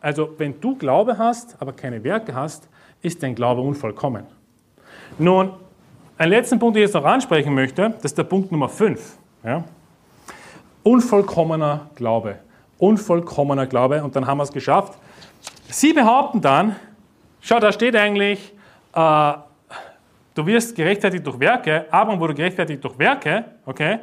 also 0.00 0.34
wenn 0.38 0.60
du 0.60 0.76
Glaube 0.76 1.18
hast, 1.18 1.56
aber 1.60 1.72
keine 1.72 2.04
Werke 2.04 2.34
hast, 2.34 2.68
ist 3.02 3.22
dein 3.22 3.34
Glaube 3.34 3.62
unvollkommen. 3.62 4.24
Nun, 5.18 5.52
einen 6.18 6.30
letzten 6.30 6.58
Punkt, 6.58 6.76
den 6.76 6.82
ich 6.82 6.88
jetzt 6.88 6.94
noch 6.94 7.04
ansprechen 7.04 7.54
möchte, 7.54 7.90
das 7.90 8.12
ist 8.12 8.18
der 8.18 8.24
Punkt 8.24 8.52
Nummer 8.52 8.68
5. 8.68 9.18
Ja? 9.44 9.64
Unvollkommener 10.82 11.90
Glaube. 11.94 12.38
Unvollkommener 12.78 13.66
Glaube. 13.66 14.02
Und 14.02 14.14
dann 14.14 14.26
haben 14.26 14.38
wir 14.38 14.44
es 14.44 14.52
geschafft. 14.52 14.98
Sie 15.68 15.92
behaupten 15.92 16.40
dann, 16.40 16.76
schau, 17.40 17.58
da 17.58 17.72
steht 17.72 17.96
eigentlich, 17.96 18.52
äh, 18.94 19.32
du 20.34 20.46
wirst 20.46 20.76
gerechtfertigt 20.76 21.26
durch 21.26 21.40
Werke, 21.40 21.86
Abraham 21.90 22.20
wurde 22.20 22.34
gerechtfertigt 22.34 22.84
durch 22.84 22.98
Werke, 22.98 23.44
okay? 23.66 24.00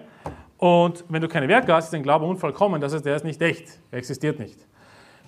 Und 0.58 1.04
wenn 1.10 1.22
du 1.22 1.28
keine 1.28 1.48
Werke 1.48 1.74
hast, 1.74 1.86
ist 1.86 1.94
dein 1.94 2.04
Glaube 2.04 2.26
unvollkommen. 2.26 2.82
Das 2.82 2.94
heißt, 2.94 3.06
der 3.06 3.16
ist 3.16 3.26
nicht 3.26 3.42
echt, 3.42 3.80
er 3.90 3.98
existiert 3.98 4.38
nicht. 4.38 4.60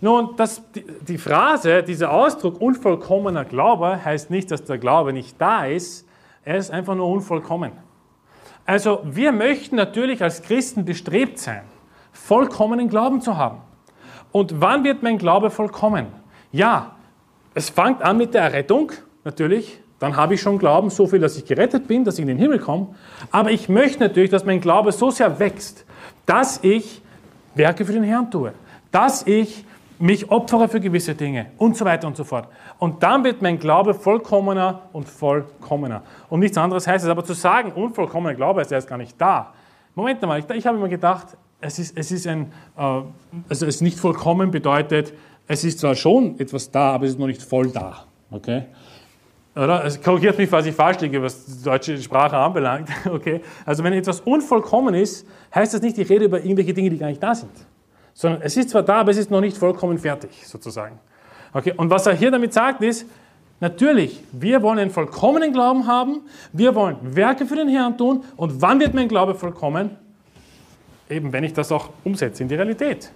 Nun, 0.01 0.36
das, 0.36 0.61
die, 0.73 0.86
die 1.07 1.17
Phrase, 1.17 1.81
dieser 1.81 2.11
Ausdruck 2.11 2.59
unvollkommener 2.59 3.45
Glaube 3.45 4.03
heißt 4.03 4.29
nicht, 4.29 4.51
dass 4.51 4.63
der 4.63 4.77
Glaube 4.77 5.13
nicht 5.13 5.39
da 5.39 5.65
ist, 5.65 6.05
er 6.45 6.57
ist 6.57 6.71
einfach 6.71 6.95
nur 6.95 7.07
unvollkommen. 7.07 7.71
Also 8.65 9.01
wir 9.03 9.31
möchten 9.31 9.75
natürlich 9.75 10.21
als 10.21 10.41
Christen 10.41 10.85
bestrebt 10.85 11.39
sein, 11.39 11.61
vollkommenen 12.11 12.89
Glauben 12.89 13.21
zu 13.21 13.37
haben. 13.37 13.59
Und 14.31 14.61
wann 14.61 14.83
wird 14.83 15.03
mein 15.03 15.17
Glaube 15.17 15.51
vollkommen? 15.51 16.07
Ja, 16.51 16.95
es 17.53 17.69
fängt 17.69 18.01
an 18.01 18.17
mit 18.17 18.33
der 18.33 18.41
Errettung, 18.41 18.91
natürlich. 19.23 19.79
Dann 19.99 20.15
habe 20.17 20.33
ich 20.33 20.41
schon 20.41 20.57
Glauben, 20.59 20.89
so 20.89 21.07
viel, 21.07 21.19
dass 21.19 21.37
ich 21.37 21.45
gerettet 21.45 21.87
bin, 21.87 22.03
dass 22.03 22.15
ich 22.15 22.23
in 22.23 22.27
den 22.27 22.37
Himmel 22.37 22.59
komme. 22.59 22.87
Aber 23.31 23.51
ich 23.51 23.69
möchte 23.69 23.99
natürlich, 23.99 24.29
dass 24.29 24.43
mein 24.43 24.59
Glaube 24.59 24.91
so 24.91 25.11
sehr 25.11 25.39
wächst, 25.39 25.85
dass 26.25 26.61
ich 26.63 27.01
Werke 27.55 27.85
für 27.85 27.93
den 27.93 28.03
Herrn 28.03 28.29
tue. 28.29 28.53
Dass 28.91 29.25
ich 29.25 29.65
mich 29.99 30.29
opfere 30.29 30.67
für 30.67 30.79
gewisse 30.79 31.15
Dinge 31.15 31.47
und 31.57 31.77
so 31.77 31.85
weiter 31.85 32.07
und 32.07 32.17
so 32.17 32.23
fort. 32.23 32.47
Und 32.79 33.03
dann 33.03 33.23
wird 33.23 33.41
mein 33.41 33.59
Glaube 33.59 33.93
vollkommener 33.93 34.81
und 34.91 35.07
vollkommener. 35.07 36.03
Und 36.29 36.39
nichts 36.39 36.57
anderes 36.57 36.87
heißt 36.87 37.03
es. 37.05 37.09
Aber 37.09 37.23
zu 37.23 37.33
sagen, 37.33 37.71
unvollkommener 37.71 38.35
Glaube 38.35 38.61
ist 38.61 38.71
erst 38.71 38.87
gar 38.87 38.97
nicht 38.97 39.19
da. 39.19 39.53
Moment 39.95 40.21
mal, 40.23 40.39
ich, 40.39 40.49
ich 40.49 40.65
habe 40.65 40.77
immer 40.77 40.89
gedacht, 40.89 41.37
es 41.61 41.79
ist, 41.79 41.97
es 41.97 42.11
ist 42.11 42.27
ein, 42.27 42.51
äh, 42.77 43.01
also 43.47 43.65
es 43.65 43.81
nicht 43.81 43.99
vollkommen 43.99 44.51
bedeutet, 44.51 45.13
es 45.47 45.63
ist 45.63 45.79
zwar 45.79 45.95
schon 45.95 46.39
etwas 46.39 46.71
da, 46.71 46.93
aber 46.93 47.05
es 47.05 47.11
ist 47.11 47.19
noch 47.19 47.27
nicht 47.27 47.41
voll 47.41 47.69
da. 47.69 48.05
Okay? 48.31 48.63
Oder? 49.55 49.85
Es 49.85 50.01
korrigiert 50.01 50.37
mich, 50.37 50.49
falls 50.49 50.65
ich 50.65 50.73
falsch 50.73 50.99
liege, 51.01 51.21
was 51.21 51.45
die 51.45 51.63
deutsche 51.63 52.01
Sprache 52.01 52.35
anbelangt. 52.37 52.89
Okay? 53.09 53.41
Also 53.65 53.83
wenn 53.83 53.93
etwas 53.93 54.21
unvollkommen 54.21 54.95
ist, 54.95 55.27
heißt 55.53 55.73
das 55.73 55.81
nicht, 55.81 55.97
ich 55.97 56.09
rede 56.09 56.25
über 56.25 56.39
irgendwelche 56.39 56.73
Dinge, 56.73 56.89
die 56.89 56.97
gar 56.97 57.07
nicht 57.07 57.21
da 57.21 57.35
sind 57.35 57.51
sondern 58.14 58.41
es 58.41 58.55
ist 58.57 58.70
zwar 58.70 58.84
da, 58.84 58.97
aber 59.01 59.11
es 59.11 59.18
ist 59.18 59.32
noch 59.32 59.41
nicht 59.41 59.57
vollkommen 59.57 59.97
fertig, 59.97 60.47
sozusagen. 60.47 60.99
Okay, 61.53 61.74
und 61.76 61.89
was 61.89 62.05
er 62.07 62.14
hier 62.14 62.32
damit 62.32 62.53
sagt, 62.53 62.82
ist, 62.82 63.05
natürlich, 63.59 64.24
wir 64.32 64.61
wollen 64.61 64.80
einen 64.80 64.91
vollkommenen 64.91 65.53
Glauben 65.53 65.88
haben, 65.88 66.22
wir 66.51 66.76
wollen 66.76 66.97
Werke 67.16 67.45
für 67.45 67.55
den 67.55 67.70
Herrn 67.70 67.97
tun, 67.97 68.24
und 68.36 68.61
wann 68.61 68.80
wird 68.80 68.93
mein 68.93 69.07
Glaube 69.07 69.36
vollkommen? 69.36 69.91
Eben, 71.09 71.32
wenn 71.34 71.43
ich 71.43 71.53
das 71.53 71.72
auch 71.72 71.89
umsetze 72.03 72.43
in 72.43 72.49
die 72.49 72.55
Realität. 72.55 73.11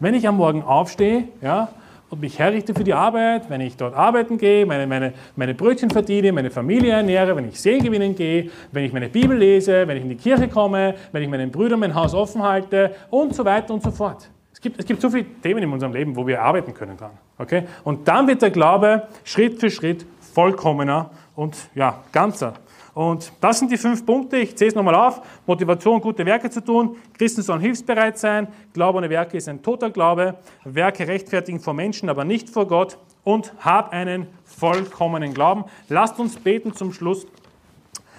Wenn 0.00 0.14
ich 0.14 0.26
am 0.26 0.36
Morgen 0.36 0.62
aufstehe, 0.62 1.28
ja, 1.40 1.68
und 2.08 2.20
mich 2.20 2.38
herrichte 2.38 2.74
für 2.74 2.84
die 2.84 2.92
Arbeit, 2.92 3.48
wenn 3.48 3.62
ich 3.62 3.74
dort 3.76 3.94
arbeiten 3.94 4.36
gehe, 4.36 4.66
meine, 4.66 4.86
meine, 4.86 5.14
meine 5.34 5.54
Brötchen 5.54 5.88
verdiene, 5.88 6.30
meine 6.30 6.50
Familie 6.50 6.92
ernähre, 6.92 7.34
wenn 7.34 7.48
ich 7.48 7.58
Seelgewinnen 7.58 8.14
gehe, 8.14 8.50
wenn 8.70 8.84
ich 8.84 8.92
meine 8.92 9.08
Bibel 9.08 9.34
lese, 9.36 9.88
wenn 9.88 9.96
ich 9.96 10.02
in 10.02 10.10
die 10.10 10.16
Kirche 10.16 10.48
komme, 10.48 10.94
wenn 11.10 11.22
ich 11.22 11.28
meinen 11.30 11.50
Brüdern 11.50 11.80
mein 11.80 11.94
Haus 11.94 12.12
offen 12.12 12.42
halte 12.42 12.94
und 13.08 13.34
so 13.34 13.46
weiter 13.46 13.72
und 13.72 13.82
so 13.82 13.90
fort 13.90 14.28
gibt, 14.62 14.78
es 14.78 14.86
gibt 14.86 15.00
so 15.02 15.10
viele 15.10 15.26
Themen 15.42 15.62
in 15.62 15.72
unserem 15.72 15.92
Leben, 15.92 16.16
wo 16.16 16.26
wir 16.26 16.40
arbeiten 16.40 16.72
können 16.72 16.96
dran. 16.96 17.10
Okay? 17.38 17.64
Und 17.84 18.08
dann 18.08 18.26
wird 18.26 18.40
der 18.40 18.50
Glaube 18.50 19.08
Schritt 19.24 19.60
für 19.60 19.70
Schritt 19.70 20.06
vollkommener 20.32 21.10
und 21.34 21.56
ja, 21.74 22.02
ganzer. 22.12 22.54
Und 22.94 23.32
das 23.40 23.58
sind 23.58 23.72
die 23.72 23.78
fünf 23.78 24.04
Punkte. 24.04 24.36
Ich 24.36 24.56
zähle 24.56 24.68
es 24.68 24.74
nochmal 24.74 24.94
auf. 24.94 25.22
Motivation, 25.46 26.00
gute 26.00 26.26
Werke 26.26 26.50
zu 26.50 26.62
tun. 26.62 26.96
Christen 27.16 27.40
sollen 27.42 27.60
hilfsbereit 27.60 28.18
sein. 28.18 28.48
Glaube 28.74 28.98
ohne 28.98 29.08
Werke 29.08 29.38
ist 29.38 29.48
ein 29.48 29.62
toter 29.62 29.90
Glaube. 29.90 30.34
Werke 30.64 31.08
rechtfertigen 31.08 31.58
vor 31.58 31.72
Menschen, 31.72 32.10
aber 32.10 32.24
nicht 32.24 32.50
vor 32.50 32.66
Gott. 32.66 32.98
Und 33.24 33.54
hab 33.60 33.92
einen 33.92 34.26
vollkommenen 34.44 35.32
Glauben. 35.32 35.64
Lasst 35.88 36.18
uns 36.18 36.36
beten 36.36 36.74
zum 36.74 36.92
Schluss. 36.92 37.26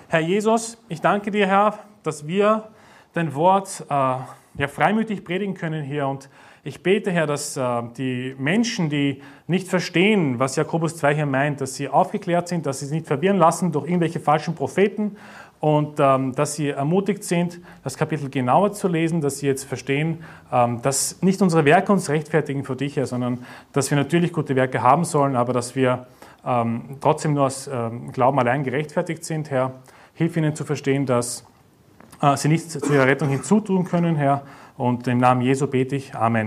Herr 0.07 0.21
Jesus, 0.21 0.77
ich 0.89 1.01
danke 1.01 1.29
dir, 1.29 1.45
Herr, 1.45 1.77
dass 2.01 2.25
wir 2.25 2.69
dein 3.13 3.35
Wort 3.35 3.85
äh, 3.89 4.15
ja, 4.57 4.67
freimütig 4.67 5.23
predigen 5.23 5.53
können 5.53 5.83
hier. 5.83 6.07
Und 6.07 6.29
ich 6.63 6.81
bete, 6.81 7.11
Herr, 7.11 7.27
dass 7.27 7.57
äh, 7.57 7.83
die 7.97 8.35
Menschen, 8.37 8.89
die 8.89 9.21
nicht 9.47 9.67
verstehen, 9.67 10.39
was 10.39 10.55
Jakobus 10.55 10.95
2 10.97 11.15
hier 11.15 11.25
meint, 11.25 11.59
dass 11.61 11.75
sie 11.75 11.89
aufgeklärt 11.89 12.47
sind, 12.47 12.65
dass 12.65 12.79
sie 12.79 12.85
sich 12.85 12.99
nicht 12.99 13.07
verwirren 13.07 13.37
lassen 13.37 13.71
durch 13.71 13.85
irgendwelche 13.85 14.19
falschen 14.19 14.55
Propheten 14.55 15.17
und 15.59 15.99
ähm, 15.99 16.33
dass 16.35 16.55
sie 16.55 16.69
ermutigt 16.69 17.23
sind, 17.23 17.61
das 17.83 17.97
Kapitel 17.97 18.29
genauer 18.29 18.73
zu 18.73 18.87
lesen, 18.87 19.21
dass 19.21 19.39
sie 19.39 19.47
jetzt 19.47 19.63
verstehen, 19.63 20.23
ähm, 20.51 20.81
dass 20.81 21.21
nicht 21.21 21.41
unsere 21.41 21.63
Werke 21.65 21.91
uns 21.91 22.09
rechtfertigen 22.09 22.63
für 22.63 22.75
dich, 22.75 22.97
Herr, 22.97 23.07
sondern 23.07 23.45
dass 23.71 23.89
wir 23.89 23.97
natürlich 23.97 24.33
gute 24.33 24.55
Werke 24.55 24.81
haben 24.81 25.05
sollen, 25.05 25.35
aber 25.35 25.53
dass 25.53 25.75
wir 25.75 26.07
ähm, 26.45 26.97
trotzdem 26.99 27.33
nur 27.33 27.45
aus 27.45 27.69
ähm, 27.71 28.11
Glauben 28.11 28.39
allein 28.39 28.63
gerechtfertigt 28.63 29.23
sind, 29.23 29.51
Herr. 29.51 29.75
Hilf 30.15 30.35
ihnen 30.35 30.53
zu 30.53 30.65
verstehen, 30.65 31.05
dass 31.05 31.45
äh, 32.23 32.37
sie 32.37 32.47
nichts 32.47 32.69
zu 32.69 32.93
ihrer 32.93 33.05
Rettung 33.05 33.29
hinzutun 33.29 33.83
können, 33.83 34.15
Herr. 34.15 34.43
Und 34.77 35.07
im 35.07 35.19
Namen 35.19 35.41
Jesu 35.41 35.67
bete 35.67 35.95
ich. 35.95 36.15
Amen. 36.15 36.41